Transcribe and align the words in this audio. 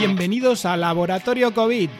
Bienvenidos 0.00 0.64
a 0.64 0.78
Laboratorio 0.78 1.52
COVID. 1.52 1.90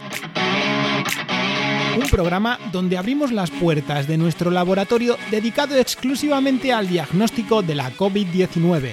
Un 1.98 2.08
programa 2.10 2.58
donde 2.72 2.96
abrimos 2.96 3.30
las 3.30 3.50
puertas 3.50 4.06
de 4.06 4.16
nuestro 4.16 4.50
laboratorio 4.50 5.18
dedicado 5.30 5.76
exclusivamente 5.76 6.72
al 6.72 6.88
diagnóstico 6.88 7.60
de 7.60 7.74
la 7.74 7.92
COVID-19. 7.92 8.92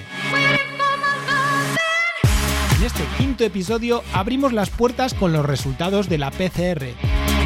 En 2.75 2.83
este 2.85 3.03
quinto 3.17 3.45
episodio 3.45 4.03
abrimos 4.11 4.51
las 4.51 4.69
puertas 4.69 5.13
con 5.13 5.31
los 5.31 5.45
resultados 5.45 6.09
de 6.09 6.17
la 6.17 6.29
PCR. 6.29 6.87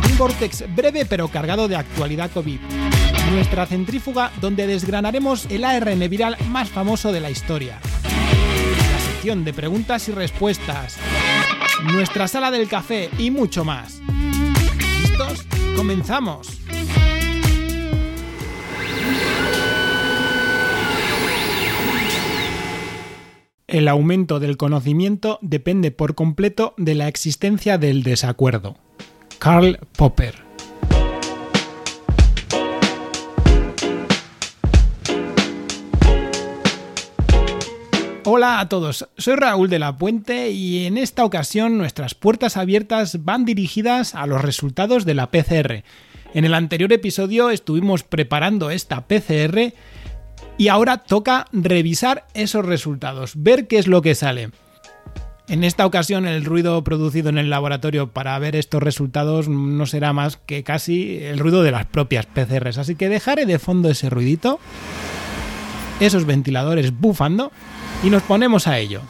Un 0.09 0.17
vortex 0.17 0.65
breve 0.75 1.05
pero 1.05 1.27
cargado 1.27 1.67
de 1.67 1.75
actualidad 1.75 2.31
COVID. 2.31 2.59
Nuestra 3.33 3.67
centrífuga 3.67 4.31
donde 4.41 4.65
desgranaremos 4.65 5.45
el 5.51 5.63
ARN 5.63 6.09
viral 6.09 6.37
más 6.47 6.69
famoso 6.69 7.11
de 7.11 7.19
la 7.19 7.29
historia. 7.29 7.79
La 8.03 8.99
sección 8.99 9.45
de 9.45 9.53
preguntas 9.53 10.09
y 10.09 10.11
respuestas. 10.11 10.97
Nuestra 11.83 12.27
sala 12.27 12.51
del 12.51 12.67
café 12.67 13.09
y 13.17 13.31
mucho 13.31 13.65
más. 13.65 14.01
¿Listos? 15.01 15.47
¡Comenzamos! 15.75 16.59
El 23.67 23.87
aumento 23.87 24.39
del 24.39 24.57
conocimiento 24.57 25.39
depende 25.41 25.91
por 25.91 26.13
completo 26.13 26.75
de 26.77 26.93
la 26.93 27.07
existencia 27.07 27.77
del 27.77 28.03
desacuerdo. 28.03 28.75
Karl 29.39 29.79
Popper 29.97 30.50
Hola 38.23 38.59
a 38.59 38.69
todos, 38.69 39.09
soy 39.17 39.35
Raúl 39.35 39.67
de 39.67 39.79
la 39.79 39.97
Puente 39.97 40.51
y 40.51 40.85
en 40.85 40.99
esta 40.99 41.25
ocasión 41.25 41.79
nuestras 41.79 42.13
puertas 42.13 42.55
abiertas 42.55 43.25
van 43.25 43.45
dirigidas 43.45 44.13
a 44.13 44.27
los 44.27 44.43
resultados 44.43 45.05
de 45.05 45.15
la 45.15 45.31
PCR. 45.31 45.83
En 46.35 46.45
el 46.45 46.53
anterior 46.53 46.93
episodio 46.93 47.49
estuvimos 47.49 48.03
preparando 48.03 48.69
esta 48.69 49.07
PCR 49.07 49.73
y 50.59 50.67
ahora 50.67 50.97
toca 50.99 51.47
revisar 51.51 52.27
esos 52.35 52.63
resultados, 52.63 53.31
ver 53.37 53.67
qué 53.67 53.79
es 53.79 53.87
lo 53.87 54.03
que 54.03 54.13
sale. 54.13 54.51
En 55.47 55.63
esta 55.63 55.87
ocasión 55.87 56.27
el 56.27 56.45
ruido 56.45 56.83
producido 56.83 57.29
en 57.29 57.39
el 57.39 57.49
laboratorio 57.49 58.11
para 58.11 58.37
ver 58.37 58.55
estos 58.55 58.83
resultados 58.83 59.49
no 59.49 59.87
será 59.87 60.13
más 60.13 60.37
que 60.37 60.63
casi 60.63 61.17
el 61.23 61.39
ruido 61.39 61.63
de 61.63 61.71
las 61.71 61.87
propias 61.87 62.27
PCRs, 62.27 62.77
así 62.77 62.93
que 62.93 63.09
dejaré 63.09 63.47
de 63.47 63.57
fondo 63.57 63.89
ese 63.89 64.11
ruidito, 64.11 64.59
esos 65.99 66.25
ventiladores 66.25 66.91
bufando 66.95 67.51
y 68.03 68.09
nos 68.09 68.23
ponemos 68.23 68.67
a 68.67 68.79
ello. 68.79 69.01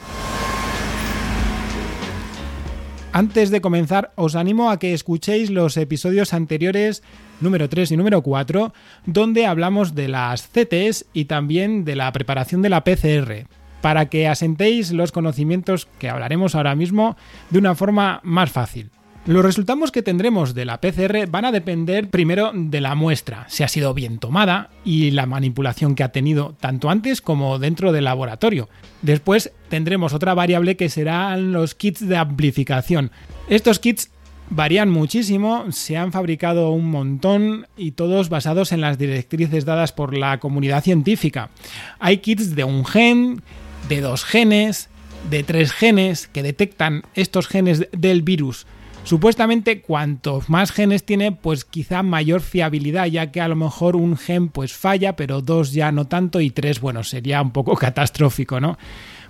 Antes 3.13 3.49
de 3.49 3.59
comenzar, 3.59 4.11
os 4.15 4.35
animo 4.35 4.71
a 4.71 4.79
que 4.79 4.93
escuchéis 4.93 5.49
los 5.49 5.75
episodios 5.75 6.33
anteriores 6.33 7.03
número 7.41 7.67
3 7.67 7.91
y 7.91 7.97
número 7.97 8.21
4, 8.21 8.73
donde 9.05 9.45
hablamos 9.45 9.95
de 9.95 10.07
las 10.07 10.47
CTs 10.47 11.05
y 11.11 11.25
también 11.25 11.83
de 11.83 11.95
la 11.95 12.11
preparación 12.11 12.61
de 12.61 12.69
la 12.69 12.83
PCR, 12.83 13.47
para 13.81 14.07
que 14.07 14.27
asentéis 14.27 14.91
los 14.91 15.11
conocimientos 15.11 15.87
que 15.99 16.09
hablaremos 16.09 16.55
ahora 16.55 16.75
mismo 16.75 17.17
de 17.49 17.59
una 17.59 17.75
forma 17.75 18.21
más 18.23 18.51
fácil. 18.51 18.91
Los 19.27 19.45
resultados 19.45 19.91
que 19.91 20.01
tendremos 20.01 20.55
de 20.55 20.65
la 20.65 20.81
PCR 20.81 21.29
van 21.29 21.45
a 21.45 21.51
depender 21.51 22.09
primero 22.09 22.51
de 22.55 22.81
la 22.81 22.95
muestra, 22.95 23.45
si 23.49 23.61
ha 23.61 23.67
sido 23.67 23.93
bien 23.93 24.17
tomada 24.17 24.71
y 24.83 25.11
la 25.11 25.27
manipulación 25.27 25.93
que 25.93 26.01
ha 26.01 26.11
tenido 26.11 26.55
tanto 26.59 26.89
antes 26.89 27.21
como 27.21 27.59
dentro 27.59 27.91
del 27.91 28.05
laboratorio. 28.05 28.67
Después 29.03 29.51
tendremos 29.69 30.13
otra 30.13 30.33
variable 30.33 30.75
que 30.75 30.89
serán 30.89 31.51
los 31.51 31.75
kits 31.75 32.07
de 32.07 32.17
amplificación. 32.17 33.11
Estos 33.47 33.77
kits 33.77 34.09
varían 34.49 34.89
muchísimo, 34.89 35.71
se 35.71 35.97
han 35.97 36.11
fabricado 36.11 36.71
un 36.71 36.89
montón 36.89 37.67
y 37.77 37.91
todos 37.91 38.29
basados 38.29 38.71
en 38.71 38.81
las 38.81 38.97
directrices 38.97 39.65
dadas 39.65 39.91
por 39.93 40.17
la 40.17 40.39
comunidad 40.39 40.83
científica. 40.83 41.51
Hay 41.99 42.17
kits 42.17 42.55
de 42.55 42.63
un 42.63 42.85
gen, 42.85 43.43
de 43.87 44.01
dos 44.01 44.25
genes, 44.25 44.89
de 45.29 45.43
tres 45.43 45.73
genes 45.73 46.27
que 46.27 46.41
detectan 46.41 47.03
estos 47.13 47.47
genes 47.47 47.87
del 47.91 48.23
virus 48.23 48.65
Supuestamente 49.03 49.81
cuantos 49.81 50.49
más 50.49 50.71
genes 50.71 51.03
tiene, 51.03 51.31
pues 51.31 51.65
quizá 51.65 52.03
mayor 52.03 52.41
fiabilidad, 52.41 53.07
ya 53.07 53.31
que 53.31 53.41
a 53.41 53.47
lo 53.47 53.55
mejor 53.55 53.95
un 53.95 54.15
gen 54.15 54.49
pues 54.49 54.73
falla, 54.73 55.15
pero 55.15 55.41
dos 55.41 55.73
ya 55.73 55.91
no 55.91 56.05
tanto 56.05 56.39
y 56.39 56.51
tres, 56.51 56.79
bueno, 56.79 57.03
sería 57.03 57.41
un 57.41 57.51
poco 57.51 57.75
catastrófico, 57.77 58.59
¿no? 58.59 58.77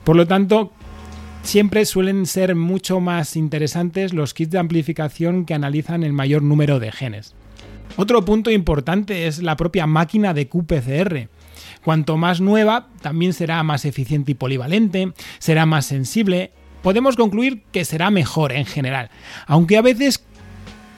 Por 0.04 0.18
lo 0.18 0.28
tanto, 0.28 0.72
siempre 1.42 1.86
suelen 1.86 2.26
ser 2.26 2.56
mucho 2.56 3.00
más 3.00 3.36
interesantes 3.36 4.14
los 4.14 4.34
kits 4.34 4.52
de 4.52 4.60
amplificación 4.60 5.46
que 5.46 5.54
analizan 5.54 6.04
el 6.04 6.14
mayor 6.14 6.44
número 6.44 6.80
de 6.80 6.92
genes. 6.92 7.34
Otro 7.98 8.24
punto 8.26 8.52
importante 8.52 9.28
es 9.28 9.42
la 9.42 9.56
propia 9.56 9.88
máquina 9.88 10.34
de 10.34 10.48
QPCR. 10.48 11.30
Cuanto 11.84 12.18
más 12.18 12.42
nueva, 12.42 12.88
también 13.02 13.34
será 13.34 13.64
más 13.64 13.86
eficiente 13.86 14.34
y 14.34 14.36
polivalente, 14.36 15.14
será 15.40 15.66
más 15.66 15.86
sensible 15.86 16.52
podemos 16.82 17.16
concluir 17.16 17.64
que 17.72 17.86
será 17.86 18.10
mejor 18.10 18.52
en 18.52 18.66
general, 18.66 19.10
aunque 19.48 19.78
a 19.78 19.82
veces 19.82 20.24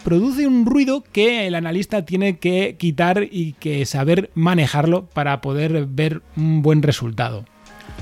produce 0.03 0.47
un 0.47 0.66
ruido 0.66 1.03
que 1.11 1.47
el 1.47 1.55
analista 1.55 2.05
tiene 2.05 2.38
que 2.38 2.75
quitar 2.77 3.27
y 3.31 3.53
que 3.53 3.85
saber 3.85 4.31
manejarlo 4.35 5.05
para 5.05 5.41
poder 5.41 5.85
ver 5.88 6.22
un 6.35 6.61
buen 6.61 6.81
resultado. 6.81 7.45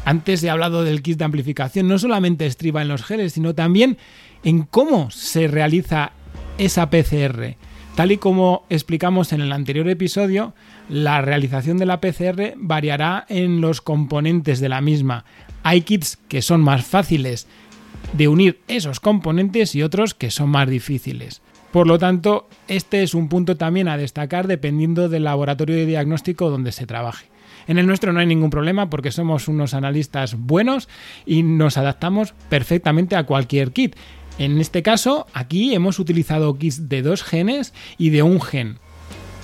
Antes 0.04 0.44
he 0.44 0.50
hablado 0.50 0.84
del 0.84 1.04
kit 1.04 1.20
de 1.20 1.26
amplificación, 1.26 1.88
no 1.88 2.00
solamente 2.00 2.48
estriba 2.48 2.82
en 2.82 2.88
los 2.88 3.04
geles, 3.04 3.34
sino 3.34 3.54
también 3.54 3.98
en 4.44 4.64
cómo 4.64 5.12
se 5.12 5.48
realiza 5.48 6.14
esa 6.58 6.90
PCR. 6.90 7.56
Tal 7.96 8.12
y 8.12 8.18
como 8.18 8.66
explicamos 8.70 9.32
en 9.32 9.42
el 9.42 9.52
anterior 9.52 9.88
episodio, 9.90 10.56
la 10.90 11.22
realización 11.22 11.78
de 11.78 11.86
la 11.86 12.02
PCR 12.02 12.54
variará 12.56 13.26
en 13.30 13.62
los 13.62 13.82
componentes 13.82 14.60
de 14.60 14.70
la 14.70 14.82
misma. 14.82 15.26
Hay 15.62 15.82
kits 15.82 16.18
que 16.28 16.42
son 16.42 16.62
más 16.62 16.84
fáciles 16.86 17.48
de 18.14 18.28
unir 18.28 18.60
esos 18.68 19.00
componentes 19.00 19.76
y 19.76 19.84
otros 19.84 20.14
que 20.14 20.32
son 20.32 20.50
más 20.50 20.70
difíciles. 20.70 21.42
Por 21.72 21.88
lo 21.88 21.98
tanto, 21.98 22.50
este 22.68 23.02
es 23.04 23.14
un 23.14 23.30
punto 23.30 23.56
también 23.56 23.88
a 23.88 23.98
destacar 23.98 24.48
dependiendo 24.48 25.08
del 25.08 25.24
laboratorio 25.24 25.76
de 25.76 25.86
diagnóstico 25.86 26.50
donde 26.50 26.74
se 26.74 26.86
trabaje. 26.86 27.28
En 27.68 27.78
el 27.78 27.88
nuestro 27.88 28.12
no 28.12 28.20
hay 28.20 28.26
ningún 28.26 28.50
problema 28.50 28.90
porque 28.90 29.12
somos 29.12 29.48
unos 29.48 29.74
analistas 29.74 30.36
buenos 30.36 30.90
y 31.26 31.44
nos 31.44 31.78
adaptamos 31.78 32.34
perfectamente 32.50 33.16
a 33.16 33.24
cualquier 33.24 33.72
kit. 33.72 33.96
En 34.38 34.60
este 34.60 34.82
caso, 34.82 35.28
aquí 35.34 35.74
hemos 35.74 36.00
utilizado 36.00 36.58
kits 36.58 36.90
de 36.90 37.02
dos 37.02 37.24
genes 37.24 37.74
y 37.98 38.10
de 38.10 38.24
un 38.24 38.42
gen, 38.42 38.80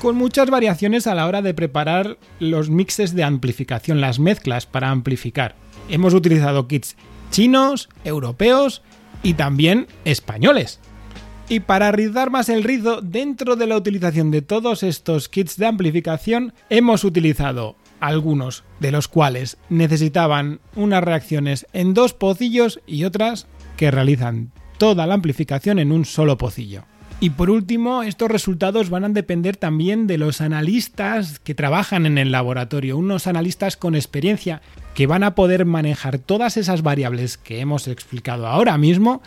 con 0.01 0.15
muchas 0.15 0.49
variaciones 0.49 1.07
a 1.07 1.15
la 1.15 1.27
hora 1.27 1.41
de 1.41 1.53
preparar 1.53 2.17
los 2.39 2.69
mixes 2.69 3.15
de 3.15 3.23
amplificación, 3.23 4.01
las 4.01 4.19
mezclas 4.19 4.65
para 4.65 4.89
amplificar. 4.89 5.55
Hemos 5.89 6.13
utilizado 6.13 6.67
kits 6.67 6.97
chinos, 7.31 7.89
europeos 8.03 8.81
y 9.23 9.33
también 9.33 9.87
españoles. 10.05 10.79
Y 11.49 11.61
para 11.61 11.91
rizar 11.91 12.29
más 12.29 12.49
el 12.49 12.63
rizo, 12.63 13.01
dentro 13.01 13.55
de 13.55 13.67
la 13.67 13.77
utilización 13.77 14.31
de 14.31 14.41
todos 14.41 14.83
estos 14.83 15.29
kits 15.29 15.55
de 15.55 15.65
amplificación, 15.65 16.53
hemos 16.69 17.05
utilizado 17.05 17.77
algunos 18.01 18.63
de 18.79 18.91
los 18.91 19.07
cuales 19.07 19.57
necesitaban 19.69 20.59
unas 20.75 21.03
reacciones 21.03 21.65
en 21.71 21.93
dos 21.93 22.13
pocillos 22.13 22.81
y 22.85 23.05
otras 23.05 23.47
que 23.77 23.91
realizan 23.91 24.51
toda 24.77 25.07
la 25.07 25.13
amplificación 25.13 25.79
en 25.79 25.91
un 25.91 26.05
solo 26.05 26.37
pocillo. 26.37 26.83
Y 27.19 27.31
por 27.31 27.49
último, 27.49 28.03
estos 28.03 28.29
resultados 28.29 28.91
van 28.91 29.03
a 29.03 29.09
depender 29.09 29.57
también 29.57 30.05
de 30.05 30.19
los 30.19 30.39
analistas 30.39 31.39
que 31.39 31.55
trabajan 31.55 32.05
en 32.05 32.19
el 32.19 32.31
laboratorio, 32.31 32.97
unos 32.97 33.25
analistas 33.25 33.75
con 33.75 33.95
experiencia 33.95 34.61
que 34.97 35.05
van 35.05 35.23
a 35.23 35.35
poder 35.35 35.65
manejar 35.65 36.17
todas 36.17 36.57
esas 36.57 36.81
variables 36.81 37.37
que 37.37 37.59
hemos 37.59 37.87
explicado 37.87 38.47
ahora 38.47 38.77
mismo 38.79 39.21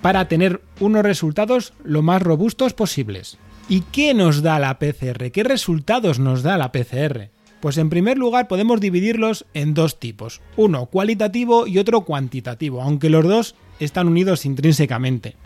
para 0.00 0.26
tener 0.26 0.60
unos 0.80 1.04
resultados 1.04 1.74
lo 1.84 2.02
más 2.02 2.20
robustos 2.20 2.74
posibles. 2.74 3.38
¿Y 3.68 3.82
qué 3.92 4.14
nos 4.14 4.42
da 4.42 4.58
la 4.58 4.80
PCR? 4.80 5.30
¿Qué 5.30 5.44
resultados 5.44 6.18
nos 6.18 6.42
da 6.42 6.58
la 6.58 6.72
PCR? 6.72 7.30
Pues 7.60 7.78
en 7.78 7.88
primer 7.88 8.18
lugar 8.18 8.48
podemos 8.48 8.80
dividirlos 8.80 9.46
en 9.54 9.74
dos 9.74 10.00
tipos, 10.00 10.40
uno 10.56 10.86
cualitativo 10.86 11.68
y 11.68 11.78
otro 11.78 12.00
cuantitativo, 12.00 12.82
aunque 12.82 13.08
los 13.08 13.24
dos 13.24 13.54
están 13.78 14.08
unidos 14.08 14.44
intrínsecamente 14.44 15.36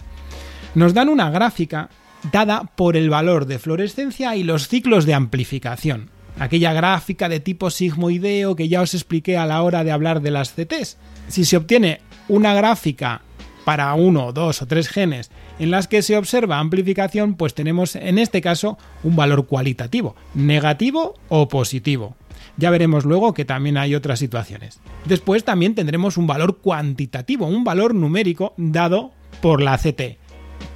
nos 0.77 0.93
dan 0.93 1.09
una 1.09 1.31
gráfica 1.31 1.89
dada 2.31 2.65
por 2.77 2.97
el 2.97 3.09
valor 3.09 3.47
de 3.47 3.59
fluorescencia 3.59 4.37
y 4.37 4.45
los 4.45 4.69
ciclos 4.69 5.07
de 5.07 5.15
amplificación. 5.15 6.11
Aquella 6.39 6.73
gráfica 6.73 7.29
de 7.29 7.41
tipo 7.41 7.71
sigmoideo 7.71 8.57
que 8.57 8.69
ya 8.69 8.83
os 8.83 8.95
expliqué 8.95 9.39
a 9.39 9.47
la 9.47 9.63
hora 9.63 9.85
de 9.85 9.93
hablar 9.93 10.21
de 10.21 10.31
las 10.31 10.53
CTs. 10.53 10.99
Si 11.29 11.45
se 11.45 11.57
obtiene 11.57 12.01
una 12.29 12.53
gráfica 12.55 13.23
para 13.65 13.93
uno, 13.95 14.33
dos 14.33 14.63
o 14.63 14.67
tres 14.67 14.89
genes 14.89 15.31
en 15.59 15.71
las 15.71 15.89
que 15.89 16.03
se 16.03 16.17
observa 16.17 16.59
amplificación, 16.59 17.35
pues 17.35 17.55
tenemos 17.55 17.97
en 17.97 18.19
este 18.19 18.41
caso 18.41 18.79
un 19.03 19.17
valor 19.17 19.47
cualitativo, 19.47 20.15
negativo 20.35 21.15
o 21.29 21.49
positivo. 21.49 22.17
Ya 22.59 22.71
veremos 22.71 23.05
luego 23.05 23.35
que 23.35 23.45
también 23.45 23.79
hay 23.79 23.95
otras 23.95 24.19
situaciones. 24.19 24.81
Después 25.05 25.45
también 25.45 25.75
tendremos 25.75 26.17
un 26.17 26.27
valor 26.27 26.59
cuantitativo, 26.59 27.47
un 27.47 27.65
valor 27.65 27.95
numérico 27.95 28.55
dado 28.57 29.13
por 29.41 29.63
la 29.63 29.79
CT, 29.79 30.19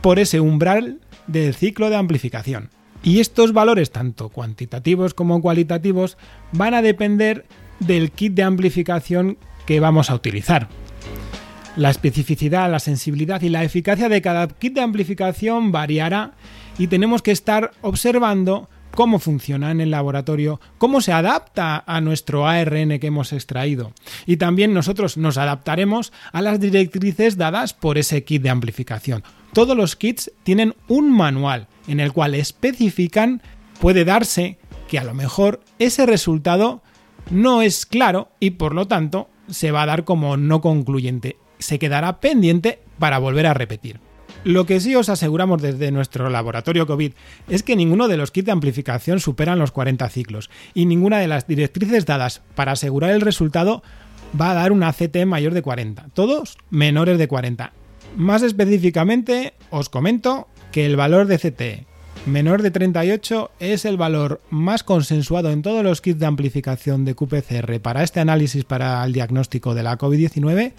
por 0.01 0.19
ese 0.19 0.41
umbral 0.41 1.01
del 1.27 1.55
ciclo 1.55 1.91
de 1.91 1.97
amplificación. 1.97 2.71
Y 3.03 3.21
estos 3.21 3.53
valores, 3.53 3.91
tanto 3.91 4.29
cuantitativos 4.29 5.15
como 5.15 5.41
cualitativos, 5.41 6.19
van 6.53 6.75
a 6.75 6.83
depender 6.83 7.47
del 7.79 8.11
kit 8.11 8.35
de 8.35 8.43
amplificación 8.43 9.39
que 9.67 9.81
vamos 9.81 10.11
a 10.11 10.15
utilizar. 10.15 10.69
La 11.77 11.91
especificidad, 11.91 12.71
la 12.71 12.79
sensibilidad 12.79 13.41
y 13.43 13.49
la 13.49 13.65
eficacia 13.65 14.09
de 14.09 14.21
cada 14.21 14.49
kit 14.49 14.75
de 14.75 14.81
amplificación 14.81 15.73
variará 15.73 16.33
y 16.79 16.89
tenemos 16.89 17.23
que 17.23 17.31
estar 17.31 17.71
observando 17.81 18.69
cómo 18.91 19.19
funciona 19.19 19.71
en 19.71 19.81
el 19.81 19.91
laboratorio, 19.91 20.61
cómo 20.79 21.01
se 21.01 21.13
adapta 21.13 21.83
a 21.87 22.01
nuestro 22.01 22.47
ARN 22.47 22.99
que 22.99 23.07
hemos 23.07 23.33
extraído. 23.33 23.93
Y 24.27 24.37
también 24.37 24.75
nosotros 24.75 25.17
nos 25.17 25.39
adaptaremos 25.39 26.13
a 26.33 26.43
las 26.43 26.61
directrices 26.61 27.37
dadas 27.37 27.73
por 27.73 27.99
ese 27.99 28.25
kit 28.25 28.43
de 28.43 28.51
amplificación. 28.51 29.23
Todos 29.53 29.77
los 29.77 29.97
kits 29.97 30.31
tienen 30.45 30.75
un 30.87 31.11
manual 31.11 31.69
en 31.89 31.99
el 32.01 32.13
cual 32.13 32.35
especifican, 32.35 33.43
puede 33.81 34.05
darse 34.05 34.59
que 34.89 34.99
a 34.99 35.05
lo 35.05 35.15
mejor 35.15 35.61
ese 35.79 36.07
resultado 36.07 36.83
no 37.31 37.63
es 37.63 37.85
claro 37.85 38.31
y 38.39 38.51
por 38.51 38.75
lo 38.75 38.87
tanto 38.87 39.29
se 39.49 39.73
va 39.73 39.83
a 39.83 39.87
dar 39.87 40.05
como 40.05 40.37
no 40.37 40.61
concluyente. 40.61 41.37
Se 41.59 41.79
quedará 41.79 42.21
pendiente 42.21 42.81
para 42.99 43.19
volver 43.19 43.47
a 43.47 43.55
repetir. 43.55 43.99
Lo 44.45 44.65
que 44.65 44.81
sí 44.81 44.95
os 44.95 45.09
aseguramos 45.09 45.61
desde 45.61 45.91
nuestro 45.91 46.31
laboratorio 46.31 46.87
COVID 46.87 47.13
es 47.49 47.63
que 47.63 47.77
ninguno 47.77 48.09
de 48.09 48.17
los 48.17 48.31
kits 48.31 48.47
de 48.47 48.53
amplificación 48.53 49.21
superan 49.21 49.59
los 49.59 49.73
40 49.73 50.09
ciclos 50.09 50.49
y 50.73 50.87
ninguna 50.87 51.19
de 51.19 51.29
las 51.29 51.47
directrices 51.47 52.07
dadas 52.07 52.41
para 52.55 52.73
asegurar 52.73 53.11
el 53.11 53.21
resultado 53.21 53.83
va 54.41 54.53
a 54.53 54.55
dar 54.55 54.73
una 54.73 54.93
CT 54.93 55.27
mayor 55.27 55.55
de 55.55 55.63
40, 55.63 56.07
todos 56.15 56.57
menores 56.71 57.19
de 57.19 57.29
40. 57.29 57.73
Más 58.17 58.43
específicamente 58.43 59.55
os 59.71 59.89
comento 59.89 60.49
que 60.73 60.87
el 60.87 60.97
valor 60.97 61.27
de 61.27 61.39
CT 61.39 61.91
menor 62.27 62.63
de 62.63 62.71
38 62.71 63.51
es 63.61 63.85
el 63.85 63.97
valor 63.97 64.41
más 64.51 64.83
consensuado 64.83 65.51
en 65.51 65.63
todos 65.63 65.83
los 65.83 66.01
kits 66.01 66.19
de 66.19 66.27
amplificación 66.27 67.05
de 67.05 67.15
QPCR 67.15 67.81
para 67.81 68.03
este 68.03 68.21
análisis 68.21 68.65
para 68.65 69.05
el 69.05 69.13
diagnóstico 69.13 69.75
de 69.75 69.83
la 69.83 69.99
COVID-19 69.99 70.73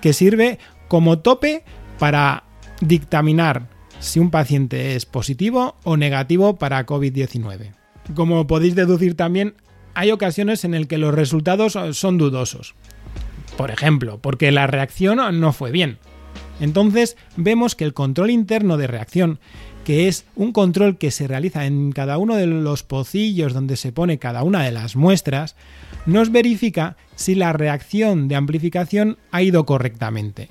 que 0.00 0.12
sirve 0.12 0.58
como 0.88 1.18
tope 1.18 1.64
para 1.98 2.44
dictaminar 2.80 3.68
si 3.98 4.20
un 4.20 4.30
paciente 4.30 4.94
es 4.94 5.06
positivo 5.06 5.76
o 5.82 5.96
negativo 5.96 6.56
para 6.56 6.84
COVID-19. 6.86 7.72
Como 8.14 8.46
podéis 8.46 8.74
deducir 8.74 9.16
también, 9.16 9.54
hay 9.94 10.12
ocasiones 10.12 10.64
en 10.64 10.72
las 10.72 10.86
que 10.86 10.98
los 10.98 11.14
resultados 11.14 11.78
son 11.92 12.18
dudosos. 12.18 12.74
Por 13.56 13.70
ejemplo, 13.70 14.18
porque 14.20 14.52
la 14.52 14.66
reacción 14.66 15.18
no 15.40 15.52
fue 15.52 15.70
bien. 15.70 15.98
Entonces 16.60 17.16
vemos 17.36 17.74
que 17.74 17.84
el 17.84 17.94
control 17.94 18.30
interno 18.30 18.76
de 18.76 18.86
reacción, 18.86 19.38
que 19.84 20.08
es 20.08 20.24
un 20.34 20.52
control 20.52 20.98
que 20.98 21.10
se 21.10 21.28
realiza 21.28 21.66
en 21.66 21.92
cada 21.92 22.18
uno 22.18 22.34
de 22.34 22.46
los 22.46 22.82
pocillos 22.82 23.52
donde 23.52 23.76
se 23.76 23.92
pone 23.92 24.18
cada 24.18 24.42
una 24.42 24.62
de 24.62 24.72
las 24.72 24.96
muestras, 24.96 25.54
nos 26.06 26.32
verifica 26.32 26.96
si 27.14 27.34
la 27.34 27.52
reacción 27.52 28.28
de 28.28 28.36
amplificación 28.36 29.18
ha 29.30 29.42
ido 29.42 29.66
correctamente 29.66 30.48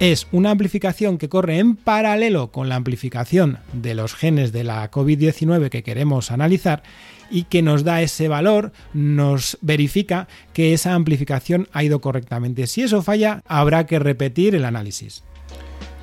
es 0.00 0.28
una 0.30 0.50
amplificación 0.52 1.18
que 1.18 1.28
corre 1.28 1.58
en 1.58 1.74
paralelo 1.74 2.52
con 2.52 2.68
la 2.68 2.76
amplificación 2.76 3.58
de 3.72 3.94
los 3.94 4.14
genes 4.14 4.52
de 4.52 4.64
la 4.64 4.90
COVID-19 4.90 5.70
que 5.70 5.82
queremos 5.82 6.30
analizar 6.30 6.82
y 7.30 7.44
que 7.44 7.62
nos 7.62 7.84
da 7.84 8.00
ese 8.00 8.28
valor, 8.28 8.72
nos 8.94 9.58
verifica 9.60 10.28
que 10.52 10.72
esa 10.72 10.94
amplificación 10.94 11.68
ha 11.72 11.84
ido 11.84 12.00
correctamente. 12.00 12.66
Si 12.66 12.82
eso 12.82 13.02
falla, 13.02 13.42
habrá 13.46 13.86
que 13.86 13.98
repetir 13.98 14.54
el 14.54 14.64
análisis. 14.64 15.24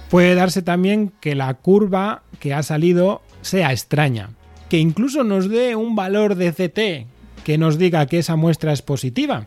Puede 0.09 0.35
darse 0.35 0.61
también 0.61 1.11
que 1.19 1.35
la 1.35 1.53
curva 1.55 2.23
que 2.39 2.53
ha 2.53 2.63
salido 2.63 3.21
sea 3.41 3.71
extraña, 3.71 4.29
que 4.69 4.77
incluso 4.77 5.23
nos 5.23 5.49
dé 5.49 5.75
un 5.75 5.95
valor 5.95 6.35
de 6.35 6.51
CT 6.51 7.43
que 7.45 7.57
nos 7.59 7.77
diga 7.77 8.07
que 8.07 8.17
esa 8.17 8.35
muestra 8.35 8.73
es 8.73 8.81
positiva. 8.81 9.45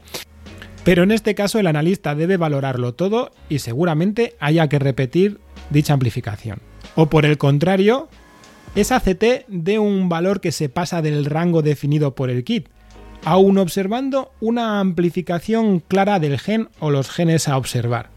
Pero 0.85 1.03
en 1.03 1.11
este 1.11 1.35
caso 1.35 1.59
el 1.59 1.67
analista 1.67 2.15
debe 2.15 2.37
valorarlo 2.37 2.95
todo 2.95 3.33
y 3.49 3.59
seguramente 3.59 4.37
haya 4.41 4.69
que 4.69 4.79
repetir 4.79 5.41
dicha 5.71 5.93
amplificación. 5.93 6.61
O 6.95 7.11
por 7.11 7.27
el 7.27 7.37
contrario, 7.37 8.09
esa 8.75 9.01
CT 9.01 9.47
dé 9.49 9.79
un 9.79 10.09
valor 10.09 10.41
que 10.41 10.53
se 10.53 10.69
pasa 10.69 11.03
del 11.03 11.25
rango 11.25 11.63
definido 11.63 12.15
por 12.15 12.31
el 12.31 12.45
kit, 12.45 12.69
aun 13.25 13.59
observando 13.59 14.31
una 14.41 14.79
amplificación 14.79 15.81
clara 15.81 16.21
del 16.21 16.39
gen 16.39 16.69
o 16.79 16.91
los 16.91 17.11
genes 17.11 17.49
a 17.49 17.57
observar. 17.57 18.11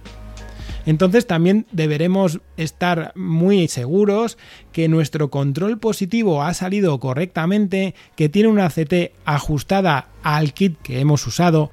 Entonces 0.86 1.28
también 1.28 1.68
deberemos 1.72 2.40
estar 2.58 3.12
muy 3.16 3.68
seguros 3.68 4.38
que 4.72 4.88
nuestro 4.88 5.30
control 5.30 5.78
positivo 5.78 6.42
ha 6.42 6.54
salido 6.54 7.00
correctamente, 7.00 7.94
que 8.16 8.30
tiene 8.30 8.50
una 8.50 8.70
CT 8.70 9.14
ajustada 9.26 10.08
al 10.24 10.54
kit 10.54 10.78
que 10.82 11.00
hemos 11.00 11.26
usado 11.28 11.72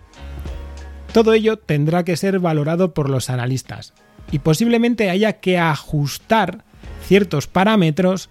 todo 1.13 1.33
ello 1.33 1.59
tendrá 1.59 2.05
que 2.05 2.17
ser 2.17 2.39
valorado 2.39 2.93
por 2.93 3.09
los 3.09 3.31
analistas 3.31 3.95
y 4.31 4.41
posiblemente 4.41 5.11
haya 5.11 5.41
que 5.41 5.59
ajustar 5.59 6.65
ciertos 7.03 7.47
parámetros 7.47 8.29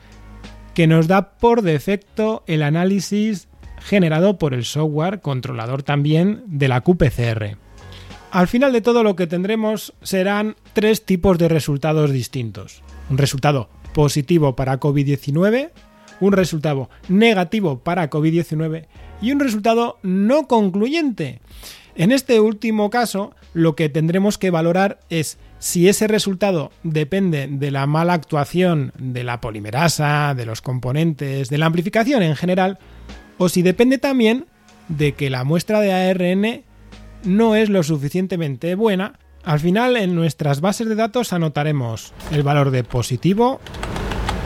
que 0.73 0.85
nos 0.85 1.07
da 1.07 1.31
por 1.31 1.63
defecto 1.63 2.43
el 2.45 2.61
análisis 2.61 3.47
generado 3.79 4.37
por 4.37 4.53
el 4.53 4.63
software 4.63 5.21
controlador 5.21 5.81
también 5.81 6.43
de 6.45 6.67
la 6.67 6.81
QPCR. 6.81 7.57
Al 8.31 8.47
final 8.47 8.73
de 8.73 8.81
todo 8.81 9.03
lo 9.03 9.15
que 9.15 9.25
tendremos 9.25 9.93
serán 10.01 10.57
tres 10.73 11.05
tipos 11.05 11.37
de 11.37 11.47
resultados 11.47 12.11
distintos. 12.11 12.83
Un 13.09 13.17
resultado 13.17 13.69
positivo 13.93 14.55
para 14.55 14.79
COVID-19, 14.79 15.71
un 16.19 16.31
resultado 16.33 16.89
negativo 17.07 17.79
para 17.79 18.09
COVID-19 18.09 18.85
y 19.21 19.31
un 19.31 19.39
resultado 19.39 19.97
no 20.03 20.47
concluyente. 20.47 21.39
En 21.95 22.11
este 22.11 22.39
último 22.39 22.89
caso, 22.89 23.33
lo 23.53 23.75
que 23.75 23.89
tendremos 23.89 24.37
que 24.37 24.51
valorar 24.51 24.99
es 25.09 25.39
si 25.57 25.87
ese 25.87 26.07
resultado 26.07 26.71
depende 26.83 27.47
de 27.49 27.71
la 27.71 27.87
mala 27.87 28.13
actuación 28.13 28.91
de 28.99 29.23
la 29.23 29.41
polimerasa, 29.41 30.35
de 30.35 30.45
los 30.45 30.61
componentes, 30.61 31.49
de 31.49 31.57
la 31.57 31.65
amplificación 31.65 32.21
en 32.21 32.35
general, 32.35 32.77
o 33.37 33.49
si 33.49 33.61
depende 33.61 33.97
también 33.97 34.45
de 34.89 35.13
que 35.13 35.29
la 35.29 35.43
muestra 35.43 35.79
de 35.79 35.93
ARN 35.93 36.66
no 37.23 37.55
es 37.55 37.69
lo 37.69 37.83
suficientemente 37.83 38.75
buena. 38.75 39.19
Al 39.43 39.59
final, 39.59 39.97
en 39.97 40.15
nuestras 40.15 40.61
bases 40.61 40.87
de 40.87 40.95
datos 40.95 41.33
anotaremos 41.33 42.13
el 42.31 42.43
valor 42.43 42.71
de 42.71 42.83
positivo, 42.83 43.59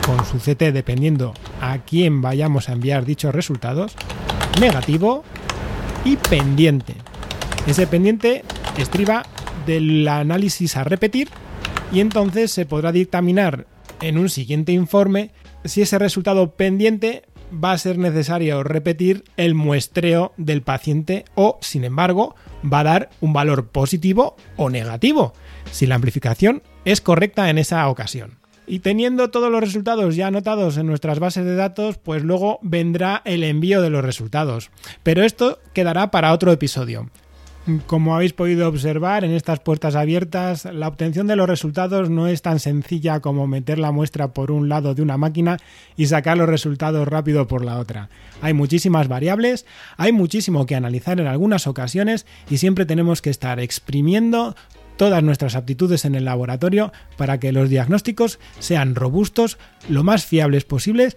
con 0.06 0.24
su 0.24 0.38
CT 0.38 0.72
dependiendo 0.72 1.34
a 1.60 1.78
quién 1.78 2.20
vayamos 2.20 2.68
a 2.68 2.72
enviar 2.72 3.04
dichos 3.04 3.34
resultados, 3.34 3.94
negativo 4.60 5.24
y 6.04 6.16
pendiente. 6.16 6.94
Ese 7.66 7.86
pendiente 7.86 8.44
estriba 8.76 9.24
del 9.66 10.06
análisis 10.08 10.76
a 10.76 10.84
repetir 10.84 11.28
y 11.92 12.00
entonces 12.00 12.50
se 12.50 12.66
podrá 12.66 12.90
dictaminar 12.90 13.66
en 14.00 14.18
un 14.18 14.28
siguiente 14.28 14.72
informe 14.72 15.30
si 15.64 15.82
ese 15.82 15.98
resultado 15.98 16.56
pendiente 16.56 17.22
va 17.52 17.72
a 17.72 17.78
ser 17.78 17.98
necesario 17.98 18.62
repetir 18.62 19.24
el 19.36 19.54
muestreo 19.54 20.32
del 20.36 20.62
paciente 20.62 21.24
o, 21.34 21.58
sin 21.60 21.84
embargo, 21.84 22.34
va 22.70 22.80
a 22.80 22.84
dar 22.84 23.10
un 23.20 23.32
valor 23.32 23.68
positivo 23.68 24.36
o 24.56 24.70
negativo, 24.70 25.34
si 25.70 25.86
la 25.86 25.96
amplificación 25.96 26.62
es 26.84 27.00
correcta 27.00 27.50
en 27.50 27.58
esa 27.58 27.88
ocasión. 27.88 28.38
Y 28.66 28.78
teniendo 28.78 29.30
todos 29.30 29.50
los 29.50 29.60
resultados 29.60 30.16
ya 30.16 30.28
anotados 30.28 30.76
en 30.76 30.86
nuestras 30.86 31.18
bases 31.18 31.44
de 31.44 31.56
datos, 31.56 31.98
pues 31.98 32.22
luego 32.22 32.58
vendrá 32.62 33.20
el 33.24 33.42
envío 33.44 33.82
de 33.82 33.90
los 33.90 34.04
resultados. 34.04 34.70
Pero 35.02 35.24
esto 35.24 35.58
quedará 35.74 36.10
para 36.10 36.32
otro 36.32 36.52
episodio. 36.52 37.10
Como 37.86 38.16
habéis 38.16 38.32
podido 38.32 38.68
observar 38.68 39.22
en 39.22 39.30
estas 39.30 39.60
puertas 39.60 39.94
abiertas, 39.94 40.64
la 40.64 40.88
obtención 40.88 41.28
de 41.28 41.36
los 41.36 41.48
resultados 41.48 42.10
no 42.10 42.26
es 42.26 42.42
tan 42.42 42.58
sencilla 42.58 43.20
como 43.20 43.46
meter 43.46 43.78
la 43.78 43.92
muestra 43.92 44.32
por 44.32 44.50
un 44.50 44.68
lado 44.68 44.96
de 44.96 45.02
una 45.02 45.16
máquina 45.16 45.58
y 45.96 46.06
sacar 46.06 46.36
los 46.36 46.48
resultados 46.48 47.06
rápido 47.06 47.46
por 47.46 47.64
la 47.64 47.78
otra. 47.78 48.08
Hay 48.40 48.52
muchísimas 48.52 49.06
variables, 49.06 49.64
hay 49.96 50.10
muchísimo 50.10 50.66
que 50.66 50.74
analizar 50.74 51.20
en 51.20 51.28
algunas 51.28 51.68
ocasiones 51.68 52.26
y 52.50 52.58
siempre 52.58 52.84
tenemos 52.84 53.22
que 53.22 53.30
estar 53.30 53.60
exprimiendo 53.60 54.56
todas 54.96 55.22
nuestras 55.22 55.54
aptitudes 55.54 56.04
en 56.04 56.16
el 56.16 56.24
laboratorio 56.24 56.92
para 57.16 57.38
que 57.38 57.52
los 57.52 57.68
diagnósticos 57.68 58.40
sean 58.58 58.96
robustos, 58.96 59.58
lo 59.88 60.02
más 60.02 60.26
fiables 60.26 60.64
posibles 60.64 61.16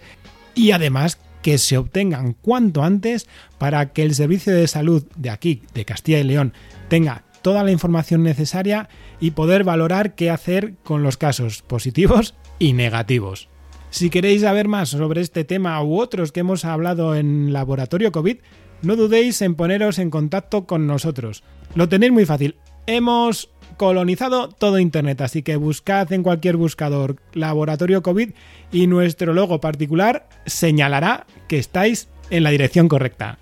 y 0.54 0.70
además 0.70 1.18
que 1.46 1.58
se 1.58 1.78
obtengan 1.78 2.32
cuanto 2.32 2.82
antes 2.82 3.28
para 3.56 3.92
que 3.92 4.02
el 4.02 4.16
servicio 4.16 4.52
de 4.52 4.66
salud 4.66 5.04
de 5.14 5.30
aquí, 5.30 5.62
de 5.74 5.84
Castilla 5.84 6.18
y 6.18 6.24
León, 6.24 6.52
tenga 6.88 7.22
toda 7.40 7.62
la 7.62 7.70
información 7.70 8.24
necesaria 8.24 8.88
y 9.20 9.30
poder 9.30 9.62
valorar 9.62 10.16
qué 10.16 10.28
hacer 10.28 10.74
con 10.82 11.04
los 11.04 11.16
casos 11.16 11.62
positivos 11.62 12.34
y 12.58 12.72
negativos. 12.72 13.48
Si 13.90 14.10
queréis 14.10 14.42
saber 14.42 14.66
más 14.66 14.88
sobre 14.88 15.20
este 15.20 15.44
tema 15.44 15.80
u 15.84 16.00
otros 16.00 16.32
que 16.32 16.40
hemos 16.40 16.64
hablado 16.64 17.14
en 17.14 17.52
Laboratorio 17.52 18.10
COVID, 18.10 18.38
no 18.82 18.96
dudéis 18.96 19.40
en 19.40 19.54
poneros 19.54 20.00
en 20.00 20.10
contacto 20.10 20.66
con 20.66 20.88
nosotros. 20.88 21.44
Lo 21.76 21.88
tenéis 21.88 22.10
muy 22.10 22.26
fácil. 22.26 22.56
Hemos 22.88 23.50
colonizado 23.76 24.48
todo 24.48 24.78
Internet, 24.78 25.20
así 25.20 25.42
que 25.42 25.56
buscad 25.56 26.12
en 26.12 26.22
cualquier 26.22 26.56
buscador 26.56 27.16
laboratorio 27.32 28.02
COVID 28.02 28.30
y 28.72 28.86
nuestro 28.86 29.34
logo 29.34 29.60
particular 29.60 30.28
señalará 30.46 31.26
que 31.48 31.58
estáis 31.58 32.08
en 32.30 32.42
la 32.42 32.50
dirección 32.50 32.88
correcta. 32.88 33.38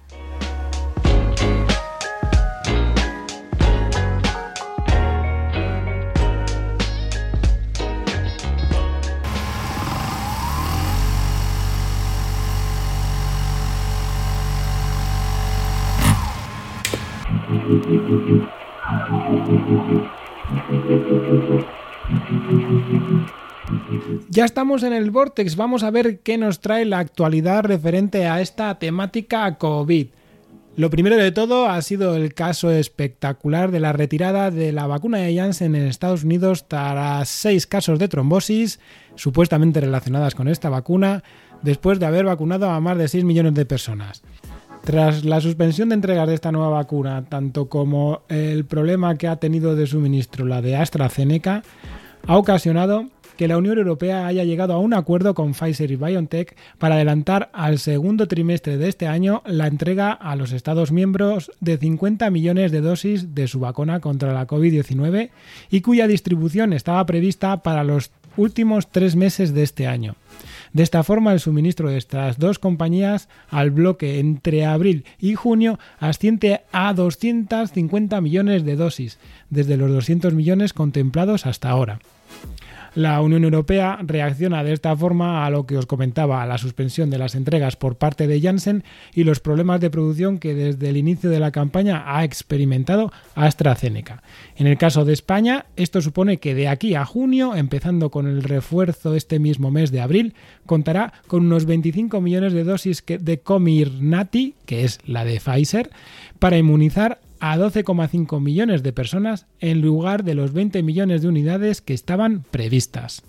Ya 24.30 24.44
estamos 24.44 24.82
en 24.82 24.92
el 24.92 25.10
Vortex, 25.10 25.56
vamos 25.56 25.82
a 25.82 25.90
ver 25.90 26.20
qué 26.20 26.36
nos 26.36 26.60
trae 26.60 26.84
la 26.84 26.98
actualidad 26.98 27.64
referente 27.64 28.26
a 28.26 28.40
esta 28.40 28.78
temática 28.78 29.56
COVID. 29.56 30.08
Lo 30.76 30.90
primero 30.90 31.16
de 31.16 31.30
todo 31.30 31.68
ha 31.68 31.80
sido 31.82 32.16
el 32.16 32.34
caso 32.34 32.70
espectacular 32.70 33.70
de 33.70 33.78
la 33.78 33.92
retirada 33.92 34.50
de 34.50 34.72
la 34.72 34.88
vacuna 34.88 35.18
de 35.18 35.34
Janssen 35.34 35.76
en 35.76 35.86
Estados 35.86 36.24
Unidos 36.24 36.66
tras 36.66 37.28
seis 37.28 37.66
casos 37.66 38.00
de 38.00 38.08
trombosis 38.08 38.80
supuestamente 39.14 39.80
relacionadas 39.80 40.34
con 40.34 40.48
esta 40.48 40.70
vacuna, 40.70 41.22
después 41.62 42.00
de 42.00 42.06
haber 42.06 42.24
vacunado 42.24 42.68
a 42.70 42.80
más 42.80 42.98
de 42.98 43.08
6 43.08 43.24
millones 43.24 43.54
de 43.54 43.66
personas. 43.66 44.22
Tras 44.84 45.24
la 45.24 45.40
suspensión 45.40 45.88
de 45.88 45.94
entregas 45.94 46.28
de 46.28 46.34
esta 46.34 46.52
nueva 46.52 46.68
vacuna, 46.68 47.24
tanto 47.26 47.70
como 47.70 48.20
el 48.28 48.66
problema 48.66 49.16
que 49.16 49.28
ha 49.28 49.36
tenido 49.36 49.74
de 49.74 49.86
suministro 49.86 50.44
la 50.44 50.60
de 50.60 50.76
AstraZeneca, 50.76 51.62
ha 52.26 52.36
ocasionado 52.36 53.06
que 53.38 53.48
la 53.48 53.56
Unión 53.56 53.78
Europea 53.78 54.26
haya 54.26 54.44
llegado 54.44 54.74
a 54.74 54.78
un 54.78 54.92
acuerdo 54.92 55.34
con 55.34 55.54
Pfizer 55.54 55.90
y 55.90 55.96
BioNTech 55.96 56.54
para 56.78 56.96
adelantar 56.96 57.50
al 57.54 57.78
segundo 57.78 58.28
trimestre 58.28 58.76
de 58.76 58.88
este 58.88 59.06
año 59.06 59.42
la 59.46 59.66
entrega 59.66 60.12
a 60.12 60.36
los 60.36 60.52
Estados 60.52 60.92
miembros 60.92 61.50
de 61.60 61.78
50 61.78 62.28
millones 62.30 62.70
de 62.70 62.82
dosis 62.82 63.34
de 63.34 63.48
su 63.48 63.60
vacuna 63.60 64.00
contra 64.00 64.34
la 64.34 64.46
COVID-19 64.46 65.30
y 65.70 65.80
cuya 65.80 66.06
distribución 66.06 66.74
estaba 66.74 67.04
prevista 67.06 67.62
para 67.62 67.84
los 67.84 68.10
últimos 68.36 68.90
tres 68.90 69.16
meses 69.16 69.54
de 69.54 69.62
este 69.62 69.86
año. 69.86 70.14
De 70.74 70.82
esta 70.82 71.04
forma, 71.04 71.32
el 71.32 71.38
suministro 71.38 71.88
de 71.88 71.96
estas 71.96 72.40
dos 72.40 72.58
compañías 72.58 73.28
al 73.48 73.70
bloque 73.70 74.18
entre 74.18 74.66
abril 74.66 75.04
y 75.20 75.36
junio 75.36 75.78
asciende 76.00 76.62
a 76.72 76.92
250 76.92 78.20
millones 78.20 78.64
de 78.64 78.74
dosis, 78.74 79.20
desde 79.50 79.76
los 79.76 79.92
200 79.92 80.34
millones 80.34 80.72
contemplados 80.72 81.46
hasta 81.46 81.70
ahora. 81.70 82.00
La 82.94 83.20
Unión 83.20 83.42
Europea 83.42 83.98
reacciona 84.06 84.62
de 84.62 84.72
esta 84.72 84.96
forma 84.96 85.44
a 85.44 85.50
lo 85.50 85.66
que 85.66 85.76
os 85.76 85.86
comentaba, 85.86 86.42
a 86.42 86.46
la 86.46 86.58
suspensión 86.58 87.10
de 87.10 87.18
las 87.18 87.34
entregas 87.34 87.74
por 87.74 87.96
parte 87.96 88.28
de 88.28 88.40
Janssen 88.40 88.84
y 89.14 89.24
los 89.24 89.40
problemas 89.40 89.80
de 89.80 89.90
producción 89.90 90.38
que 90.38 90.54
desde 90.54 90.90
el 90.90 90.96
inicio 90.96 91.28
de 91.28 91.40
la 91.40 91.50
campaña 91.50 92.04
ha 92.06 92.22
experimentado 92.22 93.12
AstraZeneca. 93.34 94.22
En 94.56 94.68
el 94.68 94.78
caso 94.78 95.04
de 95.04 95.12
España, 95.12 95.66
esto 95.74 96.00
supone 96.00 96.38
que 96.38 96.54
de 96.54 96.68
aquí 96.68 96.94
a 96.94 97.04
junio, 97.04 97.56
empezando 97.56 98.10
con 98.10 98.28
el 98.28 98.44
refuerzo 98.44 99.16
este 99.16 99.40
mismo 99.40 99.72
mes 99.72 99.90
de 99.90 100.00
abril, 100.00 100.34
contará 100.64 101.14
con 101.26 101.46
unos 101.46 101.66
25 101.66 102.20
millones 102.20 102.52
de 102.52 102.62
dosis 102.62 103.04
de 103.06 103.40
Comirnaty, 103.40 104.54
que 104.66 104.84
es 104.84 105.00
la 105.04 105.24
de 105.24 105.40
Pfizer, 105.40 105.90
para 106.38 106.58
inmunizar 106.58 107.18
a 107.46 107.58
12,5 107.58 108.40
millones 108.40 108.82
de 108.82 108.94
personas 108.94 109.46
en 109.60 109.82
lugar 109.82 110.24
de 110.24 110.34
los 110.34 110.54
20 110.54 110.82
millones 110.82 111.20
de 111.20 111.28
unidades 111.28 111.82
que 111.82 111.92
estaban 111.92 112.42
previstas. 112.50 113.22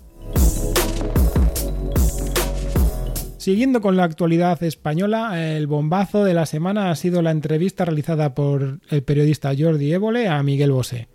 Siguiendo 3.36 3.82
con 3.82 3.98
la 3.98 4.04
actualidad 4.04 4.62
española, 4.62 5.54
el 5.54 5.66
bombazo 5.66 6.24
de 6.24 6.32
la 6.32 6.46
semana 6.46 6.90
ha 6.90 6.96
sido 6.96 7.20
la 7.20 7.30
entrevista 7.30 7.84
realizada 7.84 8.34
por 8.34 8.80
el 8.88 9.02
periodista 9.02 9.52
Jordi 9.56 9.92
Évole 9.92 10.28
a 10.28 10.42
Miguel 10.42 10.72
Bosé. 10.72 11.08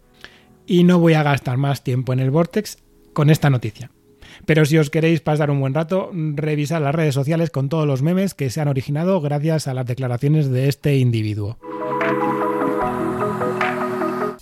Y 0.67 0.83
no 0.83 0.99
voy 0.99 1.13
a 1.13 1.23
gastar 1.23 1.57
más 1.57 1.83
tiempo 1.83 2.13
en 2.13 2.19
el 2.19 2.29
Vortex 2.29 2.77
con 3.13 3.31
esta 3.31 3.49
noticia. 3.49 3.89
Pero 4.45 4.63
si 4.65 4.77
os 4.77 4.91
queréis 4.91 5.21
pasar 5.21 5.49
un 5.49 5.59
buen 5.59 5.73
rato, 5.73 6.11
revisad 6.13 6.83
las 6.83 6.93
redes 6.93 7.15
sociales 7.15 7.49
con 7.49 7.67
todos 7.67 7.87
los 7.87 8.03
memes 8.03 8.35
que 8.35 8.51
se 8.51 8.61
han 8.61 8.67
originado 8.67 9.21
gracias 9.21 9.67
a 9.67 9.73
las 9.73 9.87
declaraciones 9.87 10.51
de 10.51 10.69
este 10.69 10.97
individuo. 10.97 11.57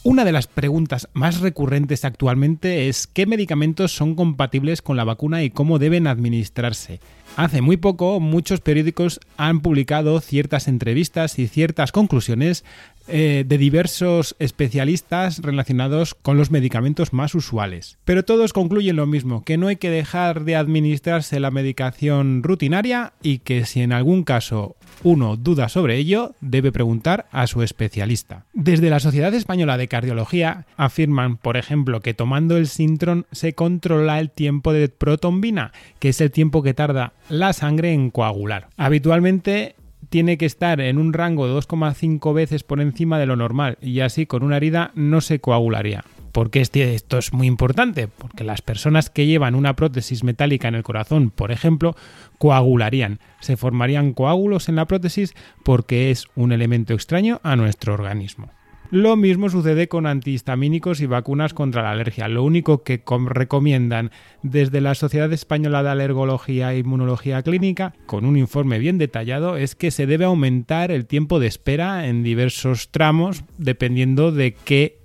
Una 0.02 0.24
de 0.24 0.32
las 0.32 0.48
preguntas 0.48 1.10
más 1.12 1.42
recurrentes 1.42 2.06
actualmente 2.06 2.88
es 2.88 3.06
qué 3.06 3.26
medicamentos 3.26 3.92
son 3.92 4.16
compatibles 4.16 4.82
con 4.82 4.96
la 4.96 5.04
vacuna 5.04 5.44
y 5.44 5.50
cómo 5.50 5.78
deben 5.78 6.08
administrarse. 6.08 7.02
Hace 7.36 7.60
muy 7.60 7.76
poco 7.76 8.22
muchos 8.22 8.62
periódicos 8.62 9.20
han 9.36 9.60
publicado 9.60 10.22
ciertas 10.22 10.70
entrevistas 10.70 11.38
y 11.38 11.50
ciertas 11.50 11.92
conclusiones 11.92 12.64
eh, 13.10 13.44
de 13.48 13.58
diversos 13.58 14.36
especialistas 14.40 15.40
relacionados 15.40 16.16
con 16.16 16.38
los 16.38 16.52
medicamentos 16.52 17.14
más 17.14 17.36
usuales. 17.36 17.98
Pero 18.06 18.24
todos 18.24 18.54
concluyen 18.54 18.96
lo 18.96 19.08
mismo, 19.08 19.44
que 19.44 19.58
no 19.58 19.68
hay 19.68 19.78
que 19.78 19.90
dejar 19.90 20.44
de 20.44 20.56
administrarse 20.56 21.40
la 21.40 21.52
medicación 21.52 22.44
rutinaria 22.44 23.14
y 23.22 23.40
que 23.40 23.66
si 23.66 23.82
en 23.82 23.94
algún 23.94 24.24
caso 24.24 24.76
uno 25.04 25.38
duda 25.38 25.70
sobre 25.70 25.98
ello, 25.98 26.36
debe 26.42 26.72
preguntar 26.72 27.28
a 27.32 27.48
su 27.48 27.62
especialista. 27.62 28.46
Desde 28.54 28.90
la 28.90 29.00
Sociedad 29.00 29.34
Española 29.34 29.78
de 29.78 29.88
Cardiología 29.88 30.66
afirman, 30.78 31.38
por 31.38 31.58
ejemplo, 31.58 32.02
que 32.02 32.14
tomando 32.14 32.58
el 32.58 32.68
Sintron 32.68 33.26
se 33.32 33.54
controla 33.54 34.20
el 34.20 34.30
tiempo 34.30 34.74
de 34.74 34.90
protombina, 34.90 35.72
que 36.00 36.10
es 36.10 36.22
el 36.22 36.32
tiempo 36.32 36.64
que 36.64 36.74
tarda 36.74 37.14
la 37.30 37.54
sangre 37.54 37.94
en 37.94 38.10
coagular. 38.10 38.70
Habitualmente 38.78 39.76
tiene 40.10 40.38
que 40.38 40.46
estar 40.46 40.82
en 40.82 40.98
un 40.98 41.14
rango 41.14 41.48
de 41.48 41.54
2,5 41.54 42.34
veces 42.34 42.64
por 42.64 42.82
encima 42.82 43.20
de 43.20 43.26
lo 43.26 43.36
normal 43.36 43.78
y 43.82 44.02
así 44.02 44.26
con 44.26 44.44
una 44.44 44.58
herida 44.58 44.92
no 44.96 45.22
se 45.22 45.40
coagularía. 45.40 46.04
¿Por 46.32 46.52
qué 46.52 46.62
esto 46.62 47.18
es 47.18 47.34
muy 47.34 47.48
importante? 47.48 48.08
Porque 48.08 48.44
las 48.44 48.62
personas 48.62 49.10
que 49.10 49.26
llevan 49.26 49.56
una 49.56 49.76
prótesis 49.76 50.24
metálica 50.24 50.68
en 50.68 50.76
el 50.76 50.84
corazón, 50.84 51.32
por 51.32 51.52
ejemplo, 51.52 51.96
coagularían. 52.38 53.20
Se 53.40 53.58
formarían 53.58 54.14
coágulos 54.14 54.70
en 54.70 54.76
la 54.76 54.86
prótesis 54.86 55.34
porque 55.64 56.12
es 56.12 56.28
un 56.36 56.52
elemento 56.52 56.94
extraño 56.94 57.40
a 57.44 57.56
nuestro 57.56 57.94
organismo. 57.94 58.52
Lo 58.92 59.16
mismo 59.16 59.50
sucede 59.50 59.88
con 59.88 60.08
antihistamínicos 60.08 61.00
y 61.00 61.06
vacunas 61.06 61.54
contra 61.54 61.84
la 61.84 61.92
alergia. 61.92 62.28
Lo 62.28 62.44
único 62.44 62.82
que 62.82 63.04
recomiendan 63.28 64.10
desde 64.42 64.82
la 64.82 64.96
Sociedad 64.96 65.32
Española 65.32 65.84
de 65.84 65.90
Alergología 65.90 66.74
e 66.74 66.80
Inmunología 66.80 67.44
Clínica, 67.44 67.94
con 68.08 68.26
un 68.26 68.36
informe 68.36 68.80
bien 68.80 68.98
detallado, 68.98 69.58
es 69.58 69.76
que 69.76 69.92
se 69.92 70.08
debe 70.08 70.26
aumentar 70.26 70.90
el 70.90 71.06
tiempo 71.06 71.40
de 71.40 71.46
espera 71.46 72.08
en 72.08 72.24
diversos 72.24 72.90
tramos 72.90 73.44
dependiendo 73.60 74.32
de 74.32 74.56
qué 74.56 74.98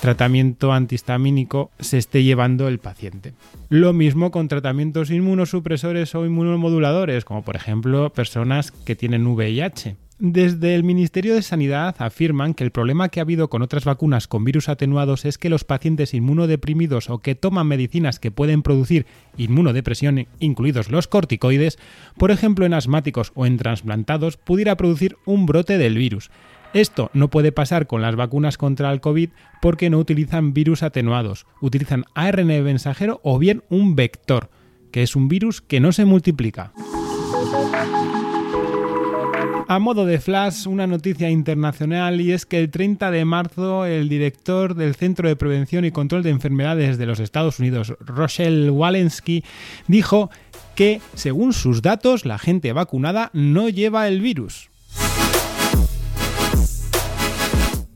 tratamiento 0.00 0.72
antihistamínico 0.72 1.72
se 1.80 1.98
esté 1.98 2.22
llevando 2.22 2.68
el 2.68 2.78
paciente. 2.78 3.32
Lo 3.68 3.92
mismo 3.92 4.30
con 4.30 4.46
tratamientos 4.46 5.10
inmunosupresores 5.10 6.14
o 6.14 6.24
inmunomoduladores, 6.24 7.24
como 7.24 7.42
por 7.42 7.56
ejemplo 7.56 8.12
personas 8.12 8.70
que 8.70 8.94
tienen 8.94 9.26
VIH. 9.26 9.96
Desde 10.20 10.76
el 10.76 10.84
Ministerio 10.84 11.34
de 11.34 11.42
Sanidad 11.42 11.96
afirman 11.98 12.54
que 12.54 12.62
el 12.62 12.70
problema 12.70 13.08
que 13.08 13.18
ha 13.18 13.24
habido 13.24 13.50
con 13.50 13.62
otras 13.62 13.84
vacunas 13.84 14.28
con 14.28 14.44
virus 14.44 14.68
atenuados 14.68 15.24
es 15.24 15.38
que 15.38 15.48
los 15.48 15.64
pacientes 15.64 16.14
inmunodeprimidos 16.14 17.10
o 17.10 17.18
que 17.18 17.34
toman 17.34 17.66
medicinas 17.66 18.20
que 18.20 18.30
pueden 18.30 18.62
producir 18.62 19.06
inmunodepresión, 19.36 20.28
incluidos 20.38 20.88
los 20.88 21.08
corticoides, 21.08 21.78
por 22.16 22.30
ejemplo 22.30 22.64
en 22.64 22.74
asmáticos 22.74 23.32
o 23.34 23.44
en 23.44 23.56
trasplantados, 23.56 24.36
pudiera 24.36 24.76
producir 24.76 25.16
un 25.26 25.46
brote 25.46 25.78
del 25.78 25.98
virus. 25.98 26.30
Esto 26.74 27.10
no 27.12 27.28
puede 27.28 27.50
pasar 27.50 27.88
con 27.88 28.00
las 28.00 28.14
vacunas 28.14 28.56
contra 28.56 28.92
el 28.92 29.00
COVID 29.00 29.30
porque 29.60 29.90
no 29.90 29.98
utilizan 29.98 30.54
virus 30.54 30.84
atenuados, 30.84 31.44
utilizan 31.60 32.04
ARN 32.14 32.46
mensajero 32.62 33.20
o 33.24 33.40
bien 33.40 33.64
un 33.68 33.96
vector, 33.96 34.48
que 34.92 35.02
es 35.02 35.16
un 35.16 35.26
virus 35.26 35.60
que 35.60 35.80
no 35.80 35.90
se 35.90 36.04
multiplica. 36.04 36.72
A 39.66 39.78
modo 39.78 40.04
de 40.04 40.20
flash, 40.20 40.66
una 40.66 40.86
noticia 40.86 41.30
internacional 41.30 42.20
y 42.20 42.32
es 42.32 42.44
que 42.44 42.58
el 42.58 42.70
30 42.70 43.10
de 43.10 43.24
marzo 43.24 43.86
el 43.86 44.10
director 44.10 44.74
del 44.74 44.94
Centro 44.94 45.26
de 45.26 45.36
Prevención 45.36 45.86
y 45.86 45.90
Control 45.90 46.22
de 46.22 46.30
Enfermedades 46.30 46.98
de 46.98 47.06
los 47.06 47.18
Estados 47.18 47.60
Unidos, 47.60 47.94
Rochelle 48.00 48.68
Walensky, 48.68 49.42
dijo 49.88 50.30
que, 50.74 51.00
según 51.14 51.54
sus 51.54 51.80
datos, 51.80 52.26
la 52.26 52.38
gente 52.38 52.74
vacunada 52.74 53.30
no 53.32 53.70
lleva 53.70 54.06
el 54.06 54.20
virus. 54.20 54.68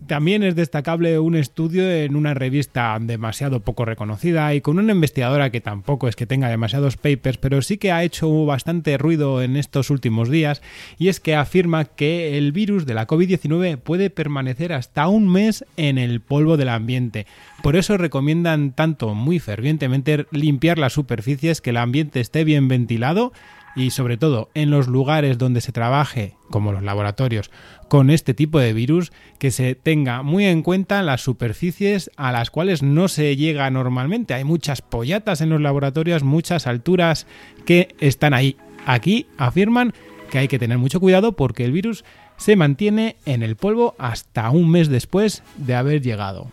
También 0.08 0.42
es 0.42 0.54
destacable 0.54 1.18
un 1.18 1.36
estudio 1.36 1.88
en 1.90 2.16
una 2.16 2.32
revista 2.32 2.96
demasiado 2.98 3.60
poco 3.60 3.84
reconocida 3.84 4.54
y 4.54 4.62
con 4.62 4.78
una 4.78 4.92
investigadora 4.92 5.50
que 5.50 5.60
tampoco 5.60 6.08
es 6.08 6.16
que 6.16 6.24
tenga 6.24 6.48
demasiados 6.48 6.96
papers, 6.96 7.36
pero 7.36 7.60
sí 7.60 7.76
que 7.76 7.92
ha 7.92 8.02
hecho 8.02 8.46
bastante 8.46 8.96
ruido 8.96 9.42
en 9.42 9.54
estos 9.54 9.90
últimos 9.90 10.30
días, 10.30 10.62
y 10.98 11.08
es 11.08 11.20
que 11.20 11.34
afirma 11.34 11.84
que 11.84 12.38
el 12.38 12.52
virus 12.52 12.86
de 12.86 12.94
la 12.94 13.06
COVID-19 13.06 13.76
puede 13.76 14.08
permanecer 14.08 14.72
hasta 14.72 15.08
un 15.08 15.30
mes 15.30 15.66
en 15.76 15.98
el 15.98 16.22
polvo 16.22 16.56
del 16.56 16.70
ambiente. 16.70 17.26
Por 17.62 17.76
eso 17.76 17.98
recomiendan 17.98 18.72
tanto 18.72 19.14
muy 19.14 19.40
fervientemente 19.40 20.24
limpiar 20.30 20.78
las 20.78 20.94
superficies, 20.94 21.60
que 21.60 21.70
el 21.70 21.76
ambiente 21.76 22.20
esté 22.20 22.44
bien 22.44 22.66
ventilado 22.66 23.34
y 23.78 23.90
sobre 23.90 24.16
todo 24.16 24.50
en 24.54 24.70
los 24.70 24.88
lugares 24.88 25.38
donde 25.38 25.61
se 25.61 25.70
trabaje, 25.70 26.35
como 26.50 26.73
los 26.73 26.82
laboratorios, 26.82 27.50
con 27.87 28.11
este 28.11 28.35
tipo 28.35 28.58
de 28.58 28.73
virus, 28.73 29.12
que 29.38 29.52
se 29.52 29.76
tenga 29.76 30.23
muy 30.23 30.47
en 30.47 30.62
cuenta 30.62 31.00
las 31.02 31.20
superficies 31.20 32.11
a 32.16 32.32
las 32.32 32.50
cuales 32.50 32.82
no 32.82 33.06
se 33.06 33.37
llega 33.37 33.70
normalmente. 33.70 34.35
Hay 34.35 34.42
muchas 34.42 34.82
pollatas 34.82 35.40
en 35.40 35.50
los 35.50 35.61
laboratorios, 35.61 36.25
muchas 36.25 36.66
alturas 36.66 37.28
que 37.64 37.94
están 38.00 38.35
ahí. 38.35 38.56
Aquí 38.85 39.26
afirman 39.38 39.94
que 40.28 40.38
hay 40.38 40.49
que 40.49 40.58
tener 40.58 40.78
mucho 40.78 40.99
cuidado 40.99 41.32
porque 41.37 41.64
el 41.64 41.73
virus 41.73 42.04
se 42.37 42.56
mantiene 42.56 43.16
en 43.26 43.44
el 43.44 43.54
polvo 43.54 43.94
hasta 43.99 44.50
un 44.50 44.70
mes 44.70 44.88
después 44.88 45.44
de 45.56 45.76
haber 45.76 46.02
llegado. 46.02 46.50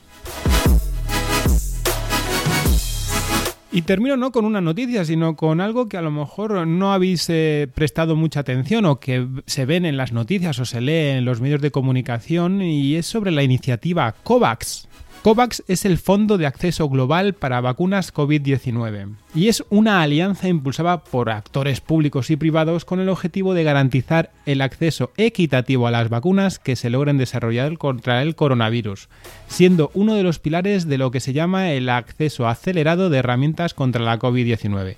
Y 3.75 3.81
termino 3.81 4.15
no 4.15 4.31
con 4.31 4.45
una 4.45 4.61
noticia, 4.61 5.03
sino 5.03 5.35
con 5.35 5.59
algo 5.59 5.89
que 5.89 5.97
a 5.97 6.01
lo 6.01 6.09
mejor 6.09 6.65
no 6.65 6.93
habéis 6.93 7.29
eh, 7.29 7.67
prestado 7.75 8.15
mucha 8.15 8.39
atención 8.39 8.85
o 8.85 9.01
que 9.01 9.27
se 9.47 9.65
ven 9.65 9.85
en 9.85 9.97
las 9.97 10.13
noticias 10.13 10.57
o 10.59 10.65
se 10.65 10.79
lee 10.79 11.17
en 11.17 11.25
los 11.25 11.41
medios 11.41 11.59
de 11.59 11.71
comunicación 11.71 12.61
y 12.61 12.95
es 12.95 13.05
sobre 13.05 13.31
la 13.31 13.43
iniciativa 13.43 14.15
COVAX. 14.23 14.87
COVAX 15.25 15.63
es 15.67 15.85
el 15.85 15.97
Fondo 15.97 16.37
de 16.37 16.45
Acceso 16.45 16.87
Global 16.87 17.33
para 17.33 17.59
Vacunas 17.59 18.13
COVID-19 18.13 19.15
y 19.33 19.47
es 19.47 19.63
una 19.71 20.03
alianza 20.03 20.47
impulsada 20.47 21.03
por 21.03 21.31
actores 21.31 21.81
públicos 21.81 22.29
y 22.29 22.35
privados 22.35 22.85
con 22.85 22.99
el 22.99 23.09
objetivo 23.09 23.55
de 23.55 23.63
garantizar 23.63 24.29
el 24.45 24.61
acceso 24.61 25.11
equitativo 25.17 25.87
a 25.87 25.91
las 25.91 26.09
vacunas 26.09 26.59
que 26.59 26.75
se 26.75 26.91
logren 26.91 27.17
desarrollar 27.17 27.79
contra 27.79 28.21
el 28.21 28.35
coronavirus, 28.35 29.09
siendo 29.47 29.89
uno 29.95 30.13
de 30.13 30.21
los 30.21 30.37
pilares 30.37 30.87
de 30.87 30.99
lo 30.99 31.09
que 31.09 31.19
se 31.19 31.33
llama 31.33 31.71
el 31.71 31.89
acceso 31.89 32.47
acelerado 32.47 33.09
de 33.09 33.17
herramientas 33.17 33.73
contra 33.73 34.03
la 34.03 34.19
COVID-19. 34.19 34.95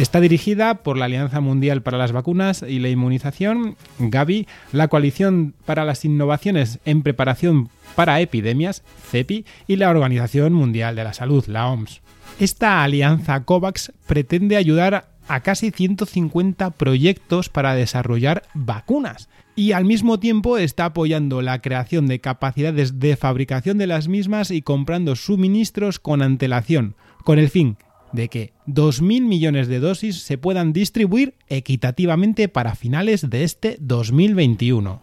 Está 0.00 0.22
dirigida 0.22 0.76
por 0.76 0.96
la 0.96 1.04
Alianza 1.04 1.42
Mundial 1.42 1.82
para 1.82 1.98
las 1.98 2.10
Vacunas 2.10 2.64
y 2.66 2.78
la 2.78 2.88
Inmunización, 2.88 3.76
Gavi, 3.98 4.48
la 4.72 4.88
Coalición 4.88 5.52
para 5.66 5.84
las 5.84 6.06
Innovaciones 6.06 6.78
en 6.86 7.02
Preparación 7.02 7.68
para 7.96 8.18
Epidemias, 8.22 8.82
CEPI, 9.10 9.44
y 9.66 9.76
la 9.76 9.90
Organización 9.90 10.54
Mundial 10.54 10.96
de 10.96 11.04
la 11.04 11.12
Salud, 11.12 11.44
la 11.48 11.68
OMS. 11.68 12.00
Esta 12.38 12.82
alianza 12.82 13.44
COVAX 13.44 13.92
pretende 14.06 14.56
ayudar 14.56 15.10
a 15.28 15.40
casi 15.40 15.70
150 15.70 16.70
proyectos 16.70 17.50
para 17.50 17.74
desarrollar 17.74 18.44
vacunas 18.54 19.28
y 19.54 19.72
al 19.72 19.84
mismo 19.84 20.18
tiempo 20.18 20.56
está 20.56 20.86
apoyando 20.86 21.42
la 21.42 21.60
creación 21.60 22.06
de 22.06 22.22
capacidades 22.22 23.00
de 23.00 23.16
fabricación 23.16 23.76
de 23.76 23.86
las 23.86 24.08
mismas 24.08 24.50
y 24.50 24.62
comprando 24.62 25.14
suministros 25.14 25.98
con 25.98 26.22
antelación, 26.22 26.94
con 27.22 27.38
el 27.38 27.50
fin 27.50 27.76
de 28.12 28.28
que 28.28 28.52
2.000 28.66 29.22
millones 29.22 29.68
de 29.68 29.80
dosis 29.80 30.22
se 30.22 30.38
puedan 30.38 30.72
distribuir 30.72 31.34
equitativamente 31.48 32.48
para 32.48 32.74
finales 32.74 33.28
de 33.28 33.44
este 33.44 33.76
2021. 33.80 35.02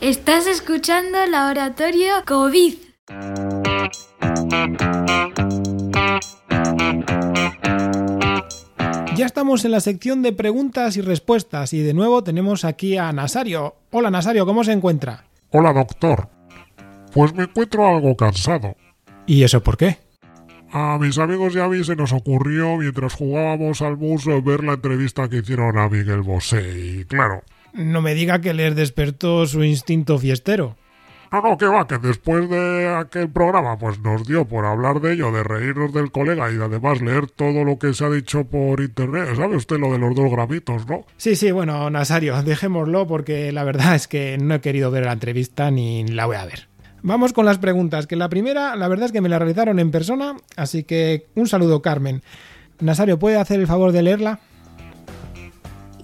Estás 0.00 0.46
escuchando 0.46 1.18
Laboratorio 1.30 2.24
COVID. 2.26 2.74
Ya 9.14 9.26
estamos 9.26 9.64
en 9.64 9.70
la 9.70 9.80
sección 9.80 10.22
de 10.22 10.32
preguntas 10.32 10.96
y 10.96 11.02
respuestas 11.02 11.72
y 11.74 11.80
de 11.80 11.94
nuevo 11.94 12.24
tenemos 12.24 12.64
aquí 12.64 12.96
a 12.96 13.12
Nasario. 13.12 13.76
Hola 13.92 14.10
Nasario, 14.10 14.46
¿cómo 14.46 14.64
se 14.64 14.72
encuentra? 14.72 15.26
Hola 15.50 15.72
doctor. 15.72 16.31
Pues 17.12 17.34
me 17.34 17.44
encuentro 17.44 17.86
algo 17.86 18.16
cansado. 18.16 18.76
¿Y 19.26 19.44
eso 19.44 19.62
por 19.62 19.76
qué? 19.76 19.98
A 20.72 20.96
mis 20.98 21.18
amigos 21.18 21.54
y 21.54 21.58
a 21.58 21.68
mí 21.68 21.84
se 21.84 21.94
nos 21.94 22.12
ocurrió 22.12 22.78
mientras 22.78 23.12
jugábamos 23.12 23.82
al 23.82 23.96
bus 23.96 24.24
ver 24.42 24.64
la 24.64 24.74
entrevista 24.74 25.28
que 25.28 25.38
hicieron 25.38 25.76
a 25.76 25.88
Miguel 25.90 26.22
Bosé 26.22 26.62
y 26.78 27.04
claro. 27.04 27.42
No 27.74 28.00
me 28.00 28.14
diga 28.14 28.40
que 28.40 28.54
les 28.54 28.74
despertó 28.74 29.46
su 29.46 29.62
instinto 29.64 30.18
fiestero. 30.18 30.76
No, 31.30 31.40
no, 31.40 31.56
que 31.56 31.66
va, 31.66 31.86
que 31.86 31.96
después 31.96 32.48
de 32.50 32.88
aquel 32.94 33.30
programa 33.30 33.78
pues 33.78 33.98
nos 34.00 34.26
dio 34.26 34.46
por 34.46 34.66
hablar 34.66 35.00
de 35.00 35.14
ello, 35.14 35.32
de 35.32 35.42
reírnos 35.42 35.92
del 35.94 36.10
colega 36.10 36.52
y 36.52 36.56
además 36.56 37.00
leer 37.00 37.26
todo 37.26 37.64
lo 37.64 37.78
que 37.78 37.94
se 37.94 38.04
ha 38.04 38.10
dicho 38.10 38.44
por 38.44 38.82
internet. 38.82 39.34
¿Sabe 39.36 39.56
usted 39.56 39.78
lo 39.78 39.92
de 39.92 39.98
los 39.98 40.14
dos 40.14 40.30
gramitos, 40.30 40.86
no? 40.86 41.06
Sí, 41.16 41.34
sí, 41.36 41.50
bueno, 41.50 41.88
Nasario, 41.88 42.42
dejémoslo 42.44 43.06
porque 43.06 43.50
la 43.50 43.64
verdad 43.64 43.94
es 43.94 44.08
que 44.08 44.36
no 44.38 44.54
he 44.54 44.60
querido 44.60 44.90
ver 44.90 45.06
la 45.06 45.12
entrevista 45.12 45.70
ni 45.70 46.06
la 46.06 46.26
voy 46.26 46.36
a 46.36 46.44
ver. 46.44 46.71
Vamos 47.02 47.32
con 47.32 47.44
las 47.44 47.58
preguntas, 47.58 48.06
que 48.06 48.14
la 48.14 48.28
primera, 48.28 48.76
la 48.76 48.86
verdad 48.86 49.06
es 49.06 49.12
que 49.12 49.20
me 49.20 49.28
la 49.28 49.38
realizaron 49.38 49.80
en 49.80 49.90
persona, 49.90 50.36
así 50.56 50.84
que 50.84 51.26
un 51.34 51.48
saludo, 51.48 51.82
Carmen. 51.82 52.22
Nasario, 52.78 53.18
¿puede 53.18 53.38
hacer 53.38 53.58
el 53.58 53.66
favor 53.66 53.90
de 53.90 54.02
leerla? 54.02 54.38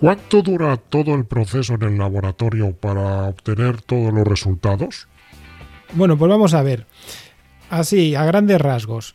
¿Cuánto 0.00 0.42
dura 0.42 0.76
todo 0.76 1.14
el 1.14 1.24
proceso 1.24 1.74
en 1.74 1.82
el 1.82 1.98
laboratorio 1.98 2.72
para 2.72 3.24
obtener 3.24 3.80
todos 3.82 4.12
los 4.12 4.26
resultados? 4.26 5.08
Bueno, 5.94 6.18
pues 6.18 6.28
vamos 6.28 6.54
a 6.54 6.62
ver. 6.62 6.86
Así, 7.70 8.14
a 8.14 8.24
grandes 8.24 8.60
rasgos. 8.60 9.14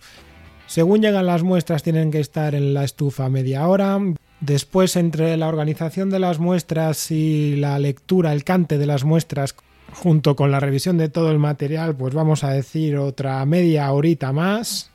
Según 0.67 1.01
llegan 1.01 1.25
las 1.25 1.43
muestras 1.43 1.83
tienen 1.83 2.11
que 2.11 2.19
estar 2.19 2.55
en 2.55 2.73
la 2.73 2.83
estufa 2.83 3.29
media 3.29 3.67
hora. 3.67 3.99
Después, 4.39 4.95
entre 4.95 5.37
la 5.37 5.47
organización 5.47 6.09
de 6.09 6.19
las 6.19 6.39
muestras 6.39 7.11
y 7.11 7.55
la 7.55 7.79
lectura, 7.79 8.33
el 8.33 8.43
cante 8.43 8.77
de 8.77 8.85
las 8.85 9.03
muestras, 9.03 9.55
junto 9.93 10.35
con 10.35 10.51
la 10.51 10.59
revisión 10.59 10.97
de 10.97 11.09
todo 11.09 11.31
el 11.31 11.39
material, 11.39 11.95
pues 11.95 12.13
vamos 12.13 12.43
a 12.43 12.51
decir 12.51 12.97
otra 12.97 13.45
media 13.45 13.91
horita 13.91 14.31
más, 14.31 14.91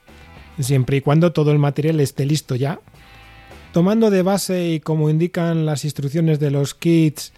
siempre 0.59 0.99
y 0.99 1.01
cuando 1.01 1.33
todo 1.33 1.53
el 1.53 1.59
material 1.59 2.01
esté 2.01 2.27
listo 2.27 2.55
ya. 2.55 2.81
Tomando 3.73 4.11
de 4.11 4.23
base 4.23 4.69
y 4.69 4.81
como 4.81 5.11
indican 5.11 5.67
las 5.67 5.85
instrucciones 5.85 6.41
de 6.41 6.51
los 6.51 6.75
kits, 6.75 7.33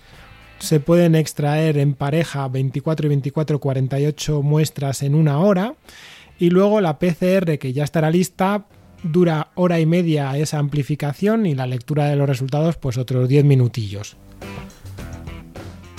se 0.59 0.79
pueden 0.79 1.15
extraer 1.15 1.79
en 1.79 1.95
pareja 1.95 2.47
24 2.49 3.07
y 3.07 3.09
24 3.09 3.59
48 3.59 4.43
muestras 4.43 5.03
en 5.03 5.15
una 5.15 5.39
hora 5.39 5.75
y 6.39 6.51
luego 6.51 6.81
la 6.81 6.99
PCR 6.99 7.59
que 7.59 7.73
ya 7.73 7.85
estará 7.85 8.11
lista 8.11 8.67
dura 9.03 9.49
hora 9.55 9.81
y 9.81 9.87
media 9.87 10.37
esa 10.37 10.59
amplificación 10.59 11.47
y 11.47 11.55
la 11.55 11.67
lectura 11.67 12.07
de 12.07 12.17
los 12.17 12.29
resultados 12.29 12.77
pues 12.77 12.99
otros 12.99 13.29
10 13.29 13.45
minutillos. 13.45 14.17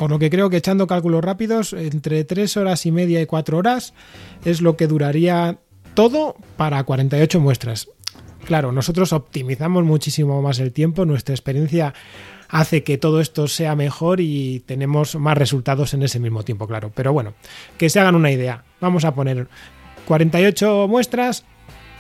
Por 0.02 0.10
lo 0.10 0.18
que 0.18 0.32
creo 0.32 0.50
que 0.50 0.58
echando 0.58 0.88
cálculos 0.88 1.24
rápidos, 1.24 1.74
entre 1.74 2.24
3 2.24 2.58
horas 2.58 2.88
y 2.88 2.92
media 2.92 3.22
y 3.22 3.28
4 3.28 3.56
horas 3.56 3.94
es 4.44 4.60
lo 4.60 4.76
que 4.76 4.88
duraría 4.88 5.60
todo 5.94 6.38
para 6.58 6.84
48 6.84 7.40
muestras. 7.40 7.88
Claro, 8.46 8.72
nosotros 8.72 9.14
optimizamos 9.14 9.84
muchísimo 9.84 10.42
más 10.42 10.58
el 10.58 10.72
tiempo, 10.72 11.06
nuestra 11.06 11.36
experiencia 11.36 11.94
hace 12.50 12.82
que 12.82 12.98
todo 12.98 13.22
esto 13.22 13.48
sea 13.48 13.76
mejor 13.76 14.22
y 14.22 14.62
tenemos 14.62 15.18
más 15.18 15.38
resultados 15.38 15.94
en 15.94 16.02
ese 16.02 16.20
mismo 16.20 16.42
tiempo, 16.42 16.66
claro. 16.66 16.92
Pero 16.96 17.14
bueno, 17.14 17.36
que 17.78 17.92
se 17.92 18.00
hagan 18.00 18.16
una 18.16 18.32
idea. 18.32 18.64
Vamos 18.80 19.06
a 19.06 19.14
poner 19.14 19.50
48 20.08 20.88
muestras 20.90 21.46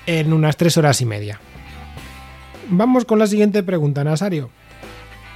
en 0.07 0.33
unas 0.33 0.57
3 0.57 0.75
horas 0.77 1.01
y 1.01 1.05
media. 1.05 1.39
Vamos 2.67 3.05
con 3.05 3.19
la 3.19 3.27
siguiente 3.27 3.61
pregunta, 3.61 4.03
Nasario. 4.03 4.49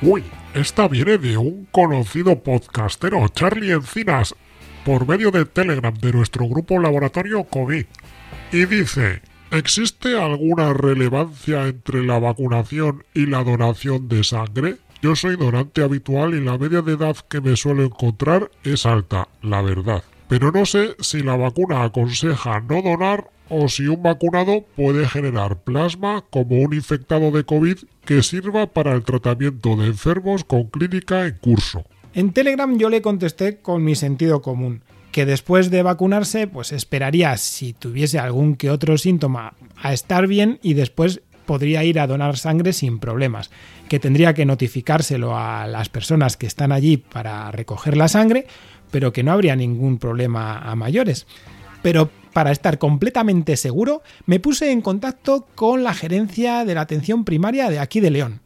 Uy, 0.02 0.24
esta 0.54 0.90
viene 0.90 1.18
de 1.18 1.38
un 1.38 1.66
conocido 1.72 2.44
podcastero, 2.44 3.26
Charlie 3.30 3.72
Encinas, 3.72 4.36
por 4.84 5.08
medio 5.08 5.32
de 5.32 5.46
Telegram 5.46 5.94
de 5.94 6.12
nuestro 6.12 6.48
grupo 6.48 6.80
Laboratorio 6.80 7.46
COVID. 7.46 7.86
Y 8.52 8.66
dice, 8.66 9.22
¿existe 9.52 10.20
alguna 10.20 10.74
relevancia 10.74 11.68
entre 11.68 12.04
la 12.04 12.20
vacunación 12.20 13.06
y 13.14 13.26
la 13.28 13.44
donación 13.46 14.10
de 14.10 14.26
sangre? 14.26 14.76
Yo 15.02 15.16
soy 15.16 15.38
donante 15.38 15.82
habitual 15.82 16.34
y 16.34 16.44
la 16.44 16.58
media 16.58 16.82
de 16.82 16.94
edad 16.94 17.16
que 17.30 17.40
me 17.40 17.56
suelo 17.56 17.84
encontrar 17.84 18.52
es 18.66 18.86
alta, 18.86 19.30
la 19.42 19.62
verdad. 19.62 20.04
Pero 20.28 20.52
no 20.52 20.66
sé 20.66 20.96
si 21.00 21.22
la 21.22 21.36
vacuna 21.36 21.84
aconseja 21.84 22.60
no 22.62 22.82
donar 22.82 23.30
o 23.50 23.70
si 23.70 23.88
un 23.88 24.02
vacunado 24.02 24.66
puede 24.76 25.08
generar 25.08 25.62
plasma 25.64 26.24
como 26.30 26.58
un 26.58 26.74
infectado 26.74 27.32
de 27.32 27.44
COVID 27.44 27.78
que 28.04 28.24
sirva 28.24 28.68
para 28.68 28.94
el 28.94 29.04
tratamiento 29.04 29.76
de 29.76 29.88
enfermos 29.88 30.44
con 30.44 30.66
clínica 30.66 31.28
en 31.28 31.38
curso. 31.38 31.86
En 32.14 32.34
Telegram 32.34 32.78
yo 32.78 32.90
le 32.90 33.02
contesté 33.02 33.60
con 33.60 33.84
mi 33.84 33.96
sentido 33.96 34.42
común, 34.42 34.82
que 35.12 35.26
después 35.26 35.70
de 35.70 35.84
vacunarse 35.84 36.48
pues 36.48 36.72
esperaría 36.72 37.38
si 37.38 37.74
tuviese 37.74 38.20
algún 38.20 38.56
que 38.56 38.72
otro 38.72 38.98
síntoma 38.98 39.54
a 39.82 39.94
estar 39.94 40.26
bien 40.26 40.60
y 40.64 40.74
después 40.74 41.22
podría 41.46 41.84
ir 41.84 42.00
a 42.00 42.08
donar 42.08 42.38
sangre 42.38 42.74
sin 42.74 43.00
problemas, 43.00 43.52
que 43.88 44.00
tendría 44.00 44.34
que 44.34 44.46
notificárselo 44.46 45.38
a 45.38 45.68
las 45.68 45.90
personas 45.90 46.38
que 46.38 46.48
están 46.48 46.72
allí 46.72 46.98
para 46.98 47.52
recoger 47.52 47.96
la 47.96 48.08
sangre, 48.08 48.48
pero 48.96 49.12
que 49.12 49.24
no 49.24 49.34
habría 49.34 49.58
ningún 49.58 49.98
problema 49.98 50.58
a 50.58 50.74
mayores. 50.78 51.28
Pero 51.82 52.10
para 52.32 52.54
estar 52.54 52.78
completamente 52.78 53.58
seguro, 53.58 54.04
me 54.26 54.40
puse 54.40 54.72
en 54.72 54.80
contacto 54.80 55.48
con 55.54 55.84
la 55.84 55.94
gerencia 55.94 56.64
de 56.64 56.76
la 56.76 56.80
atención 56.80 57.26
primaria 57.26 57.70
de 57.70 57.80
aquí 57.80 58.00
de 58.00 58.12
León. 58.12 58.40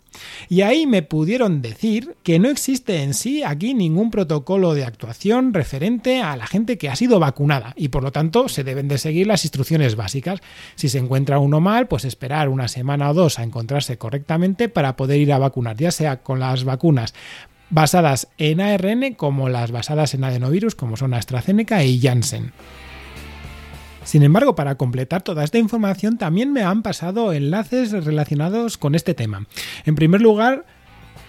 Y 0.47 0.61
ahí 0.61 0.87
me 0.87 1.03
pudieron 1.03 1.61
decir 1.61 2.15
que 2.23 2.39
no 2.39 2.49
existe 2.49 3.03
en 3.03 3.13
sí 3.13 3.43
aquí 3.43 3.75
ningún 3.75 4.09
protocolo 4.09 4.73
de 4.73 4.85
actuación 4.85 5.53
referente 5.53 6.19
a 6.19 6.35
la 6.35 6.47
gente 6.47 6.79
que 6.79 6.89
ha 6.89 6.95
sido 6.95 7.19
vacunada 7.19 7.75
y 7.77 7.89
por 7.89 8.01
lo 8.01 8.11
tanto 8.11 8.49
se 8.49 8.63
deben 8.63 8.87
de 8.87 8.97
seguir 8.97 9.27
las 9.27 9.45
instrucciones 9.45 9.95
básicas. 9.95 10.39
Si 10.73 10.89
se 10.89 10.97
encuentra 10.97 11.37
uno 11.37 11.59
mal, 11.59 11.87
pues 11.87 12.05
esperar 12.05 12.49
una 12.49 12.69
semana 12.69 13.11
o 13.11 13.13
dos 13.13 13.37
a 13.37 13.43
encontrarse 13.43 13.99
correctamente 13.99 14.67
para 14.67 14.95
poder 14.95 15.19
ir 15.19 15.31
a 15.31 15.37
vacunar, 15.37 15.77
ya 15.77 15.91
sea 15.91 16.23
con 16.23 16.39
las 16.39 16.63
vacunas 16.63 17.13
basadas 17.69 18.27
en 18.37 18.61
ARN 18.61 19.13
como 19.15 19.49
las 19.49 19.71
basadas 19.71 20.13
en 20.13 20.23
adenovirus 20.23 20.75
como 20.75 20.97
son 20.97 21.13
AstraZeneca 21.13 21.83
y 21.83 21.99
Janssen. 21.99 22.51
Sin 24.03 24.23
embargo, 24.23 24.55
para 24.55 24.75
completar 24.75 25.21
toda 25.21 25.43
esta 25.43 25.59
información 25.59 26.17
también 26.17 26.51
me 26.51 26.63
han 26.63 26.81
pasado 26.81 27.31
enlaces 27.31 27.91
relacionados 27.91 28.77
con 28.77 28.95
este 28.95 29.13
tema. 29.13 29.45
En 29.85 29.95
primer 29.95 30.21
lugar, 30.21 30.65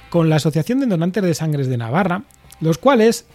con 0.09 0.31
la 0.31 0.37
Asociación 0.37 0.81
de 0.81 0.87
Donantes 0.87 1.23
de 1.23 1.35
Sangres 1.35 1.69
de 1.69 1.77
Navarra, 1.77 2.23
los 2.61 2.79
cuales 2.79 3.27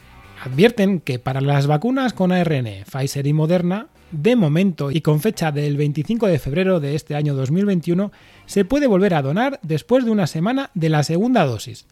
advierten 0.44 1.00
que 1.00 1.20
para 1.20 1.42
las 1.42 1.68
vacunas 1.68 2.14
con 2.14 2.32
ARN, 2.32 2.86
Pfizer 2.92 3.28
y 3.28 3.34
Moderna, 3.34 3.88
de 4.12 4.36
momento 4.36 4.92
y 4.92 5.02
con 5.02 5.20
fecha 5.20 5.52
del 5.52 5.78
25 5.78 6.28
de 6.28 6.40
febrero 6.40 6.80
de 6.80 6.96
este 6.96 7.16
año 7.16 7.34
2021, 7.36 8.12
se 8.46 8.66
puede 8.66 8.88
volver 8.88 9.14
a 9.14 9.22
donar 9.22 9.60
después 9.62 10.06
de 10.06 10.12
una 10.12 10.28
semana 10.28 10.70
de 10.74 10.90
la 10.90 11.04
segunda 11.04 11.46
dosis. 11.46 11.86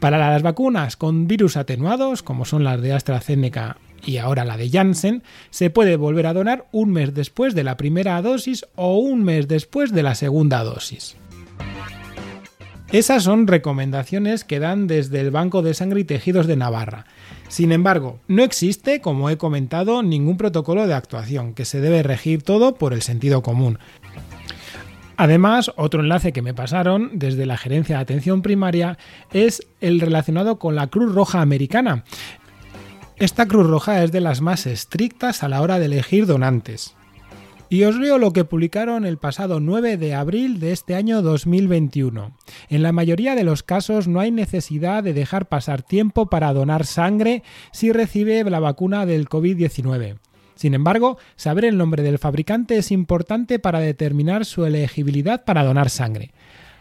Para 0.00 0.18
las 0.18 0.42
vacunas 0.42 0.96
con 0.96 1.28
virus 1.28 1.58
atenuados, 1.58 2.22
como 2.22 2.46
son 2.46 2.64
las 2.64 2.80
de 2.80 2.94
AstraZeneca 2.94 3.76
y 4.02 4.16
ahora 4.16 4.46
la 4.46 4.56
de 4.56 4.70
Janssen, 4.70 5.22
se 5.50 5.68
puede 5.68 5.96
volver 5.96 6.26
a 6.26 6.32
donar 6.32 6.66
un 6.72 6.90
mes 6.90 7.12
después 7.12 7.54
de 7.54 7.64
la 7.64 7.76
primera 7.76 8.20
dosis 8.22 8.64
o 8.76 8.96
un 8.96 9.22
mes 9.22 9.46
después 9.46 9.92
de 9.92 10.02
la 10.02 10.14
segunda 10.14 10.64
dosis. 10.64 11.16
Esas 12.92 13.22
son 13.22 13.46
recomendaciones 13.46 14.42
que 14.42 14.58
dan 14.58 14.86
desde 14.86 15.20
el 15.20 15.30
Banco 15.30 15.60
de 15.60 15.74
Sangre 15.74 16.00
y 16.00 16.04
Tejidos 16.04 16.46
de 16.46 16.56
Navarra. 16.56 17.04
Sin 17.48 17.70
embargo, 17.70 18.18
no 18.26 18.42
existe, 18.42 19.00
como 19.00 19.28
he 19.28 19.36
comentado, 19.36 20.02
ningún 20.02 20.38
protocolo 20.38 20.86
de 20.86 20.94
actuación, 20.94 21.52
que 21.54 21.66
se 21.66 21.80
debe 21.80 22.02
regir 22.02 22.42
todo 22.42 22.74
por 22.74 22.92
el 22.92 23.02
sentido 23.02 23.42
común. 23.42 23.78
Además, 25.20 25.70
otro 25.76 26.00
enlace 26.00 26.32
que 26.32 26.40
me 26.40 26.54
pasaron 26.54 27.10
desde 27.12 27.44
la 27.44 27.58
Gerencia 27.58 27.96
de 27.96 28.02
Atención 28.02 28.40
Primaria 28.40 28.96
es 29.34 29.68
el 29.82 30.00
relacionado 30.00 30.58
con 30.58 30.74
la 30.74 30.86
Cruz 30.86 31.14
Roja 31.14 31.42
Americana, 31.42 32.04
esta 33.20 33.46
Cruz 33.46 33.66
Roja 33.66 34.02
es 34.02 34.12
de 34.12 34.22
las 34.22 34.40
más 34.40 34.66
estrictas 34.66 35.42
a 35.42 35.48
la 35.50 35.60
hora 35.60 35.78
de 35.78 35.84
elegir 35.84 36.24
donantes. 36.24 36.94
Y 37.68 37.84
os 37.84 37.96
leo 37.96 38.16
lo 38.16 38.32
que 38.32 38.46
publicaron 38.46 39.04
el 39.04 39.18
pasado 39.18 39.60
9 39.60 39.98
de 39.98 40.14
abril 40.14 40.58
de 40.58 40.72
este 40.72 40.94
año 40.94 41.20
2021. 41.20 42.34
En 42.70 42.82
la 42.82 42.92
mayoría 42.92 43.34
de 43.34 43.44
los 43.44 43.62
casos 43.62 44.08
no 44.08 44.20
hay 44.20 44.30
necesidad 44.30 45.04
de 45.04 45.12
dejar 45.12 45.50
pasar 45.50 45.82
tiempo 45.82 46.30
para 46.30 46.54
donar 46.54 46.86
sangre 46.86 47.42
si 47.72 47.92
recibe 47.92 48.42
la 48.44 48.58
vacuna 48.58 49.04
del 49.04 49.28
COVID-19. 49.28 50.16
Sin 50.60 50.74
embargo, 50.74 51.16
saber 51.36 51.64
el 51.64 51.78
nombre 51.78 52.02
del 52.02 52.18
fabricante 52.18 52.76
es 52.76 52.92
importante 52.92 53.58
para 53.58 53.80
determinar 53.80 54.44
su 54.44 54.66
elegibilidad 54.66 55.42
para 55.46 55.64
donar 55.64 55.88
sangre. 55.88 56.32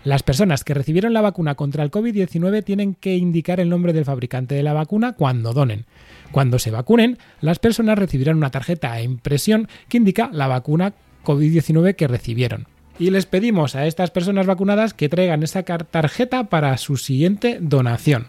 Las 0.04 0.22
personas 0.22 0.66
que 0.66 0.74
recibieron 0.74 1.14
la 1.14 1.22
vacuna 1.22 1.56
contra 1.56 1.82
el 1.86 1.90
COVID-19 1.90 2.66
tienen 2.66 2.94
que 2.94 3.16
indicar 3.16 3.62
el 3.62 3.70
nombre 3.70 3.94
del 3.94 4.04
fabricante 4.04 4.54
de 4.54 4.64
la 4.64 4.74
vacuna 4.74 5.14
cuando 5.14 5.54
donen. 5.54 5.86
Cuando 6.34 6.60
se 6.60 6.72
vacunen, 6.72 7.20
las 7.40 7.60
personas 7.60 7.98
recibirán 7.98 8.36
una 8.36 8.52
tarjeta 8.52 8.92
a 8.92 9.02
impresión 9.02 9.70
que 9.88 9.96
indica 9.96 10.30
la 10.34 10.48
vacuna 10.48 10.92
COVID-19 11.24 11.96
que 11.96 12.10
recibieron. 12.10 12.68
Y 13.00 13.12
les 13.12 13.28
pedimos 13.28 13.76
a 13.76 13.88
estas 13.88 14.12
personas 14.12 14.46
vacunadas 14.46 14.94
que 14.94 15.08
traigan 15.08 15.42
esa 15.42 15.64
tarjeta 15.64 16.50
para 16.50 16.76
su 16.76 16.98
siguiente 16.98 17.60
donación. 17.62 18.28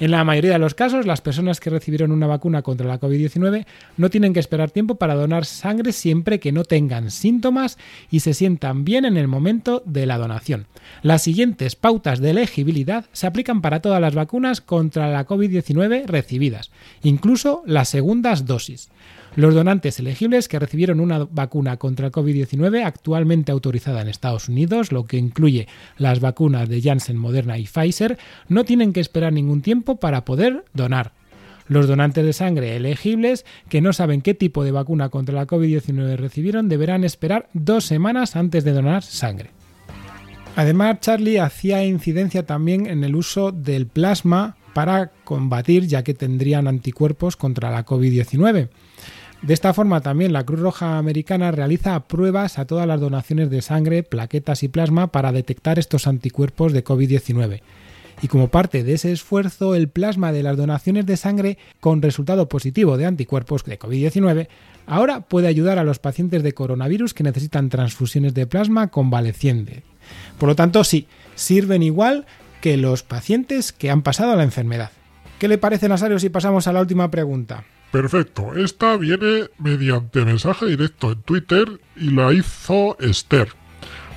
En 0.00 0.10
la 0.10 0.24
mayoría 0.24 0.54
de 0.54 0.58
los 0.58 0.74
casos, 0.74 1.06
las 1.06 1.20
personas 1.20 1.60
que 1.60 1.70
recibieron 1.70 2.10
una 2.10 2.26
vacuna 2.26 2.62
contra 2.62 2.88
la 2.88 2.98
COVID-19 2.98 3.64
no 3.96 4.10
tienen 4.10 4.32
que 4.32 4.40
esperar 4.40 4.72
tiempo 4.72 4.96
para 4.96 5.14
donar 5.14 5.44
sangre 5.44 5.92
siempre 5.92 6.40
que 6.40 6.50
no 6.50 6.64
tengan 6.64 7.12
síntomas 7.12 7.78
y 8.10 8.20
se 8.20 8.34
sientan 8.34 8.84
bien 8.84 9.04
en 9.04 9.16
el 9.16 9.28
momento 9.28 9.84
de 9.86 10.06
la 10.06 10.18
donación. 10.18 10.66
Las 11.02 11.22
siguientes 11.22 11.76
pautas 11.76 12.18
de 12.18 12.30
elegibilidad 12.30 13.04
se 13.12 13.28
aplican 13.28 13.62
para 13.62 13.80
todas 13.80 14.00
las 14.00 14.16
vacunas 14.16 14.60
contra 14.60 15.10
la 15.10 15.28
COVID-19 15.28 16.06
recibidas, 16.06 16.72
incluso 17.04 17.62
las 17.64 17.88
segundas 17.88 18.46
dosis. 18.46 18.90
Los 19.36 19.52
donantes 19.52 19.98
elegibles 19.98 20.46
que 20.46 20.60
recibieron 20.60 21.00
una 21.00 21.24
vacuna 21.24 21.76
contra 21.76 22.06
el 22.06 22.12
COVID-19 22.12 22.84
actualmente 22.84 23.50
autorizada 23.50 24.00
en 24.00 24.06
Estados 24.06 24.48
Unidos, 24.48 24.92
lo 24.92 25.06
que 25.06 25.16
incluye 25.16 25.66
las 25.98 26.20
vacunas 26.20 26.68
de 26.68 26.80
Janssen, 26.80 27.16
Moderna 27.16 27.58
y 27.58 27.64
Pfizer, 27.64 28.16
no 28.48 28.62
tienen 28.64 28.92
que 28.92 29.00
esperar 29.00 29.32
ningún 29.32 29.60
tiempo 29.60 29.83
para 29.84 30.24
poder 30.24 30.64
donar. 30.72 31.12
Los 31.66 31.86
donantes 31.86 32.24
de 32.24 32.32
sangre 32.32 32.76
elegibles 32.76 33.46
que 33.68 33.80
no 33.80 33.92
saben 33.92 34.20
qué 34.20 34.34
tipo 34.34 34.64
de 34.64 34.72
vacuna 34.72 35.08
contra 35.08 35.34
la 35.34 35.46
COVID-19 35.46 36.16
recibieron 36.16 36.68
deberán 36.68 37.04
esperar 37.04 37.48
dos 37.54 37.84
semanas 37.86 38.36
antes 38.36 38.64
de 38.64 38.72
donar 38.72 39.02
sangre. 39.02 39.50
Además, 40.56 41.00
Charlie 41.00 41.38
hacía 41.38 41.84
incidencia 41.84 42.44
también 42.46 42.86
en 42.86 43.02
el 43.02 43.16
uso 43.16 43.50
del 43.50 43.86
plasma 43.86 44.56
para 44.72 45.10
combatir 45.24 45.86
ya 45.86 46.02
que 46.02 46.14
tendrían 46.14 46.68
anticuerpos 46.68 47.36
contra 47.36 47.70
la 47.70 47.86
COVID-19. 47.86 48.68
De 49.42 49.52
esta 49.52 49.74
forma 49.74 50.00
también 50.00 50.32
la 50.32 50.44
Cruz 50.44 50.60
Roja 50.60 50.98
Americana 50.98 51.50
realiza 51.50 52.00
pruebas 52.00 52.58
a 52.58 52.66
todas 52.66 52.86
las 52.86 53.00
donaciones 53.00 53.50
de 53.50 53.62
sangre, 53.62 54.02
plaquetas 54.02 54.62
y 54.62 54.68
plasma 54.68 55.08
para 55.08 55.32
detectar 55.32 55.78
estos 55.78 56.06
anticuerpos 56.06 56.72
de 56.72 56.84
COVID-19. 56.84 57.60
Y 58.24 58.28
como 58.28 58.48
parte 58.48 58.84
de 58.84 58.94
ese 58.94 59.12
esfuerzo, 59.12 59.74
el 59.74 59.90
plasma 59.90 60.32
de 60.32 60.42
las 60.42 60.56
donaciones 60.56 61.04
de 61.04 61.18
sangre 61.18 61.58
con 61.78 62.00
resultado 62.00 62.48
positivo 62.48 62.96
de 62.96 63.04
anticuerpos 63.04 63.64
de 63.64 63.78
COVID-19 63.78 64.48
ahora 64.86 65.20
puede 65.20 65.46
ayudar 65.46 65.78
a 65.78 65.84
los 65.84 65.98
pacientes 65.98 66.42
de 66.42 66.54
coronavirus 66.54 67.12
que 67.12 67.22
necesitan 67.22 67.68
transfusiones 67.68 68.32
de 68.32 68.46
plasma 68.46 68.88
convaleciente. 68.88 69.82
Por 70.38 70.48
lo 70.48 70.56
tanto, 70.56 70.84
sí, 70.84 71.06
sirven 71.34 71.82
igual 71.82 72.24
que 72.62 72.78
los 72.78 73.02
pacientes 73.02 73.72
que 73.72 73.90
han 73.90 74.00
pasado 74.00 74.34
la 74.36 74.44
enfermedad. 74.44 74.90
¿Qué 75.38 75.46
le 75.46 75.58
parece, 75.58 75.90
Nasario, 75.90 76.18
si 76.18 76.30
pasamos 76.30 76.66
a 76.66 76.72
la 76.72 76.80
última 76.80 77.10
pregunta? 77.10 77.64
Perfecto, 77.90 78.54
esta 78.56 78.96
viene 78.96 79.50
mediante 79.58 80.24
mensaje 80.24 80.64
directo 80.64 81.12
en 81.12 81.20
Twitter 81.20 81.78
y 81.94 82.10
la 82.10 82.32
hizo 82.32 82.96
Esther. 83.00 83.48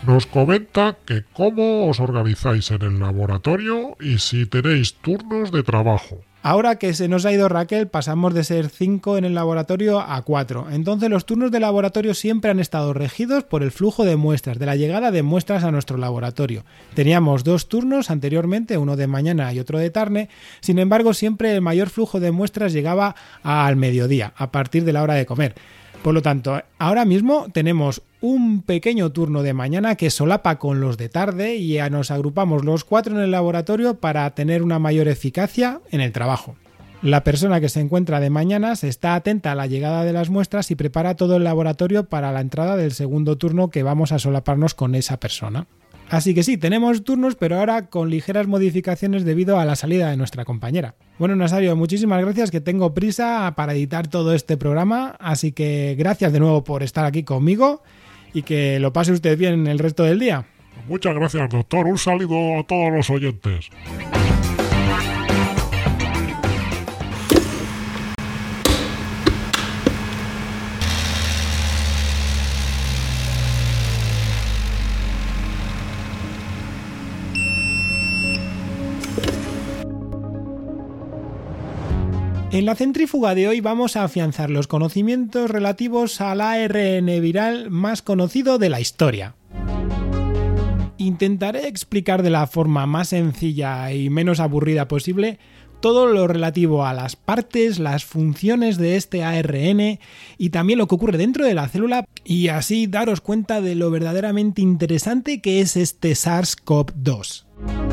Nos 0.07 0.25
comenta 0.25 0.95
que 1.05 1.25
cómo 1.33 1.89
os 1.89 1.99
organizáis 1.99 2.71
en 2.71 2.81
el 2.81 2.97
laboratorio 2.97 3.97
y 3.99 4.19
si 4.19 4.45
tenéis 4.45 4.93
turnos 4.93 5.51
de 5.51 5.63
trabajo. 5.63 6.21
Ahora 6.43 6.77
que 6.77 6.93
se 6.93 7.09
nos 7.09 7.25
ha 7.25 7.33
ido 7.33 7.49
Raquel, 7.49 7.89
pasamos 7.89 8.33
de 8.33 8.45
ser 8.45 8.69
5 8.69 9.17
en 9.17 9.25
el 9.25 9.35
laboratorio 9.35 9.99
a 9.99 10.21
4. 10.21 10.67
Entonces 10.71 11.09
los 11.09 11.25
turnos 11.25 11.51
de 11.51 11.59
laboratorio 11.59 12.13
siempre 12.13 12.49
han 12.51 12.61
estado 12.61 12.93
regidos 12.93 13.43
por 13.43 13.63
el 13.63 13.71
flujo 13.71 14.05
de 14.05 14.15
muestras, 14.15 14.59
de 14.59 14.65
la 14.65 14.77
llegada 14.77 15.11
de 15.11 15.23
muestras 15.23 15.65
a 15.65 15.71
nuestro 15.71 15.97
laboratorio. 15.97 16.63
Teníamos 16.93 17.43
dos 17.43 17.67
turnos 17.67 18.09
anteriormente, 18.09 18.77
uno 18.77 18.95
de 18.95 19.07
mañana 19.07 19.51
y 19.51 19.59
otro 19.59 19.77
de 19.77 19.89
tarde, 19.89 20.29
sin 20.61 20.79
embargo 20.79 21.13
siempre 21.13 21.53
el 21.53 21.59
mayor 21.59 21.89
flujo 21.89 22.21
de 22.21 22.31
muestras 22.31 22.71
llegaba 22.71 23.13
al 23.43 23.75
mediodía, 23.75 24.31
a 24.37 24.53
partir 24.53 24.85
de 24.85 24.93
la 24.93 25.03
hora 25.03 25.15
de 25.15 25.25
comer. 25.25 25.55
Por 26.01 26.13
lo 26.13 26.21
tanto, 26.21 26.61
ahora 26.79 27.03
mismo 27.03 27.47
tenemos 27.51 28.01
un 28.21 28.63
pequeño 28.63 29.11
turno 29.11 29.43
de 29.43 29.53
mañana 29.53 29.95
que 29.95 30.09
solapa 30.09 30.57
con 30.57 30.81
los 30.81 30.97
de 30.97 31.09
tarde 31.09 31.55
y 31.55 31.73
ya 31.73 31.89
nos 31.89 32.11
agrupamos 32.11 32.65
los 32.65 32.83
cuatro 32.83 33.15
en 33.15 33.23
el 33.23 33.31
laboratorio 33.31 33.99
para 33.99 34.29
tener 34.31 34.63
una 34.63 34.79
mayor 34.79 35.07
eficacia 35.07 35.81
en 35.91 36.01
el 36.01 36.11
trabajo. 36.11 36.55
La 37.03 37.23
persona 37.23 37.61
que 37.61 37.69
se 37.69 37.79
encuentra 37.79 38.19
de 38.19 38.31
mañanas 38.31 38.83
está 38.83 39.13
atenta 39.13 39.51
a 39.51 39.55
la 39.55 39.67
llegada 39.67 40.03
de 40.03 40.13
las 40.13 40.31
muestras 40.31 40.71
y 40.71 40.75
prepara 40.75 41.15
todo 41.15 41.35
el 41.35 41.43
laboratorio 41.43 42.05
para 42.05 42.31
la 42.31 42.41
entrada 42.41 42.75
del 42.75 42.91
segundo 42.91 43.37
turno 43.37 43.69
que 43.69 43.83
vamos 43.83 44.11
a 44.11 44.19
solaparnos 44.19 44.73
con 44.73 44.95
esa 44.95 45.19
persona. 45.19 45.67
Así 46.09 46.33
que 46.33 46.41
sí, 46.41 46.57
tenemos 46.57 47.03
turnos, 47.03 47.35
pero 47.35 47.59
ahora 47.59 47.87
con 47.87 48.09
ligeras 48.09 48.47
modificaciones 48.47 49.25
debido 49.25 49.59
a 49.59 49.65
la 49.65 49.75
salida 49.75 50.09
de 50.09 50.17
nuestra 50.17 50.45
compañera. 50.45 50.95
Bueno, 51.19 51.35
Nasario, 51.35 51.75
muchísimas 51.75 52.21
gracias, 52.21 52.49
que 52.49 52.61
tengo 52.61 52.93
prisa 52.93 53.53
para 53.55 53.73
editar 53.73 54.07
todo 54.07 54.33
este 54.33 54.57
programa, 54.57 55.17
así 55.19 55.51
que 55.51 55.95
gracias 55.99 56.31
de 56.31 56.39
nuevo 56.39 56.63
por 56.63 56.81
estar 56.81 57.05
aquí 57.05 57.23
conmigo 57.23 57.83
y 58.37 58.43
que 58.43 58.79
lo 58.79 58.93
pase 58.93 59.11
usted 59.13 59.35
bien 59.35 59.65
el 59.65 59.79
resto 59.79 60.03
del 60.03 60.19
día. 60.19 60.45
Muchas 60.87 61.15
gracias, 61.15 61.49
doctor. 61.49 61.87
Un 61.87 61.97
saludo 61.97 62.59
a 62.59 62.63
todos 62.63 62.93
los 62.93 63.09
oyentes. 63.09 63.71
En 82.49 82.65
la 82.65 82.75
centrífuga 82.75 83.35
de 83.35 83.49
hoy 83.49 83.59
vamos 83.59 83.97
a 83.97 84.05
afianzar 84.05 84.49
los 84.49 84.67
conocimientos 84.67 85.51
relativos 85.51 86.21
al 86.21 86.39
ARN 86.39 87.05
viral 87.21 87.69
más 87.69 88.01
conocido 88.01 88.57
de 88.57 88.69
la 88.69 88.79
historia. 88.79 89.35
Intentaré 90.97 91.67
explicar 91.67 92.23
de 92.23 92.29
la 92.29 92.47
forma 92.47 92.85
más 92.85 93.09
sencilla 93.09 93.91
y 93.91 94.09
menos 94.09 94.39
aburrida 94.39 94.87
posible 94.87 95.39
todo 95.81 96.07
lo 96.07 96.25
relativo 96.27 96.85
a 96.85 96.93
las 96.93 97.17
partes, 97.17 97.79
las 97.79 98.05
funciones 98.05 98.77
de 98.77 98.95
este 98.95 99.23
ARN 99.25 99.99
y 100.37 100.49
también 100.49 100.79
lo 100.79 100.87
que 100.87 100.95
ocurre 100.95 101.17
dentro 101.17 101.45
de 101.45 101.53
la 101.53 101.67
célula 101.67 102.05
y 102.23 102.47
así 102.47 102.87
daros 102.87 103.19
cuenta 103.19 103.59
de 103.59 103.75
lo 103.75 103.91
verdaderamente 103.91 104.61
interesante 104.61 105.41
que 105.41 105.59
es 105.59 105.75
este 105.75 106.11
SARS-CoV-2. 106.11 107.86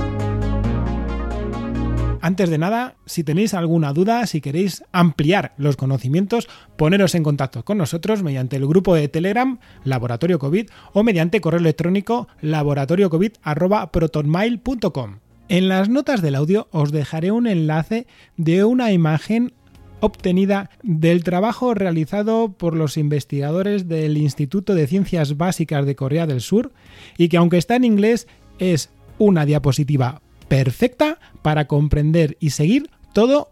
Antes 2.25 2.49
de 2.49 2.57
nada, 2.57 2.97
si 3.05 3.23
tenéis 3.23 3.53
alguna 3.53 3.93
duda, 3.93 4.27
si 4.27 4.41
queréis 4.41 4.83
ampliar 4.93 5.53
los 5.59 5.77
conocimientos, 5.77 6.49
poneros 6.75 7.15
en 7.15 7.23
contacto 7.23 7.67
con 7.67 7.77
nosotros 7.77 8.23
mediante 8.23 8.57
el 8.57 8.67
grupo 8.67 8.95
de 8.95 9.09
Telegram 9.09 9.59
Laboratorio 9.85 10.39
COVID 10.39 10.71
o 10.95 11.03
mediante 11.03 11.43
correo 11.43 11.61
electrónico 11.61 12.29
laboratoriocovid@protonmail.com. 12.41 15.19
En 15.51 15.69
las 15.69 15.91
notas 15.91 16.23
del 16.23 16.37
audio 16.37 16.67
os 16.71 16.93
dejaré 16.93 17.31
un 17.31 17.47
enlace 17.47 18.07
de 18.39 18.65
una 18.65 18.91
imagen 18.91 19.53
obtenida 20.01 20.71
del 20.83 21.25
trabajo 21.25 21.75
realizado 21.75 22.55
por 22.55 22.75
los 22.75 22.97
investigadores 22.97 23.87
del 23.87 24.17
Instituto 24.17 24.75
de 24.75 24.87
Ciencias 24.87 25.37
Básicas 25.37 25.85
de 25.85 25.95
Corea 25.95 26.27
del 26.27 26.41
Sur 26.41 26.73
y 27.19 27.29
que 27.29 27.37
aunque 27.37 27.59
está 27.59 27.77
en 27.77 27.85
inglés 27.85 28.29
es 28.59 28.89
una 29.19 29.45
diapositiva 29.45 30.23
perfecta 30.55 31.19
para 31.43 31.67
comprender 31.67 32.37
y 32.39 32.51
seguir 32.51 32.89
todo 33.13 33.51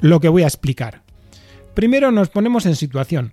lo 0.00 0.20
que 0.20 0.28
voy 0.28 0.44
a 0.44 0.46
explicar. 0.46 1.02
Primero 1.74 2.12
nos 2.12 2.28
ponemos 2.28 2.64
en 2.64 2.76
situación. 2.76 3.32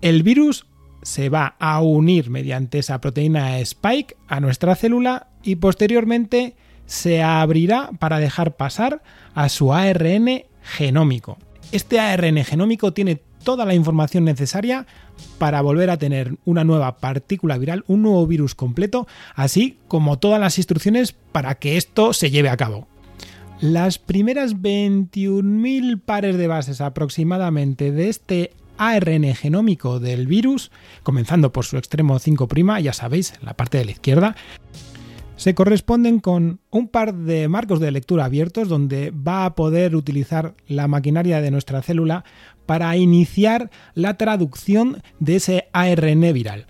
El 0.00 0.22
virus 0.22 0.64
se 1.02 1.28
va 1.28 1.56
a 1.58 1.82
unir 1.82 2.30
mediante 2.30 2.78
esa 2.78 3.02
proteína 3.02 3.58
Spike 3.58 4.16
a 4.28 4.40
nuestra 4.40 4.76
célula 4.76 5.28
y 5.42 5.56
posteriormente 5.56 6.56
se 6.86 7.22
abrirá 7.22 7.90
para 7.98 8.18
dejar 8.18 8.56
pasar 8.56 9.02
a 9.34 9.50
su 9.50 9.74
ARN 9.74 10.44
genómico. 10.62 11.36
Este 11.74 11.98
ARN 11.98 12.44
genómico 12.44 12.92
tiene 12.92 13.20
toda 13.42 13.64
la 13.64 13.74
información 13.74 14.22
necesaria 14.22 14.86
para 15.38 15.60
volver 15.60 15.90
a 15.90 15.96
tener 15.96 16.36
una 16.44 16.62
nueva 16.62 16.98
partícula 16.98 17.58
viral, 17.58 17.82
un 17.88 18.02
nuevo 18.02 18.24
virus 18.28 18.54
completo, 18.54 19.08
así 19.34 19.78
como 19.88 20.20
todas 20.20 20.38
las 20.38 20.56
instrucciones 20.56 21.16
para 21.32 21.56
que 21.56 21.76
esto 21.76 22.12
se 22.12 22.30
lleve 22.30 22.48
a 22.48 22.56
cabo. 22.56 22.86
Las 23.60 23.98
primeras 23.98 24.54
21.000 24.54 26.00
pares 26.00 26.36
de 26.36 26.46
bases 26.46 26.80
aproximadamente 26.80 27.90
de 27.90 28.08
este 28.08 28.52
ARN 28.78 29.34
genómico 29.34 29.98
del 29.98 30.28
virus, 30.28 30.70
comenzando 31.02 31.50
por 31.50 31.64
su 31.64 31.76
extremo 31.76 32.20
5', 32.20 32.82
ya 32.82 32.92
sabéis, 32.92 33.32
en 33.40 33.46
la 33.46 33.54
parte 33.54 33.78
de 33.78 33.86
la 33.86 33.90
izquierda, 33.90 34.36
se 35.44 35.54
corresponden 35.54 36.20
con 36.20 36.60
un 36.70 36.88
par 36.88 37.12
de 37.12 37.48
marcos 37.48 37.78
de 37.78 37.90
lectura 37.90 38.24
abiertos 38.24 38.66
donde 38.66 39.10
va 39.10 39.44
a 39.44 39.54
poder 39.54 39.94
utilizar 39.94 40.54
la 40.68 40.88
maquinaria 40.88 41.42
de 41.42 41.50
nuestra 41.50 41.82
célula 41.82 42.24
para 42.64 42.96
iniciar 42.96 43.70
la 43.92 44.16
traducción 44.16 45.02
de 45.20 45.36
ese 45.36 45.68
ARN 45.74 46.32
viral 46.32 46.64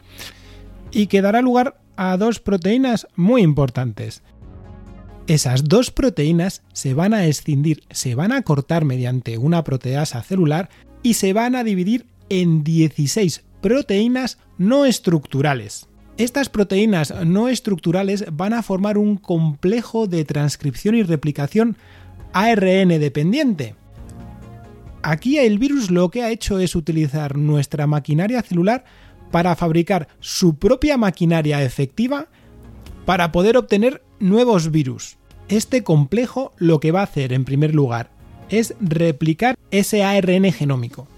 y 0.91 1.07
que 1.07 1.23
dará 1.23 1.41
lugar 1.41 1.79
a 1.95 2.17
dos 2.17 2.41
proteínas 2.41 3.07
muy 3.15 3.43
importantes. 3.43 4.25
Esas 5.29 5.63
dos 5.63 5.93
proteínas 5.93 6.65
se 6.73 6.95
van 6.95 7.15
a 7.15 7.27
escindir, 7.27 7.85
se 7.91 8.17
van 8.17 8.33
a 8.33 8.43
cortar 8.43 8.85
mediante 8.85 9.39
una 9.39 9.63
proteasa 9.63 10.21
celular 10.25 10.69
y 11.01 11.15
se 11.15 11.33
van 11.33 11.55
a 11.55 11.63
dividir 11.63 12.07
en 12.29 12.65
16 12.65 13.45
proteínas 13.61 14.39
no 14.59 14.85
estructurales. 14.85 15.87
Estas 16.17 16.49
proteínas 16.49 17.13
no 17.27 17.49
estructurales 17.49 18.25
van 18.31 18.53
a 18.53 18.63
formar 18.63 18.99
un 18.99 19.17
complejo 19.17 20.07
de 20.07 20.25
transcripción 20.25 20.95
y 20.95 21.03
replicación 21.03 21.77
ARN 22.33 22.89
dependiente. 22.89 23.75
Aquí 25.03 25.39
el 25.39 25.59
virus 25.59 25.91
lo 25.91 26.11
que 26.11 26.23
ha 26.23 26.31
hecho 26.31 26.61
es 26.61 26.77
utilizar 26.77 27.37
nuestra 27.37 27.89
maquinaria 27.89 28.43
celular 28.43 28.85
para 29.33 29.57
fabricar 29.57 30.07
su 30.21 30.57
propia 30.57 30.97
maquinaria 30.97 31.63
efectiva 31.65 32.29
para 33.07 33.33
poder 33.33 33.57
obtener 33.57 34.05
nuevos 34.21 34.71
virus. 34.71 35.19
Este 35.49 35.83
complejo 35.83 36.53
lo 36.59 36.79
que 36.79 36.93
va 36.93 37.01
a 37.01 37.05
hacer 37.05 37.33
en 37.33 37.45
primer 37.45 37.75
lugar 37.75 38.11
es 38.51 38.77
replicar 38.81 39.57
ese 39.73 40.05
ARN 40.05 40.53
genómico 40.53 41.09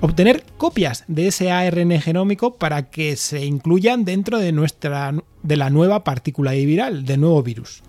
obtener 0.00 0.44
copias 0.56 1.04
de 1.08 1.28
ese 1.28 1.50
ARN 1.50 2.00
genómico 2.00 2.54
para 2.54 2.90
que 2.90 3.16
se 3.16 3.44
incluyan 3.44 4.04
dentro 4.04 4.38
de 4.38 4.52
nuestra 4.52 5.14
de 5.42 5.56
la 5.56 5.70
nueva 5.70 6.04
partícula 6.04 6.52
viral, 6.52 7.04
del 7.04 7.20
nuevo 7.20 7.42
virus. 7.42 7.82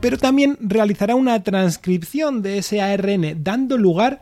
Pero 0.00 0.18
también 0.18 0.56
realizará 0.60 1.14
una 1.14 1.42
transcripción 1.42 2.42
de 2.42 2.58
ese 2.58 2.80
ARN 2.80 3.42
dando 3.42 3.76
lugar 3.76 4.20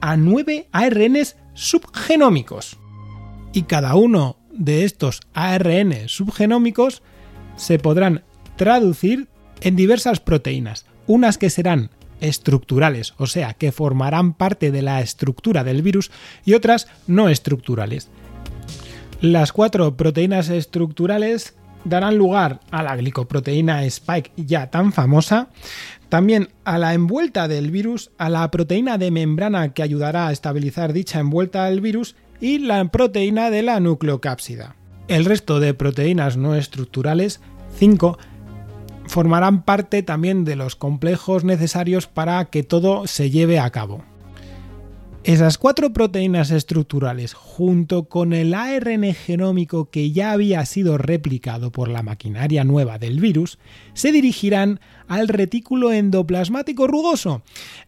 a 0.00 0.16
nueve 0.16 0.68
ARNs 0.72 1.36
subgenómicos. 1.54 2.78
Y 3.52 3.62
cada 3.62 3.96
uno 3.96 4.36
de 4.52 4.84
estos 4.84 5.20
ARN 5.34 6.08
subgenómicos 6.08 7.02
se 7.56 7.78
podrán 7.78 8.22
traducir 8.56 9.28
en 9.60 9.74
diversas 9.74 10.20
proteínas, 10.20 10.86
unas 11.06 11.38
que 11.38 11.50
serán 11.50 11.90
estructurales, 12.20 13.14
o 13.18 13.26
sea, 13.26 13.54
que 13.54 13.72
formarán 13.72 14.32
parte 14.32 14.70
de 14.70 14.82
la 14.82 15.00
estructura 15.00 15.64
del 15.64 15.82
virus, 15.82 16.10
y 16.44 16.54
otras 16.54 16.88
no 17.06 17.28
estructurales. 17.28 18.08
Las 19.20 19.52
cuatro 19.52 19.96
proteínas 19.96 20.48
estructurales 20.48 21.54
darán 21.84 22.16
lugar 22.16 22.60
a 22.70 22.82
la 22.82 22.96
glicoproteína 22.96 23.84
Spike 23.84 24.32
ya 24.36 24.70
tan 24.70 24.92
famosa, 24.92 25.48
también 26.08 26.48
a 26.64 26.78
la 26.78 26.94
envuelta 26.94 27.48
del 27.48 27.70
virus, 27.70 28.10
a 28.18 28.28
la 28.28 28.50
proteína 28.50 28.98
de 28.98 29.10
membrana 29.10 29.72
que 29.72 29.82
ayudará 29.82 30.28
a 30.28 30.32
estabilizar 30.32 30.92
dicha 30.92 31.20
envuelta 31.20 31.66
del 31.66 31.80
virus 31.80 32.16
y 32.40 32.58
la 32.58 32.84
proteína 32.86 33.50
de 33.50 33.62
la 33.62 33.80
nucleocápsida. 33.80 34.76
El 35.08 35.24
resto 35.24 35.60
de 35.60 35.74
proteínas 35.74 36.36
no 36.36 36.54
estructurales, 36.54 37.40
5, 37.78 38.18
formarán 39.08 39.64
parte 39.64 40.02
también 40.02 40.44
de 40.44 40.56
los 40.56 40.76
complejos 40.76 41.44
necesarios 41.44 42.06
para 42.06 42.44
que 42.46 42.62
todo 42.62 43.06
se 43.06 43.30
lleve 43.30 43.58
a 43.58 43.70
cabo. 43.70 44.04
Esas 45.24 45.58
cuatro 45.58 45.92
proteínas 45.92 46.50
estructurales, 46.50 47.34
junto 47.34 48.04
con 48.04 48.32
el 48.32 48.54
ARN 48.54 49.12
genómico 49.12 49.90
que 49.90 50.12
ya 50.12 50.32
había 50.32 50.64
sido 50.64 50.96
replicado 50.96 51.72
por 51.72 51.88
la 51.88 52.02
maquinaria 52.02 52.64
nueva 52.64 52.98
del 52.98 53.20
virus, 53.20 53.58
se 53.92 54.12
dirigirán 54.12 54.80
al 55.06 55.28
retículo 55.28 55.92
endoplasmático 55.92 56.86
rugoso. 56.86 57.42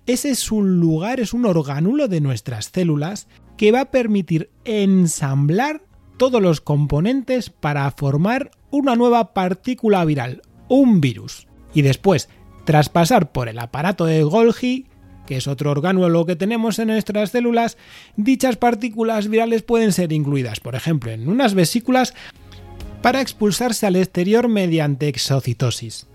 Ese 0.06 0.30
es 0.30 0.50
un 0.50 0.80
lugar, 0.80 1.20
es 1.20 1.33
un 1.33 1.46
orgánulo 1.46 2.09
de 2.09 2.20
nuestras 2.20 2.66
células 2.74 3.28
que 3.56 3.72
va 3.72 3.83
a 3.83 3.90
permitir 3.90 4.50
ensamblar 4.64 5.83
todos 6.18 6.42
los 6.42 6.61
componentes 6.61 7.48
para 7.48 7.90
formar 7.92 8.50
una 8.70 8.96
nueva 8.96 9.33
partícula 9.33 10.04
viral, 10.04 10.42
un 10.70 11.02
virus. 11.02 11.46
Y 11.74 11.83
después, 11.83 12.30
tras 12.64 12.88
pasar 12.88 13.33
por 13.33 13.50
el 13.50 13.59
aparato 13.59 14.06
de 14.06 14.22
Golgi, 14.22 14.87
que 15.26 15.37
es 15.37 15.46
otro 15.46 15.70
orgánulo 15.70 16.24
que 16.24 16.37
tenemos 16.37 16.78
en 16.78 16.88
nuestras 16.88 17.30
células, 17.30 17.76
dichas 18.16 18.56
partículas 18.56 19.28
virales 19.28 19.62
pueden 19.62 19.92
ser 19.92 20.12
incluidas, 20.12 20.61
por 20.61 20.74
ejemplo, 20.74 21.11
en 21.11 21.28
unas 21.28 21.54
vesículas 21.54 22.14
para 23.02 23.20
expulsarse 23.20 23.87
al 23.87 23.96
exterior 23.96 24.48
mediante 24.48 25.09
exocitosis. 25.09 26.06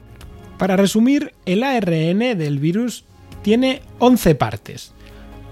Para 0.57 0.77
resumir, 0.77 1.33
el 1.45 1.63
ARN 1.63 2.19
del 2.37 2.59
virus 2.59 3.05
tiene 3.41 3.81
11 3.99 4.35
partes. 4.35 4.93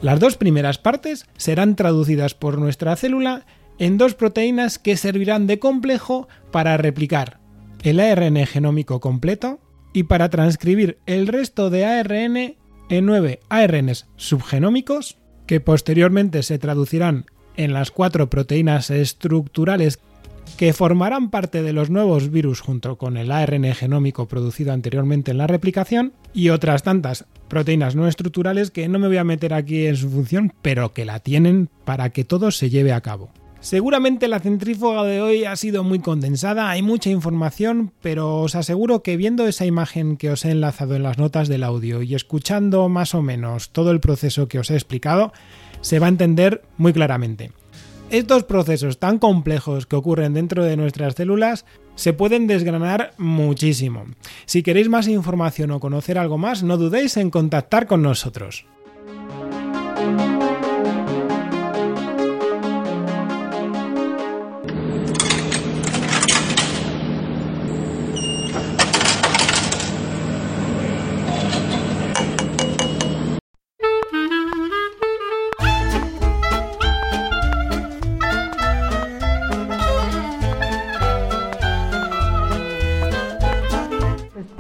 Las 0.01 0.19
dos 0.19 0.35
primeras 0.35 0.77
partes 0.77 1.25
serán 1.37 1.75
traducidas 1.75 2.33
por 2.33 2.57
nuestra 2.57 2.95
célula 2.95 3.45
en 3.79 3.97
dos 3.97 4.15
proteínas 4.15 4.79
que 4.79 4.97
servirán 4.97 5.47
de 5.47 5.59
complejo 5.59 6.27
para 6.51 6.77
replicar 6.77 7.42
el 7.83 7.99
ARN 7.99 8.45
genómico 8.45 8.99
completo 8.99 9.59
y 9.93 10.03
para 10.03 10.29
transcribir 10.29 10.97
el 11.05 11.27
resto 11.27 11.69
de 11.69 11.85
ARN 11.85 12.55
en 12.89 13.05
nueve 13.05 13.41
ARNs 13.49 14.07
subgenómicos 14.15 15.17
que 15.45 15.59
posteriormente 15.59 16.41
se 16.43 16.57
traducirán 16.57 17.25
en 17.57 17.73
las 17.73 17.91
cuatro 17.91 18.29
proteínas 18.29 18.89
estructurales 18.89 19.99
que 20.57 20.73
formarán 20.73 21.29
parte 21.29 21.61
de 21.61 21.73
los 21.73 21.89
nuevos 21.89 22.31
virus 22.31 22.61
junto 22.61 22.97
con 22.97 23.17
el 23.17 23.31
ARN 23.31 23.73
genómico 23.73 24.27
producido 24.27 24.73
anteriormente 24.73 25.31
en 25.31 25.37
la 25.37 25.47
replicación 25.47 26.13
y 26.33 26.49
otras 26.49 26.83
tantas 26.83 27.25
proteínas 27.47 27.95
no 27.95 28.07
estructurales 28.07 28.71
que 28.71 28.87
no 28.87 28.97
me 28.97 29.07
voy 29.07 29.17
a 29.17 29.23
meter 29.23 29.53
aquí 29.53 29.85
en 29.85 29.97
su 29.97 30.09
función, 30.09 30.53
pero 30.61 30.93
que 30.93 31.05
la 31.05 31.19
tienen 31.19 31.69
para 31.85 32.09
que 32.09 32.23
todo 32.23 32.51
se 32.51 32.69
lleve 32.69 32.93
a 32.93 33.01
cabo. 33.01 33.31
Seguramente 33.63 34.27
la 34.27 34.41
centrífuga 34.41 35.05
de 35.05 35.21
hoy 35.21 35.45
ha 35.45 35.55
sido 35.55 35.85
muy 35.85 35.99
condensada, 35.99 36.69
hay 36.69 36.81
mucha 36.81 37.09
información, 37.09 37.93
pero 38.01 38.41
os 38.41 38.55
aseguro 38.55 39.03
que 39.03 39.15
viendo 39.15 39.47
esa 39.47 39.65
imagen 39.65 40.17
que 40.17 40.31
os 40.31 40.43
he 40.43 40.51
enlazado 40.51 40.97
en 40.97 41.03
las 41.03 41.17
notas 41.17 41.47
del 41.47 41.63
audio 41.63 42.01
y 42.01 42.13
escuchando 42.13 42.89
más 42.89 43.15
o 43.15 43.21
menos 43.21 43.69
todo 43.69 43.91
el 43.91 44.01
proceso 44.01 44.49
que 44.49 44.59
os 44.59 44.69
he 44.69 44.73
explicado, 44.73 45.31
se 45.79 45.99
va 45.99 46.07
a 46.07 46.09
entender 46.09 46.61
muy 46.77 46.91
claramente. 46.91 47.53
Estos 48.09 48.43
procesos 48.43 48.99
tan 48.99 49.17
complejos 49.17 49.85
que 49.85 49.95
ocurren 49.95 50.33
dentro 50.33 50.65
de 50.65 50.75
nuestras 50.75 51.15
células 51.15 51.65
se 51.95 52.11
pueden 52.11 52.47
desgranar 52.47 53.13
muchísimo. 53.17 54.07
Si 54.45 54.61
queréis 54.61 54.89
más 54.89 55.07
información 55.07 55.71
o 55.71 55.79
conocer 55.79 56.17
algo 56.17 56.37
más, 56.37 56.63
no 56.63 56.75
dudéis 56.75 57.15
en 57.15 57.29
contactar 57.29 57.87
con 57.87 58.01
nosotros. 58.01 58.65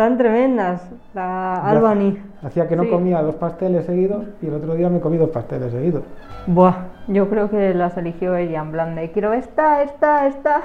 Están 0.03 0.17
tremendas, 0.17 0.91
la 1.13 1.65
Albany. 1.65 2.17
Hacía 2.43 2.67
que 2.67 2.75
no 2.75 2.83
Sí. 2.83 2.89
comía 2.89 3.21
dos 3.21 3.35
pasteles 3.35 3.85
seguidos 3.85 4.25
y 4.41 4.47
el 4.47 4.53
otro 4.55 4.75
día 4.75 4.89
me 4.89 4.99
comí 4.99 5.15
dos 5.15 5.29
pasteles 5.29 5.71
seguidos. 5.71 6.03
Buah, 6.45 6.73
yo 7.07 7.29
creo 7.29 7.49
que 7.49 7.73
las 7.73 7.95
eligió 7.95 8.35
ella 8.35 8.59
en 8.63 8.71
plan 8.73 8.95
de 8.95 9.11
quiero 9.11 9.31
esta, 9.31 9.81
esta, 9.81 10.27
esta. 10.27 10.59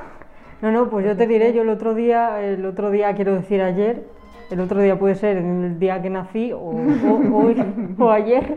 No, 0.61 0.73
no, 0.73 0.91
pues 0.91 1.07
yo 1.07 1.17
te 1.17 1.29
diré, 1.29 1.53
yo 1.53 1.63
el 1.63 1.69
otro 1.69 1.95
día, 1.95 2.41
el 2.43 2.67
otro 2.67 2.91
día 2.91 3.15
quiero 3.15 3.37
decir 3.37 3.63
ayer, 3.63 4.03
el 4.51 4.59
otro 4.59 4.81
día 4.81 4.99
puede 4.99 5.15
ser 5.15 5.37
el 5.37 5.79
día 5.79 6.03
que 6.03 6.11
nací 6.11 6.51
o, 6.53 6.59
o- 6.59 7.37
hoy 7.37 7.95
o 7.97 8.11
ayer. 8.11 8.57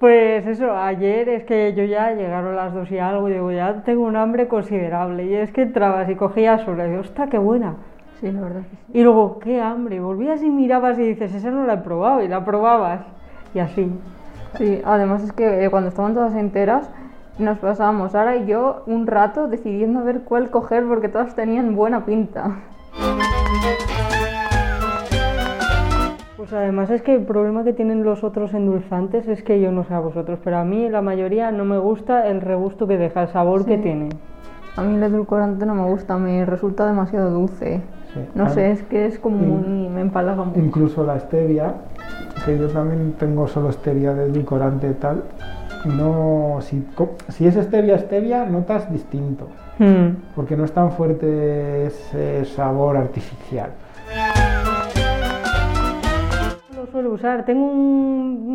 Pues 0.00 0.44
eso, 0.48 0.76
ayer 0.76 1.28
es 1.28 1.44
que 1.44 1.74
yo 1.74 1.84
ya 1.84 2.10
llegaron 2.12 2.56
las 2.56 2.74
dos 2.74 2.90
y 2.90 2.98
algo, 2.98 3.28
y 3.28 3.34
digo, 3.34 3.52
ya 3.52 3.82
tengo 3.84 4.02
un 4.02 4.16
hambre 4.16 4.48
considerable. 4.48 5.26
Y 5.26 5.34
es 5.34 5.52
que 5.52 5.62
entrabas 5.62 6.10
y 6.10 6.16
cogías 6.16 6.62
sola 6.62 6.86
y 6.86 6.90
digo, 6.90 7.02
¡ostras, 7.02 7.28
qué 7.30 7.38
buena! 7.38 7.74
Sí, 8.20 8.30
la 8.30 8.40
verdad 8.40 8.62
que 8.62 8.76
sí. 8.76 8.98
Y 8.98 9.02
luego, 9.02 9.38
qué 9.38 9.60
hambre, 9.60 10.00
volvías 10.00 10.42
y 10.42 10.50
mirabas 10.50 10.98
y 10.98 11.02
dices, 11.02 11.34
esa 11.34 11.50
no 11.50 11.64
la 11.66 11.74
he 11.74 11.78
probado, 11.78 12.22
y 12.22 12.28
la 12.28 12.44
probabas. 12.44 13.00
Y 13.54 13.58
así. 13.58 13.90
Sí, 14.56 14.80
además 14.84 15.22
es 15.24 15.32
que 15.32 15.64
eh, 15.64 15.70
cuando 15.70 15.88
estaban 15.88 16.14
todas 16.14 16.34
enteras, 16.34 16.88
nos 17.38 17.58
pasábamos 17.58 18.12
Sara 18.12 18.36
y 18.36 18.46
yo 18.46 18.84
un 18.86 19.06
rato 19.06 19.48
decidiendo 19.48 20.00
a 20.00 20.04
ver 20.04 20.20
cuál 20.22 20.50
coger 20.50 20.84
porque 20.86 21.08
todas 21.08 21.34
tenían 21.34 21.74
buena 21.74 22.04
pinta. 22.04 22.52
Pues 26.36 26.52
además 26.52 26.90
es 26.90 27.02
que 27.02 27.14
el 27.14 27.22
problema 27.22 27.64
que 27.64 27.72
tienen 27.72 28.04
los 28.04 28.22
otros 28.22 28.54
endulzantes 28.54 29.26
es 29.28 29.42
que 29.42 29.60
yo 29.60 29.72
no 29.72 29.84
sé 29.84 29.94
a 29.94 30.00
vosotros, 30.00 30.38
pero 30.44 30.58
a 30.58 30.64
mí 30.64 30.88
la 30.88 31.00
mayoría 31.00 31.50
no 31.50 31.64
me 31.64 31.78
gusta 31.78 32.28
el 32.28 32.40
regusto 32.40 32.86
que 32.86 32.98
deja, 32.98 33.22
el 33.22 33.28
sabor 33.28 33.64
que 33.64 33.76
Sí. 33.76 33.82
tiene. 33.82 34.08
A 34.76 34.82
mí 34.82 34.94
el 34.96 35.02
edulcorante 35.02 35.64
no 35.66 35.74
me 35.74 35.84
gusta, 35.88 36.18
me 36.18 36.44
resulta 36.44 36.86
demasiado 36.86 37.30
dulce. 37.30 37.80
Sí. 38.14 38.20
No 38.34 38.44
Ah, 38.44 38.48
sé, 38.50 38.70
es 38.70 38.82
que 38.84 39.06
es 39.06 39.18
como 39.18 39.36
muy... 39.38 39.88
me 39.88 40.00
empalaga 40.00 40.44
mucho. 40.44 40.60
Incluso 40.60 41.04
la 41.04 41.18
stevia, 41.18 41.74
que 42.46 42.56
yo 42.58 42.68
también 42.68 43.14
tengo 43.18 43.48
solo 43.48 43.72
stevia 43.72 44.14
de 44.14 44.26
edulcorante 44.26 44.88
y 44.88 44.94
tal. 44.94 45.24
No, 45.84 46.58
si, 46.60 46.86
si 47.28 47.46
es 47.46 47.54
stevia, 47.56 47.98
stevia, 47.98 48.46
notas 48.46 48.90
distinto, 48.90 49.48
Hmm. 49.78 50.16
porque 50.36 50.56
no 50.56 50.64
es 50.64 50.72
tan 50.72 50.92
fuerte 50.92 51.86
ese 51.86 52.44
sabor 52.44 52.96
artificial. 52.96 53.70
Lo 56.76 56.86
suelo 56.86 57.10
usar. 57.12 57.44
Tengo 57.44 57.66
un, 57.66 58.48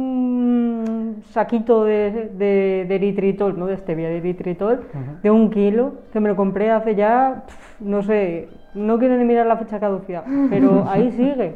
un 1.16 1.24
saquito 1.32 1.84
de, 1.84 2.32
de, 2.38 2.86
de 2.88 2.96
eritritol, 2.96 3.58
no 3.60 3.66
de 3.68 3.78
stevia, 3.78 4.08
de 4.10 4.18
eritritol, 4.18 4.82
de 5.22 5.30
un 5.30 5.50
kilo, 5.50 5.94
que 6.14 6.20
me 6.20 6.30
lo 6.30 6.36
compré 6.36 6.72
hace 6.72 6.96
ya, 6.96 7.44
pf, 7.46 7.84
no 7.84 8.02
sé, 8.02 8.48
no 8.74 8.98
quiero 9.00 9.18
ni 9.18 9.26
mirar 9.26 9.46
la 9.46 9.58
fecha 9.58 9.80
caducidad, 9.80 10.24
pero 10.50 10.86
ahí 10.90 11.12
sigue. 11.12 11.56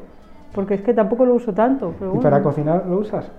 Porque 0.54 0.76
es 0.76 0.82
que 0.82 0.94
tampoco 0.94 1.26
lo 1.26 1.36
uso 1.36 1.54
tanto. 1.54 1.94
Pero 1.98 2.16
¿Y 2.16 2.20
para 2.20 2.42
cocinar 2.44 2.86
lo 2.88 3.00
usas? 3.00 3.32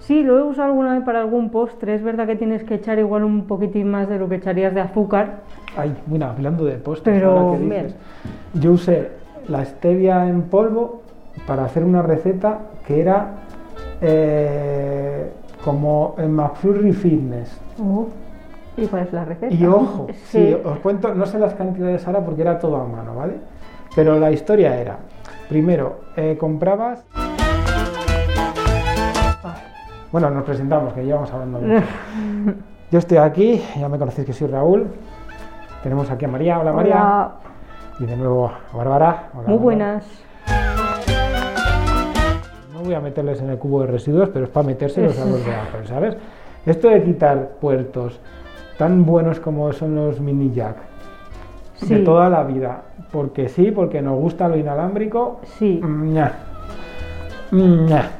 Sí, 0.00 0.22
lo 0.22 0.38
he 0.38 0.42
usado 0.42 0.68
alguna 0.68 0.92
vez 0.92 1.02
para 1.02 1.20
algún 1.20 1.50
postre. 1.50 1.94
Es 1.94 2.02
verdad 2.02 2.26
que 2.26 2.36
tienes 2.36 2.62
que 2.64 2.74
echar 2.74 2.98
igual 2.98 3.24
un 3.24 3.46
poquitín 3.46 3.90
más 3.90 4.08
de 4.08 4.18
lo 4.18 4.28
que 4.28 4.34
echarías 4.34 4.74
de 4.74 4.82
azúcar. 4.82 5.40
Ay, 5.76 5.96
mira, 6.06 6.30
hablando 6.30 6.66
de 6.66 6.74
postres, 6.74 7.16
Pero, 7.16 7.30
ahora 7.30 7.58
que 7.58 7.64
dices, 7.64 7.96
yo 8.52 8.72
usé 8.72 9.08
la 9.48 9.64
stevia 9.64 10.28
en 10.28 10.42
polvo 10.42 11.00
para 11.46 11.64
hacer 11.64 11.84
una 11.84 12.02
receta 12.02 12.58
que 12.86 13.00
era 13.00 13.28
eh, 14.02 15.30
como 15.64 16.14
en 16.18 16.32
McFlurry 16.32 16.92
Fitness. 16.92 17.58
¿Y 18.76 18.86
cuál 18.86 19.02
es 19.02 19.12
la 19.12 19.24
receta? 19.24 19.54
Y 19.54 19.64
ojo, 19.66 20.06
Sí. 20.26 20.48
sí, 20.48 20.56
os 20.64 20.78
cuento, 20.78 21.14
no 21.14 21.26
sé 21.26 21.38
las 21.38 21.54
cantidades 21.54 22.06
ahora 22.06 22.20
porque 22.24 22.42
era 22.42 22.58
todo 22.58 22.76
a 22.76 22.84
mano, 22.86 23.14
¿vale? 23.14 23.34
Pero 23.94 24.18
la 24.18 24.30
historia 24.32 24.78
era, 24.80 24.98
primero, 25.48 26.00
eh, 26.16 26.36
comprabas... 26.38 27.04
Bueno, 30.10 30.30
nos 30.30 30.44
presentamos, 30.44 30.92
que 30.92 31.04
llevamos 31.04 31.32
hablando 31.32 31.60
mucho. 31.60 31.84
Yo 32.90 32.98
estoy 32.98 33.18
aquí, 33.18 33.60
ya 33.76 33.88
me 33.88 33.98
conocéis 33.98 34.26
que 34.26 34.32
soy 34.32 34.46
Raúl. 34.48 34.86
Tenemos 35.82 36.08
aquí 36.10 36.24
a 36.24 36.28
María, 36.28 36.60
hola 36.60 36.72
María. 36.72 36.94
Hola. 36.94 37.32
Y 37.98 38.06
de 38.06 38.16
nuevo 38.16 38.46
a 38.46 38.76
Bárbara. 38.76 39.28
Hola, 39.34 39.48
Muy 39.48 39.58
buenas. 39.58 40.06
No 42.72 42.80
voy 42.84 42.94
a 42.94 43.00
meterles 43.00 43.40
en 43.40 43.50
el 43.50 43.58
cubo 43.58 43.80
de 43.82 43.88
residuos, 43.88 44.28
pero 44.28 44.44
es 44.44 44.50
para 44.50 44.66
metérselos 44.66 45.18
a 45.18 45.24
los 45.24 45.44
de 45.46 45.52
Apple, 45.54 45.86
¿sabes? 45.86 46.16
Esto 46.64 46.88
de 46.88 47.02
quitar 47.02 47.48
puertos 47.60 48.20
tan 48.78 49.04
buenos 49.04 49.40
como 49.40 49.72
son 49.72 49.94
los 49.94 50.20
mini 50.20 50.52
jack 50.52 50.76
de 51.88 51.98
toda 52.00 52.30
la 52.30 52.42
vida, 52.44 52.82
porque 53.12 53.48
sí, 53.48 53.70
porque 53.70 54.00
nos 54.00 54.18
gusta 54.18 54.48
lo 54.48 54.56
inalámbrico, 54.56 55.40
Sí. 55.58 55.80
ña. 55.82 56.32
ña. 57.52 58.10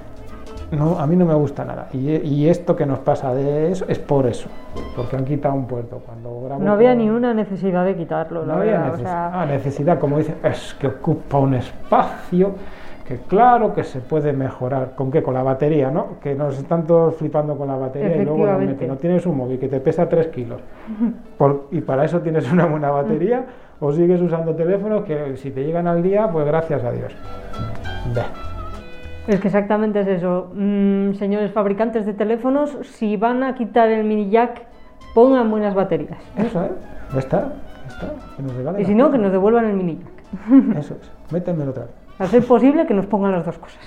No, 0.71 0.99
a 0.99 1.07
mí 1.07 1.15
no 1.15 1.25
me 1.25 1.35
gusta 1.35 1.65
nada. 1.65 1.89
Y, 1.93 2.11
y 2.17 2.49
esto 2.49 2.75
que 2.75 2.85
nos 2.85 2.99
pasa 2.99 3.33
de 3.33 3.71
eso 3.71 3.85
es 3.89 3.99
por 3.99 4.27
eso, 4.27 4.49
porque 4.97 5.17
han 5.17 5.25
quitado 5.25 5.55
un 5.55 5.67
puerto. 5.67 6.01
Cuando 6.05 6.41
grabo 6.43 6.63
No 6.63 6.73
había 6.73 6.91
con- 6.91 6.99
ni 6.99 7.11
una 7.11 7.33
necesidad 7.33 7.85
de 7.85 7.95
quitarlo, 7.97 8.45
la 8.45 8.55
no 8.55 8.61
había 8.61 8.73
verdad. 8.81 8.89
o 8.89 8.97
neces- 8.97 9.03
sea, 9.03 9.41
ah, 9.43 9.47
necesidad, 9.47 9.99
como 10.01 10.19
dicen, 10.19 10.37
es 10.43 10.75
que 10.81 10.89
ocupa 10.89 11.39
un 11.39 11.55
espacio 11.55 12.53
que 13.07 13.19
claro 13.19 13.75
que 13.75 13.85
se 13.85 14.01
puede 14.01 14.33
mejorar. 14.33 14.95
¿Con 14.95 15.11
qué? 15.11 15.23
Con 15.23 15.35
la 15.35 15.43
batería, 15.43 15.91
¿no? 15.91 16.19
Que 16.23 16.35
nos 16.35 16.57
están 16.59 16.87
todos 16.87 17.15
flipando 17.17 17.57
con 17.57 17.69
la 17.69 17.77
batería 17.77 18.17
y 18.17 18.25
luego 18.25 18.39
meten. 18.59 18.89
No 18.89 18.97
tienes 18.97 19.27
un 19.27 19.37
móvil 19.37 19.59
que 19.59 19.69
te 19.69 19.79
pesa 19.81 20.09
3 20.09 20.29
kilos 20.29 20.61
por- 21.37 21.69
y 21.71 21.81
para 21.83 22.05
eso 22.05 22.21
tienes 22.21 22.51
una 22.51 22.65
buena 22.67 22.91
batería 22.91 23.45
o 23.81 23.93
sigues 23.93 24.21
usando 24.23 24.55
teléfonos 24.55 25.05
que 25.05 25.37
si 25.37 25.51
te 25.51 25.65
llegan 25.65 25.87
al 25.87 26.03
día, 26.03 26.29
pues 26.31 26.47
gracias 26.47 26.83
a 26.83 26.91
Dios. 26.93 27.15
Es 29.27 29.41
que 29.41 29.49
exactamente 29.49 30.01
es 30.01 30.07
eso. 30.07 30.51
Mm, 30.55 31.15
señores 31.15 31.51
fabricantes 31.51 32.05
de 32.07 32.13
teléfonos, 32.15 32.77
si 32.83 33.17
van 33.17 33.43
a 33.43 33.55
quitar 33.55 33.89
el 33.91 34.05
mini 34.05 34.29
jack, 34.31 34.63
pongan 35.15 35.51
buenas 35.51 35.75
baterías. 35.75 36.19
Eso, 36.37 36.63
¿eh? 36.65 36.71
Ya 37.13 37.19
está. 37.19 37.39
Ya 37.41 37.89
está. 37.95 38.07
Que 38.37 38.43
nos 38.43 38.55
regalen 38.55 38.81
Y 38.81 38.85
si 38.85 38.95
no, 38.95 39.11
que 39.11 39.19
nos 39.19 39.33
devuelvan 39.33 39.67
el 39.67 39.75
mini 39.77 39.99
jack. 39.99 40.77
Eso 40.79 40.95
es. 41.01 41.11
Métemelo 41.33 41.71
otra 41.71 41.85
vez. 41.85 42.04
A 42.19 42.27
ser 42.27 42.45
posible 42.45 42.87
que 42.87 42.95
nos 42.95 43.07
pongan 43.07 43.33
las 43.33 43.45
dos 43.45 43.59
cosas. 43.59 43.81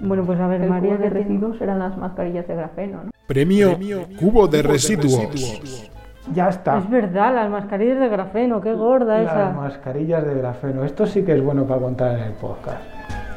Bueno, 0.00 0.24
pues 0.24 0.40
a 0.40 0.46
ver, 0.46 0.62
El 0.62 0.70
María, 0.70 0.96
cubo 0.96 1.02
de 1.02 1.10
residuos 1.10 1.60
eran 1.60 1.78
las 1.78 1.96
mascarillas 1.96 2.48
de 2.48 2.54
grafeno, 2.56 3.04
¿no? 3.04 3.10
Premio 3.26 3.78
Cubo 4.18 4.48
de 4.48 4.62
Residuos. 4.62 5.90
Ya 6.32 6.48
está. 6.48 6.78
Es 6.78 6.90
verdad, 6.90 7.34
las 7.34 7.50
mascarillas 7.50 8.00
de 8.00 8.08
grafeno, 8.08 8.60
qué 8.60 8.72
gorda 8.72 9.18
Las 9.20 9.32
esa. 9.32 9.50
mascarillas 9.50 10.24
de 10.24 10.34
grafeno. 10.34 10.84
Esto 10.84 11.06
sí 11.06 11.22
que 11.22 11.34
es 11.34 11.42
bueno 11.42 11.64
para 11.64 11.80
contar 11.80 12.18
en 12.18 12.24
el 12.24 12.32
podcast. 12.32 12.82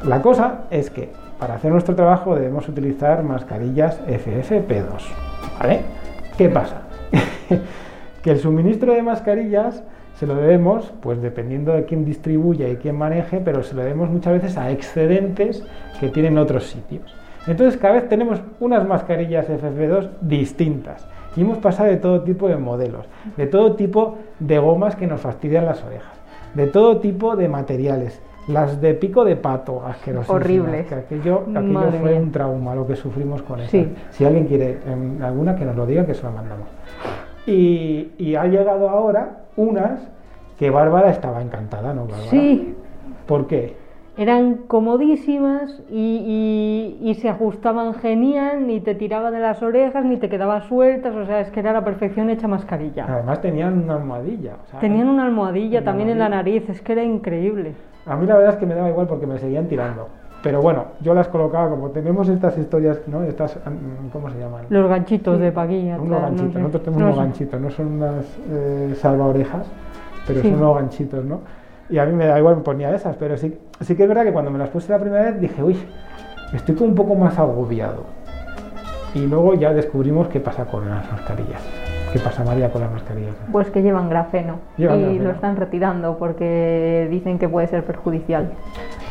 La 0.04 0.20
cosa 0.22 0.62
es 0.70 0.90
que 0.90 1.12
para 1.38 1.54
hacer 1.54 1.70
nuestro 1.70 1.94
trabajo 1.94 2.34
debemos 2.34 2.68
utilizar 2.68 3.22
mascarillas 3.22 4.00
FFP2. 4.06 5.02
¿Vale? 5.60 5.80
¿Qué 6.38 6.48
pasa? 6.48 6.82
que 8.22 8.30
el 8.30 8.38
suministro 8.38 8.92
de 8.94 9.02
mascarillas 9.02 9.82
se 10.14 10.26
lo 10.26 10.34
debemos, 10.36 10.92
pues 11.00 11.20
dependiendo 11.20 11.72
de 11.72 11.84
quién 11.84 12.04
distribuya 12.04 12.68
y 12.68 12.76
quién 12.76 12.96
maneje, 12.96 13.40
pero 13.44 13.62
se 13.62 13.74
lo 13.74 13.82
debemos 13.82 14.10
muchas 14.10 14.34
veces 14.34 14.56
a 14.56 14.70
excedentes 14.70 15.64
que 16.00 16.08
tienen 16.08 16.38
otros 16.38 16.64
sitios. 16.66 17.14
Entonces 17.46 17.78
cada 17.80 17.94
vez 17.94 18.08
tenemos 18.08 18.40
unas 18.60 18.86
mascarillas 18.86 19.48
FFP2 19.48 20.08
distintas 20.20 21.06
y 21.36 21.40
hemos 21.42 21.58
pasado 21.58 21.90
de 21.90 21.96
todo 21.96 22.22
tipo 22.22 22.48
de 22.48 22.56
modelos, 22.56 23.06
de 23.36 23.46
todo 23.46 23.74
tipo 23.74 24.18
de 24.38 24.58
gomas 24.58 24.96
que 24.96 25.06
nos 25.06 25.20
fastidian 25.20 25.66
las 25.66 25.82
orejas, 25.82 26.12
de 26.54 26.68
todo 26.68 26.98
tipo 26.98 27.36
de 27.36 27.48
materiales, 27.48 28.20
Las 28.46 28.78
de 28.80 28.92
pico 28.92 29.24
de 29.24 29.36
pato, 29.36 29.82
asquerosísimas, 29.86 30.28
Horribles. 30.42 30.86
que 30.86 30.94
aquello, 30.94 31.44
aquello 31.48 31.90
fue 31.98 32.10
mía. 32.10 32.20
un 32.20 32.30
trauma 32.30 32.74
lo 32.74 32.86
que 32.86 32.94
sufrimos 32.94 33.40
con 33.40 33.60
eso. 33.60 33.70
Sí. 33.70 33.88
Si 34.10 34.24
alguien 34.26 34.46
quiere 34.46 34.80
em, 34.86 35.22
alguna, 35.22 35.56
que 35.56 35.64
nos 35.64 35.74
lo 35.74 35.86
diga, 35.86 36.04
que 36.04 36.12
se 36.12 36.22
la 36.24 36.30
mandamos. 36.30 36.68
Y, 37.46 38.12
y 38.18 38.34
ha 38.36 38.44
llegado 38.46 38.88
ahora 38.88 39.44
unas 39.56 40.00
que 40.58 40.70
Bárbara 40.70 41.10
estaba 41.10 41.42
encantada, 41.42 41.92
¿no, 41.92 42.02
Bárbara? 42.02 42.22
Sí, 42.30 42.74
¿Por 43.26 43.46
qué? 43.46 43.76
eran 44.16 44.58
comodísimas 44.68 45.82
y, 45.90 46.98
y- 47.02 47.10
y 47.10 47.14
se 47.14 47.28
ajustaban 47.28 47.94
genial, 47.94 48.64
ni 48.64 48.78
te 48.80 48.94
tiraban 48.94 49.32
de 49.34 49.40
las 49.40 49.60
orejas, 49.60 50.04
ni 50.04 50.18
te 50.18 50.28
quedaban 50.28 50.62
sueltas, 50.68 51.12
o 51.16 51.26
sea, 51.26 51.40
es 51.40 51.50
que 51.50 51.58
era 51.58 51.72
la 51.72 51.84
perfección 51.84 52.30
hecha 52.30 52.46
mascarilla. 52.46 53.06
Además 53.08 53.40
tenían 53.40 53.82
una 53.82 53.96
almohadilla. 53.96 54.52
o 54.64 54.70
sea, 54.70 54.78
Tenían 54.78 55.08
una 55.08 55.24
almohadilla 55.24 55.78
Una 55.80 55.84
también 55.84 56.10
en 56.10 56.18
la 56.20 56.26
almohadilla. 56.26 56.60
nariz, 56.60 56.70
es 56.70 56.80
que 56.80 56.92
era 56.92 57.02
increíble. 57.02 57.72
A 58.06 58.16
mí 58.16 58.24
la 58.26 58.34
verdad 58.36 58.52
es 58.52 58.58
que 58.60 58.66
me 58.66 58.76
daba 58.76 58.88
igual 58.88 59.08
porque 59.08 59.26
me 59.26 59.36
seguían 59.38 59.66
tirando. 59.66 60.06
Pero 60.44 60.60
bueno, 60.60 60.84
yo 61.00 61.14
las 61.14 61.26
colocaba 61.28 61.70
como 61.70 61.88
tenemos 61.90 62.28
estas 62.28 62.56
historias, 62.58 62.98
¿no? 63.08 63.22
Estas, 63.24 63.56
mm, 63.56 64.08
¿cómo 64.12 64.30
se 64.30 64.38
llaman? 64.38 64.66
Los 64.68 64.88
ganchitos 64.88 65.40
de 65.40 65.50
paquilla. 65.50 65.96
unos 65.96 66.08
no 66.10 66.20
ganchitos, 66.20 66.52
sé. 66.52 66.58
nosotros 66.58 66.82
tenemos 66.84 67.00
No 67.00 67.06
unos 67.06 67.16
sé. 67.16 67.22
ganchitos, 67.24 67.60
no 67.60 67.70
son 67.70 67.86
unas 67.92 68.24
eh, 68.50 68.94
salvaorejas, 69.00 69.66
pero 70.26 70.42
Sí. 70.42 70.50
son 70.50 70.58
unos 70.62 70.76
ganchitos, 70.76 71.24
¿no? 71.24 71.40
Y 71.88 71.98
a 71.98 72.04
mí 72.04 72.12
me 72.12 72.26
da 72.26 72.38
igual, 72.38 72.56
me 72.56 72.62
ponía 72.62 72.94
esas, 72.94 73.16
pero 73.16 73.36
sí, 73.38 73.58
sí 73.80 73.96
que 73.96 74.02
es 74.02 74.08
verdad 74.08 74.24
que 74.24 74.32
cuando 74.32 74.50
me 74.50 74.58
las 74.58 74.68
puse 74.68 74.92
la 74.92 74.98
primera 74.98 75.24
vez 75.24 75.40
dije, 75.40 75.62
uy, 75.62 75.78
estoy 76.52 76.74
como 76.74 76.90
un 76.90 76.94
poco 76.94 77.14
más 77.14 77.38
agobiado. 77.38 78.04
Y 79.14 79.26
luego 79.26 79.54
ya 79.54 79.72
descubrimos 79.72 80.28
qué 80.28 80.40
pasa 80.40 80.66
con 80.66 80.88
las 80.88 81.10
mascarillas. 81.10 81.62
¿Qué 82.14 82.20
pasa, 82.20 82.44
María, 82.44 82.70
con 82.70 82.80
las 82.80 82.92
mascarillas? 82.92 83.34
Pues 83.50 83.70
que 83.72 83.82
llevan 83.82 84.08
grafeno 84.08 84.60
Llevan 84.76 84.98
y 85.00 85.02
grafeno. 85.02 85.24
lo 85.24 85.30
están 85.32 85.56
retirando 85.56 86.16
porque 86.16 87.08
dicen 87.10 87.40
que 87.40 87.48
puede 87.48 87.66
ser 87.66 87.82
perjudicial. 87.84 88.52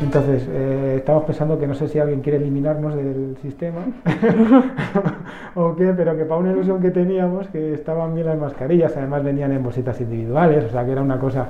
Entonces, 0.00 0.48
eh, 0.50 0.94
estamos 0.96 1.24
pensando 1.24 1.58
que 1.58 1.66
no 1.66 1.74
sé 1.74 1.86
si 1.88 1.98
alguien 1.98 2.22
quiere 2.22 2.38
eliminarnos 2.38 2.94
del 2.96 3.36
sistema 3.42 3.80
o 5.54 5.76
qué, 5.76 5.92
pero 5.94 6.16
que 6.16 6.24
para 6.24 6.40
una 6.40 6.52
ilusión 6.52 6.80
que 6.80 6.90
teníamos, 6.90 7.46
que 7.48 7.74
estaban 7.74 8.14
bien 8.14 8.26
las 8.26 8.38
mascarillas, 8.38 8.96
además 8.96 9.22
venían 9.22 9.52
en 9.52 9.62
bolsitas 9.62 10.00
individuales, 10.00 10.64
o 10.64 10.70
sea 10.70 10.82
que 10.86 10.92
era 10.92 11.02
una 11.02 11.18
cosa 11.18 11.46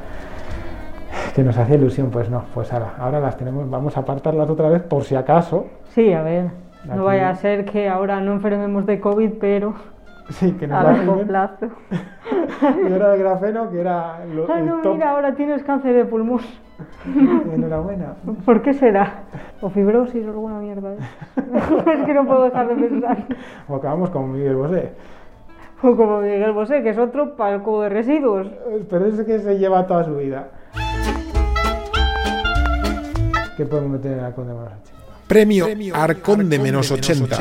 que 1.37 1.45
nos 1.45 1.57
hacía 1.57 1.77
ilusión, 1.77 2.11
pues 2.11 2.29
no, 2.31 2.47
pues 2.53 2.73
ahora, 2.73 2.95
ahora 2.99 3.21
las 3.21 3.37
tenemos, 3.37 3.71
vamos 3.71 3.97
a 3.97 4.01
apartarlas 4.01 4.51
otra 4.51 4.69
vez 4.71 4.83
por 4.83 5.05
si 5.05 5.15
acaso, 5.15 5.67
Sí, 5.91 6.13
a 6.13 6.23
ver. 6.23 6.47
Aquí- 6.81 6.97
No 6.97 7.05
vaya 7.05 7.31
a 7.31 7.35
ser 7.37 7.65
que 7.65 7.89
ahora 7.89 8.21
no 8.21 8.33
enfermemos 8.33 8.85
de 8.87 8.99
COVID, 8.99 9.35
pero. 9.41 9.75
sí, 10.31 10.53
que 10.53 10.67
nos 10.67 10.79
A 10.79 10.83
la 10.85 10.93
largo 10.93 11.23
plazo. 11.23 11.67
Y 12.63 12.93
era 12.93 13.15
el 13.15 13.21
grafeno, 13.21 13.71
que 13.71 13.81
era 13.81 14.25
lo, 14.27 14.51
Ah, 14.51 14.59
el 14.59 14.67
no, 14.67 14.81
top. 14.81 14.95
mira, 14.95 15.11
ahora 15.11 15.35
tienes 15.35 15.63
cáncer 15.65 15.95
de 15.95 16.05
pulmón. 16.07 16.41
Enhorabuena. 17.55 18.15
¿Por 18.45 18.63
qué 18.63 18.73
será? 18.73 19.25
O 19.61 19.69
fibrosis 19.71 20.25
o 20.27 20.31
alguna 20.31 20.59
mierda. 20.61 20.95
¿eh? 20.95 20.99
es 21.37 22.07
que 22.07 22.15
no 22.15 22.25
puedo 22.27 22.45
dejar 22.45 22.69
de 22.69 22.75
pensar. 22.77 23.27
O 23.69 23.77
acabamos 23.77 24.11
con 24.11 24.33
Miguel 24.33 24.57
Bosé. 24.57 24.93
O 25.83 25.95
como 25.97 26.21
Miguel 26.21 26.53
Bosé, 26.53 26.83
que 26.83 26.91
es 26.91 26.99
otro 26.99 27.37
palco 27.37 27.83
de 27.83 27.89
residuos. 27.91 28.47
Pero 28.89 29.07
es 29.07 29.21
que 29.23 29.39
se 29.41 29.59
lleva 29.59 29.87
toda 29.87 30.05
su 30.05 30.17
vida. 30.17 30.49
¿Qué 33.57 33.67
podemos 33.67 33.91
meter 33.93 34.13
en 34.13 34.19
el 34.21 34.25
halcón 34.25 34.47
de 34.49 34.55
menos 34.55 34.71
80? 34.73 35.27
Premio 35.29 35.67
Arcón 35.95 36.49
de 36.49 36.59
menos 36.59 36.91
80. 36.91 37.37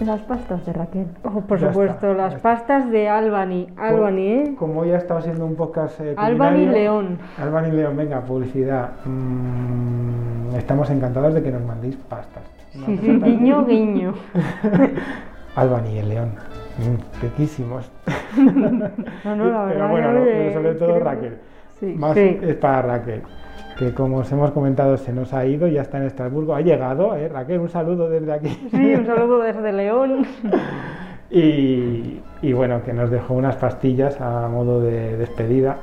Las 0.00 0.20
pastas 0.22 0.66
de 0.66 0.72
Raquel. 0.72 1.06
Oh, 1.22 1.40
por 1.42 1.58
Ya 1.60 1.68
supuesto, 1.68 1.94
está, 1.94 2.08
ya 2.08 2.14
las 2.14 2.34
está. 2.34 2.42
pastas 2.42 2.90
de 2.90 3.08
Albany. 3.08 3.68
Albany, 3.76 4.20
¿eh? 4.26 4.54
Como 4.58 4.80
hoy 4.80 4.90
ha 4.90 4.98
estado 4.98 5.20
siendo 5.22 5.46
un 5.46 5.54
podcast 5.54 5.98
eh, 6.00 6.14
Albany 6.16 6.66
León. 6.66 7.18
Albany 7.40 7.70
León, 7.70 7.96
venga, 7.96 8.20
publicidad. 8.20 8.90
Mm, 9.04 10.56
estamos 10.56 10.90
encantados 10.90 11.32
de 11.34 11.42
que 11.42 11.50
nos 11.52 11.62
mandéis 11.64 11.96
pastas. 11.96 12.42
No 12.74 12.86
Sí, 12.86 12.98
sí, 12.98 13.20
guiño, 13.20 13.64
guiño. 13.64 14.14
Albany 15.56 15.98
el 15.98 16.08
León. 16.08 16.30
Mm, 16.78 17.22
riquísimos. 17.22 17.90
No, 18.36 19.36
no, 19.36 19.44
la 19.48 19.64
verdad. 19.66 19.68
Pero 19.68 19.88
bueno, 19.88 20.08
oye, 20.10 20.24
pero 20.24 20.52
sobre 20.54 20.74
todo 20.74 20.88
creo- 20.94 21.04
Raquel. 21.04 21.38
Sí. 21.78 21.94
Más 21.96 22.14
Sí. 22.14 22.38
es 22.42 22.54
para 22.56 22.82
Raquel. 22.82 23.22
Que 23.78 23.92
como 23.92 24.18
os 24.18 24.30
hemos 24.30 24.52
comentado, 24.52 24.96
se 24.96 25.12
nos 25.12 25.32
ha 25.34 25.44
ido, 25.46 25.66
ya 25.66 25.82
está 25.82 25.98
en 25.98 26.04
Estrasburgo. 26.04 26.54
Ha 26.54 26.60
llegado, 26.60 27.16
¿eh? 27.16 27.28
Raquel, 27.28 27.58
un 27.60 27.68
saludo 27.68 28.08
desde 28.08 28.32
aquí. 28.32 28.48
Sí, 28.70 28.94
un 28.94 29.04
saludo 29.06 29.40
desde 29.40 29.72
León. 29.72 30.24
Y, 31.30 32.20
y 32.42 32.52
bueno, 32.52 32.82
que 32.84 32.92
nos 32.92 33.10
dejó 33.10 33.34
unas 33.34 33.56
pastillas 33.56 34.20
a 34.20 34.46
modo 34.48 34.80
de 34.80 35.16
despedida. 35.16 35.78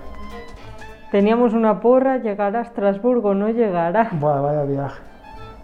Teníamos 1.12 1.54
una 1.54 1.82
porra, 1.82 2.20
llegará 2.20 2.60
a 2.60 2.62
Estrasburgo, 2.62 3.34
no 3.34 3.50
llegará. 3.50 4.12
Buah, 4.14 4.39
vaya 4.39 4.64
viaje. 4.64 5.02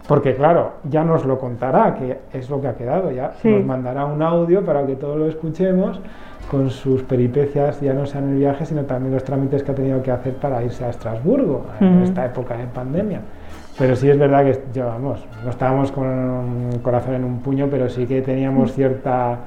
Porque 0.06 0.36
claro, 0.36 0.74
ya 0.84 1.06
nos 1.06 1.26
lo 1.26 1.38
contará, 1.40 1.96
que 1.96 2.18
es 2.34 2.50
lo 2.50 2.60
que 2.60 2.68
ha 2.68 2.76
quedado, 2.76 3.12
ya 3.12 3.32
Sí. 3.42 3.50
nos 3.50 3.64
mandará 3.66 4.04
un 4.06 4.22
audio 4.22 4.66
para 4.66 4.86
que 4.86 4.96
todos 4.98 5.16
lo 5.18 5.28
escuchemos 5.28 6.02
con 6.50 6.70
sus 6.70 7.04
peripecias, 7.04 7.82
ya 7.82 7.94
no 7.94 8.06
sean 8.06 8.30
el 8.30 8.36
viaje, 8.38 8.66
sino 8.66 8.84
también 8.84 9.14
los 9.14 9.24
trámites 9.24 9.64
que 9.64 9.72
ha 9.72 9.76
tenido 9.76 10.02
que 10.02 10.12
hacer 10.12 10.34
para 10.36 10.64
irse 10.64 10.86
a 10.86 10.90
Estrasburgo 10.90 11.66
en 11.80 12.04
esta 12.04 12.26
época 12.26 12.58
de 12.58 12.66
pandemia. 12.68 13.22
Pero 13.78 13.96
sí 13.96 14.10
es 14.10 14.18
verdad 14.18 14.44
que, 14.44 14.60
ya 14.74 14.86
vamos, 14.86 15.24
no 15.44 15.52
estábamos 15.52 15.92
con 15.92 16.08
un 16.08 16.80
corazón 16.82 17.16
en 17.16 17.24
un 17.24 17.40
puño, 17.42 17.68
pero 17.70 17.90
sí 17.90 18.08
que 18.08 18.22
teníamos 18.22 18.74
cierta 18.74 19.38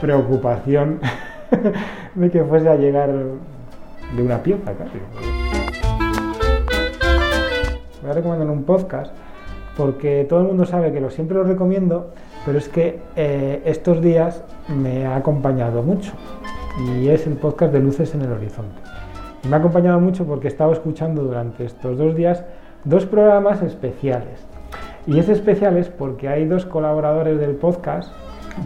preocupación 0.00 1.00
de 2.14 2.30
que 2.30 2.44
fuese 2.44 2.68
a 2.68 2.76
llegar 2.76 3.10
de 3.10 4.22
una 4.22 4.42
pieza 4.42 4.72
casi. 4.72 4.98
Voy 8.02 8.10
a 8.10 8.14
recomendar 8.14 8.50
un 8.50 8.64
podcast 8.64 9.14
porque 9.76 10.26
todo 10.28 10.40
el 10.40 10.46
mundo 10.46 10.66
sabe 10.66 10.92
que 10.92 11.00
lo 11.00 11.10
siempre 11.10 11.36
lo 11.36 11.44
recomiendo, 11.44 12.10
pero 12.44 12.58
es 12.58 12.68
que 12.68 12.98
eh, 13.16 13.62
estos 13.64 14.02
días 14.02 14.44
me 14.68 15.06
ha 15.06 15.16
acompañado 15.16 15.82
mucho 15.82 16.12
y 16.78 17.08
es 17.08 17.26
el 17.26 17.34
podcast 17.34 17.72
de 17.72 17.80
Luces 17.80 18.14
en 18.14 18.22
el 18.22 18.32
Horizonte. 18.32 18.80
Y 19.44 19.48
me 19.48 19.56
ha 19.56 19.58
acompañado 19.58 20.00
mucho 20.00 20.26
porque 20.26 20.48
he 20.48 20.50
estado 20.50 20.72
escuchando 20.72 21.22
durante 21.22 21.64
estos 21.64 21.98
dos 21.98 22.14
días 22.14 22.44
dos 22.84 23.06
programas 23.06 23.62
especiales. 23.62 24.46
Y 25.06 25.18
es 25.18 25.28
especiales 25.28 25.88
porque 25.88 26.28
hay 26.28 26.46
dos 26.46 26.66
colaboradores 26.66 27.38
del 27.38 27.56
podcast, 27.56 28.12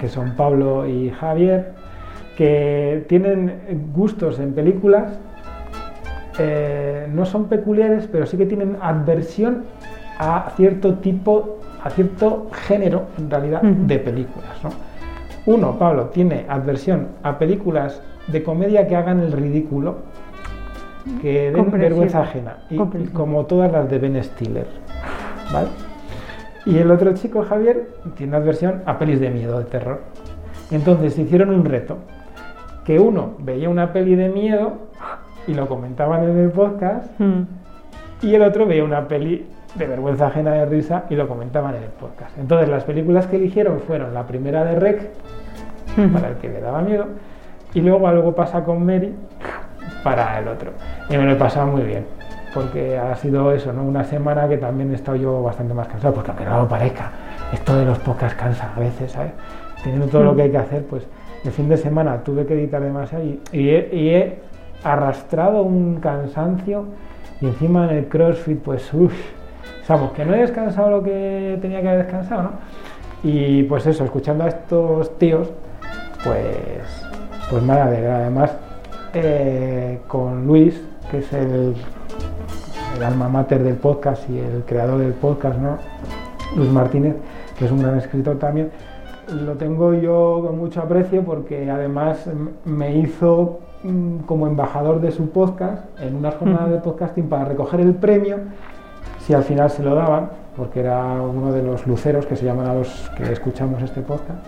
que 0.01 0.09
son 0.09 0.35
Pablo 0.37 0.87
y 0.87 1.11
Javier, 1.11 1.73
que 2.37 3.05
tienen 3.09 3.91
gustos 3.95 4.39
en 4.41 4.53
películas 4.55 5.19
eh, 6.39 7.07
no 7.13 7.25
son 7.25 7.49
peculiares, 7.49 8.09
pero 8.11 8.27
sí 8.27 8.37
que 8.37 8.47
tienen 8.47 8.77
adversión 8.81 9.65
a 10.19 10.53
cierto 10.57 10.95
tipo, 10.95 11.61
a 11.83 11.91
cierto 11.91 12.49
género, 12.67 13.07
en 13.19 13.31
realidad, 13.31 13.63
de 13.63 13.99
películas. 13.99 14.63
¿no? 14.63 14.71
Uno, 15.47 15.79
Pablo, 15.79 16.07
tiene 16.07 16.47
adversión 16.49 17.09
a 17.23 17.39
películas 17.39 18.01
de 18.29 18.43
comedia 18.43 18.87
que 18.89 18.97
hagan 18.97 19.21
el 19.21 19.33
ridículo, 19.33 19.97
que 21.21 21.51
den 21.53 21.71
vergüenza 21.71 22.23
ajena, 22.23 22.59
y, 22.71 22.79
como 23.13 23.45
todas 23.45 23.71
las 23.71 23.91
de 23.91 23.99
Ben 23.99 24.23
Stiller. 24.25 24.67
¿vale? 25.53 25.69
Y 26.65 26.79
el 26.79 26.91
otro 26.91 27.13
chico, 27.13 27.43
Javier, 27.43 27.91
tiene 28.17 28.37
adversión 28.37 28.83
a 28.87 28.99
pelis 28.99 29.21
de 29.21 29.29
miedo, 29.29 29.59
de 29.59 29.67
terror. 29.67 30.01
Entonces 30.71 31.19
hicieron 31.19 31.51
un 31.51 31.67
reto, 31.67 31.99
que 32.87 32.99
uno 32.99 33.35
veía 33.39 33.69
una 33.69 33.93
peli 33.93 34.15
de 34.15 34.31
miedo 34.31 34.73
y 35.47 35.53
lo 35.53 35.69
comentaban 35.69 36.25
en 36.25 36.39
el 36.39 36.51
podcast, 36.51 37.09
Mm. 37.21 37.43
y 38.23 38.35
el 38.35 38.43
otro 38.43 38.65
veía 38.65 38.83
una 38.83 39.07
peli 39.07 39.47
de 39.75 39.87
vergüenza 39.87 40.29
ajena 40.29 40.53
de 40.53 40.67
risa 40.67 41.05
y 41.11 41.17
lo 41.17 41.27
comentaban 41.27 41.75
en 41.75 41.83
el 41.83 41.91
podcast. 41.91 42.37
Entonces 42.39 42.69
las 42.69 42.85
películas 42.85 43.27
que 43.27 43.37
eligieron 43.37 43.81
fueron 43.81 44.15
la 44.15 44.27
primera 44.27 44.65
de 44.65 44.77
Rec, 44.77 45.11
para 46.13 46.29
el 46.29 46.37
que 46.37 46.49
le 46.49 46.61
daba 46.61 46.81
miedo, 46.83 47.07
y 47.73 47.81
luego 47.81 48.07
algo 48.09 48.35
pasa 48.35 48.65
con 48.65 48.85
Mary 48.85 49.15
para 50.03 50.39
el 50.39 50.49
otro. 50.49 50.73
Y 51.09 51.17
me 51.17 51.25
lo 51.25 51.33
he 51.33 51.37
pasado 51.37 51.67
muy 51.67 51.83
bien, 51.83 52.05
porque 52.53 52.97
ha 52.99 53.15
sido 53.17 53.53
eso, 53.53 53.73
¿no? 53.73 53.83
Una 53.85 54.05
semana 54.05 54.49
que 54.49 54.59
también 54.59 54.91
he 54.93 54.95
estado 54.95 55.17
yo 55.17 55.43
bastante 55.43 55.75
más 55.75 55.89
cansado, 55.89 56.15
porque 56.15 56.31
aunque 56.31 56.45
no 56.45 56.63
lo 56.63 56.69
parezca, 56.69 57.11
esto 57.53 57.77
de 57.77 57.85
los 57.85 57.99
podcasts 57.99 58.37
cansa 58.39 58.73
a 58.75 58.81
veces, 58.81 59.13
¿sabes? 59.13 59.33
Teniendo 59.83 60.07
todo 60.07 60.25
lo 60.25 60.37
que 60.37 60.43
hay 60.43 60.51
que 60.51 60.59
hacer, 60.59 60.85
pues 60.85 61.07
el 61.45 61.51
fin 61.51 61.69
de 61.69 61.77
semana 61.77 62.23
tuve 62.25 62.47
que 62.47 62.55
editar 62.55 62.81
demasiado 62.81 63.25
y, 63.25 63.41
y 63.53 63.69
he, 63.71 63.89
y 63.93 64.09
he 64.11 64.39
arrastrado 64.83 65.63
un 65.63 65.97
cansancio 65.97 66.87
y 67.41 67.47
encima 67.47 67.91
en 67.91 67.99
el 67.99 68.09
CrossFit, 68.09 68.61
pues 68.61 68.93
uff, 68.95 69.15
vamos, 69.89 70.13
que 70.13 70.25
no 70.25 70.35
he 70.35 70.39
descansado 70.39 70.91
lo 70.91 71.03
que 71.03 71.59
tenía 71.61 71.81
que 71.81 71.89
haber 71.89 72.03
descansado, 72.05 72.43
¿no? 72.43 72.51
Y 73.23 73.63
pues 73.65 73.87
eso, 73.87 74.05
escuchando 74.05 74.45
a 74.45 74.49
estos 74.49 75.19
tíos, 75.19 75.51
pues, 76.23 77.07
pues 77.51 77.63
me 77.63 77.73
alegra. 77.73 78.19
Además, 78.19 78.57
eh, 79.15 80.01
con 80.07 80.47
Luis, 80.47 80.81
que 81.11 81.19
es 81.19 81.33
el, 81.33 81.75
el 82.97 83.03
alma 83.03 83.29
mater 83.29 83.63
del 83.63 83.77
podcast 83.77 84.29
y 84.29 84.39
el 84.39 84.65
creador 84.67 84.99
del 84.99 85.15
podcast, 85.15 85.59
¿no? 85.59 85.79
Luis 86.57 86.71
Martínez, 86.71 87.17
que 87.59 87.65
es 87.65 87.71
un 87.71 87.81
gran 87.81 87.97
escritor 87.99 88.39
también, 88.39 88.71
lo 89.33 89.55
tengo 89.55 89.95
yo 89.95 90.43
con 90.47 90.59
mucho 90.59 90.81
aprecio 90.81 91.23
porque 91.23 91.71
además 91.71 92.29
me 92.65 92.97
hizo 92.97 93.61
mm, 93.83 94.19
como 94.27 94.47
embajador 94.47 95.01
de 95.01 95.11
su 95.11 95.31
podcast 95.31 95.85
en 96.01 96.17
unas 96.17 96.35
jornadas 96.35 96.71
de 96.71 96.79
podcasting 96.79 97.29
para 97.29 97.47
recoger 97.47 97.81
el 97.81 97.95
premio 97.95 98.39
si 99.21 99.35
al 99.35 99.43
final 99.43 99.71
se 99.71 99.83
lo 99.83 99.95
daban, 99.95 100.29
porque 100.57 100.81
era 100.81 101.03
uno 101.21 101.53
de 101.53 101.63
los 101.63 101.87
luceros 101.87 102.27
que 102.27 102.37
se 102.37 102.45
llaman 102.45 102.67
a 102.67 102.75
los 102.75 103.11
que 103.17 103.33
escuchamos 103.33 103.83
este 103.83 104.01
podcast. 104.03 104.39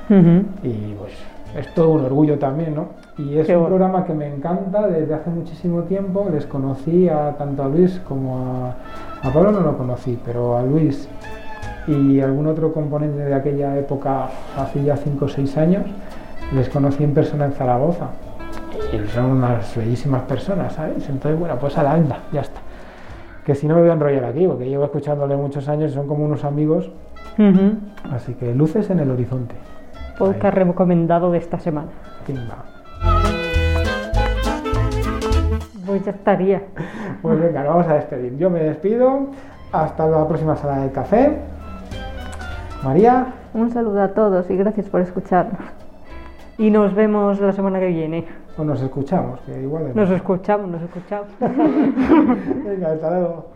Y 0.63 0.95
pues 0.99 1.13
es 1.57 1.73
todo 1.75 1.91
un 1.91 2.05
orgullo 2.05 2.39
también, 2.39 2.75
¿no? 2.75 2.89
Y 3.19 3.39
es 3.39 3.47
Qué 3.47 3.55
un 3.57 3.63
bueno. 3.63 3.77
programa 3.77 4.05
que 4.05 4.13
me 4.13 4.27
encanta 4.33 4.87
desde 4.87 5.15
hace 5.15 5.31
muchísimo 5.31 5.83
tiempo. 5.83 6.29
Les 6.31 6.45
conocí 6.47 7.09
a, 7.09 7.33
tanto 7.37 7.63
a 7.63 7.69
Luis 7.69 8.01
como 8.07 8.39
a, 8.39 9.27
a 9.27 9.33
Pablo, 9.33 9.53
no 9.53 9.61
lo 9.61 9.77
conocí, 9.77 10.19
pero 10.25 10.57
a 10.59 10.63
Luis 10.63 11.09
y 11.89 12.21
algún 12.21 12.47
otro 12.49 12.73
componente 12.73 13.25
de 13.25 13.33
aquella 13.35 13.77
época, 13.79 14.29
hace 14.57 14.83
ya 14.83 14.97
5 14.97 15.25
o 15.25 15.29
6 15.29 15.57
años, 15.57 15.85
les 16.55 16.69
conocí 16.69 17.05
en 17.05 17.15
persona 17.15 17.45
en 17.47 17.53
Zaragoza. 17.53 18.09
Y 18.93 19.07
son 19.09 19.27
unas 19.27 19.75
bellísimas 19.77 20.23
personas, 20.23 20.73
¿sabes? 20.75 21.09
Entonces, 21.09 21.39
bueno, 21.39 21.57
pues 21.59 21.77
a 21.79 21.83
la 21.83 21.93
anda, 21.93 22.19
ya 22.33 22.41
está. 22.43 22.61
Que 23.47 23.55
si 23.55 23.68
no 23.68 23.76
me 23.76 23.82
voy 23.82 23.90
a 23.90 23.92
enrollar 23.92 24.24
aquí, 24.24 24.44
porque 24.44 24.68
llevo 24.68 24.84
escuchándole 24.84 25.36
muchos 25.36 25.68
años 25.68 25.92
y 25.92 25.94
son 25.94 26.09
como 26.09 26.24
unos 26.24 26.42
amigos. 26.42 26.90
Así 28.11 28.34
que 28.34 28.53
luces 28.53 28.90
en 28.90 28.99
el 28.99 29.09
horizonte. 29.09 29.55
Podcast 30.18 30.57
recomendado 30.57 31.30
de 31.30 31.38
esta 31.38 31.61
semana. 31.61 31.88
Pimba. 32.26 32.64
Pues 35.86 36.05
ya 36.05 36.11
estaría. 36.11 36.62
Pues 37.22 37.40
venga, 37.40 37.62
nos 37.62 37.68
vamos 37.76 37.86
a 37.86 37.94
despedir. 37.94 38.36
Yo 38.36 38.51
me 38.51 38.59
despido. 38.59 39.28
Hasta 39.70 40.09
la 40.09 40.26
próxima 40.26 40.57
sala 40.57 40.80
del 40.80 40.90
café. 40.90 41.38
María, 42.82 43.26
Un 43.55 43.70
saludo 43.70 44.03
a 44.03 44.09
todos 44.09 44.51
y 44.51 44.57
gracias 44.57 44.88
por 44.88 45.01
escucharnos. 45.03 45.61
Y 46.59 46.71
nos 46.71 46.95
vemos 46.95 47.39
la 47.41 47.53
semana 47.53 47.79
que 47.79 47.89
viene. 47.89 48.25
o 48.57 48.65
nos 48.65 48.81
escuchamos, 48.81 49.41
que 49.41 49.61
igual 49.61 49.95
Nos 49.95 50.11
escuchamos, 50.11 50.69
nos 50.71 50.83
escuchamos. 50.83 51.29
Venga, 51.41 52.93
hasta 52.93 53.11
luego. 53.11 53.56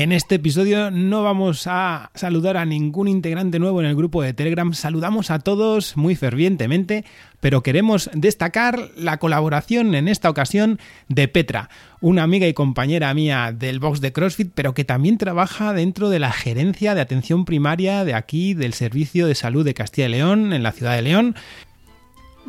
En 0.00 0.12
este 0.12 0.36
episodio 0.36 0.90
no 0.90 1.22
vamos 1.22 1.66
a 1.66 2.10
saludar 2.14 2.56
a 2.56 2.64
ningún 2.64 3.06
integrante 3.06 3.58
nuevo 3.58 3.82
en 3.82 3.86
el 3.86 3.94
grupo 3.94 4.22
de 4.22 4.32
Telegram, 4.32 4.72
saludamos 4.72 5.30
a 5.30 5.40
todos 5.40 5.94
muy 5.94 6.16
fervientemente, 6.16 7.04
pero 7.40 7.62
queremos 7.62 8.08
destacar 8.14 8.88
la 8.96 9.18
colaboración 9.18 9.94
en 9.94 10.08
esta 10.08 10.30
ocasión 10.30 10.78
de 11.08 11.28
Petra, 11.28 11.68
una 12.00 12.22
amiga 12.22 12.48
y 12.48 12.54
compañera 12.54 13.12
mía 13.12 13.52
del 13.54 13.78
box 13.78 14.00
de 14.00 14.14
CrossFit, 14.14 14.52
pero 14.54 14.72
que 14.72 14.86
también 14.86 15.18
trabaja 15.18 15.74
dentro 15.74 16.08
de 16.08 16.18
la 16.18 16.32
gerencia 16.32 16.94
de 16.94 17.02
atención 17.02 17.44
primaria 17.44 18.02
de 18.06 18.14
aquí, 18.14 18.54
del 18.54 18.72
Servicio 18.72 19.26
de 19.26 19.34
Salud 19.34 19.66
de 19.66 19.74
Castilla 19.74 20.08
y 20.08 20.12
León, 20.12 20.54
en 20.54 20.62
la 20.62 20.72
ciudad 20.72 20.96
de 20.96 21.02
León. 21.02 21.36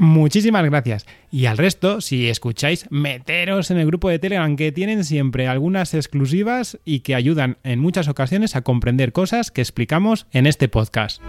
Muchísimas 0.01 0.65
gracias. 0.65 1.05
Y 1.29 1.45
al 1.45 1.59
resto, 1.59 2.01
si 2.01 2.27
escucháis, 2.27 2.87
meteros 2.89 3.69
en 3.69 3.77
el 3.77 3.85
grupo 3.85 4.09
de 4.09 4.17
Telegram 4.17 4.55
que 4.55 4.71
tienen 4.71 5.03
siempre 5.03 5.47
algunas 5.47 5.93
exclusivas 5.93 6.79
y 6.83 7.01
que 7.01 7.13
ayudan 7.13 7.59
en 7.61 7.77
muchas 7.77 8.07
ocasiones 8.07 8.55
a 8.55 8.63
comprender 8.63 9.11
cosas 9.11 9.51
que 9.51 9.61
explicamos 9.61 10.25
en 10.31 10.47
este 10.47 10.67
podcast. 10.69 11.21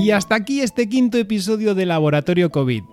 Y 0.00 0.12
hasta 0.12 0.36
aquí 0.36 0.60
este 0.60 0.88
quinto 0.88 1.18
episodio 1.18 1.74
de 1.74 1.84
Laboratorio 1.84 2.50
COVID. 2.50 2.84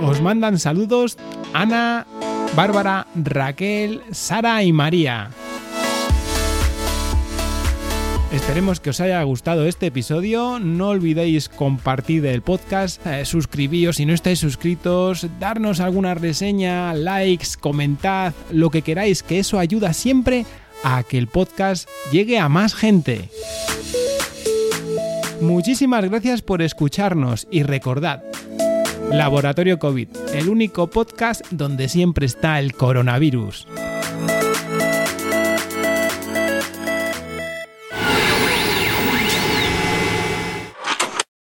Os 0.00 0.22
mandan 0.22 0.58
saludos 0.58 1.18
Ana, 1.52 2.06
Bárbara, 2.54 3.06
Raquel, 3.14 4.02
Sara 4.10 4.62
y 4.62 4.72
María. 4.72 5.30
Esperemos 8.32 8.78
que 8.78 8.90
os 8.90 9.00
haya 9.00 9.22
gustado 9.22 9.66
este 9.66 9.86
episodio. 9.86 10.58
No 10.58 10.88
olvidéis 10.88 11.48
compartir 11.48 12.26
el 12.26 12.42
podcast, 12.42 13.00
eh, 13.06 13.24
si 13.24 14.06
no 14.06 14.12
estáis 14.12 14.38
suscritos, 14.38 15.26
darnos 15.40 15.80
alguna 15.80 16.14
reseña, 16.14 16.92
likes, 16.92 17.56
comentad, 17.58 18.34
lo 18.50 18.70
que 18.70 18.82
queráis, 18.82 19.22
que 19.22 19.38
eso 19.38 19.58
ayuda 19.58 19.94
siempre 19.94 20.44
a 20.84 21.02
que 21.04 21.16
el 21.16 21.26
podcast 21.26 21.88
llegue 22.12 22.38
a 22.38 22.48
más 22.48 22.74
gente. 22.74 23.30
Muchísimas 25.40 26.04
gracias 26.04 26.42
por 26.42 26.62
escucharnos 26.62 27.46
y 27.50 27.62
recordad, 27.62 28.22
Laboratorio 29.12 29.78
COVID, 29.78 30.08
el 30.34 30.48
único 30.48 30.88
podcast 30.88 31.44
donde 31.50 31.88
siempre 31.88 32.26
está 32.26 32.60
el 32.60 32.74
coronavirus. 32.74 33.66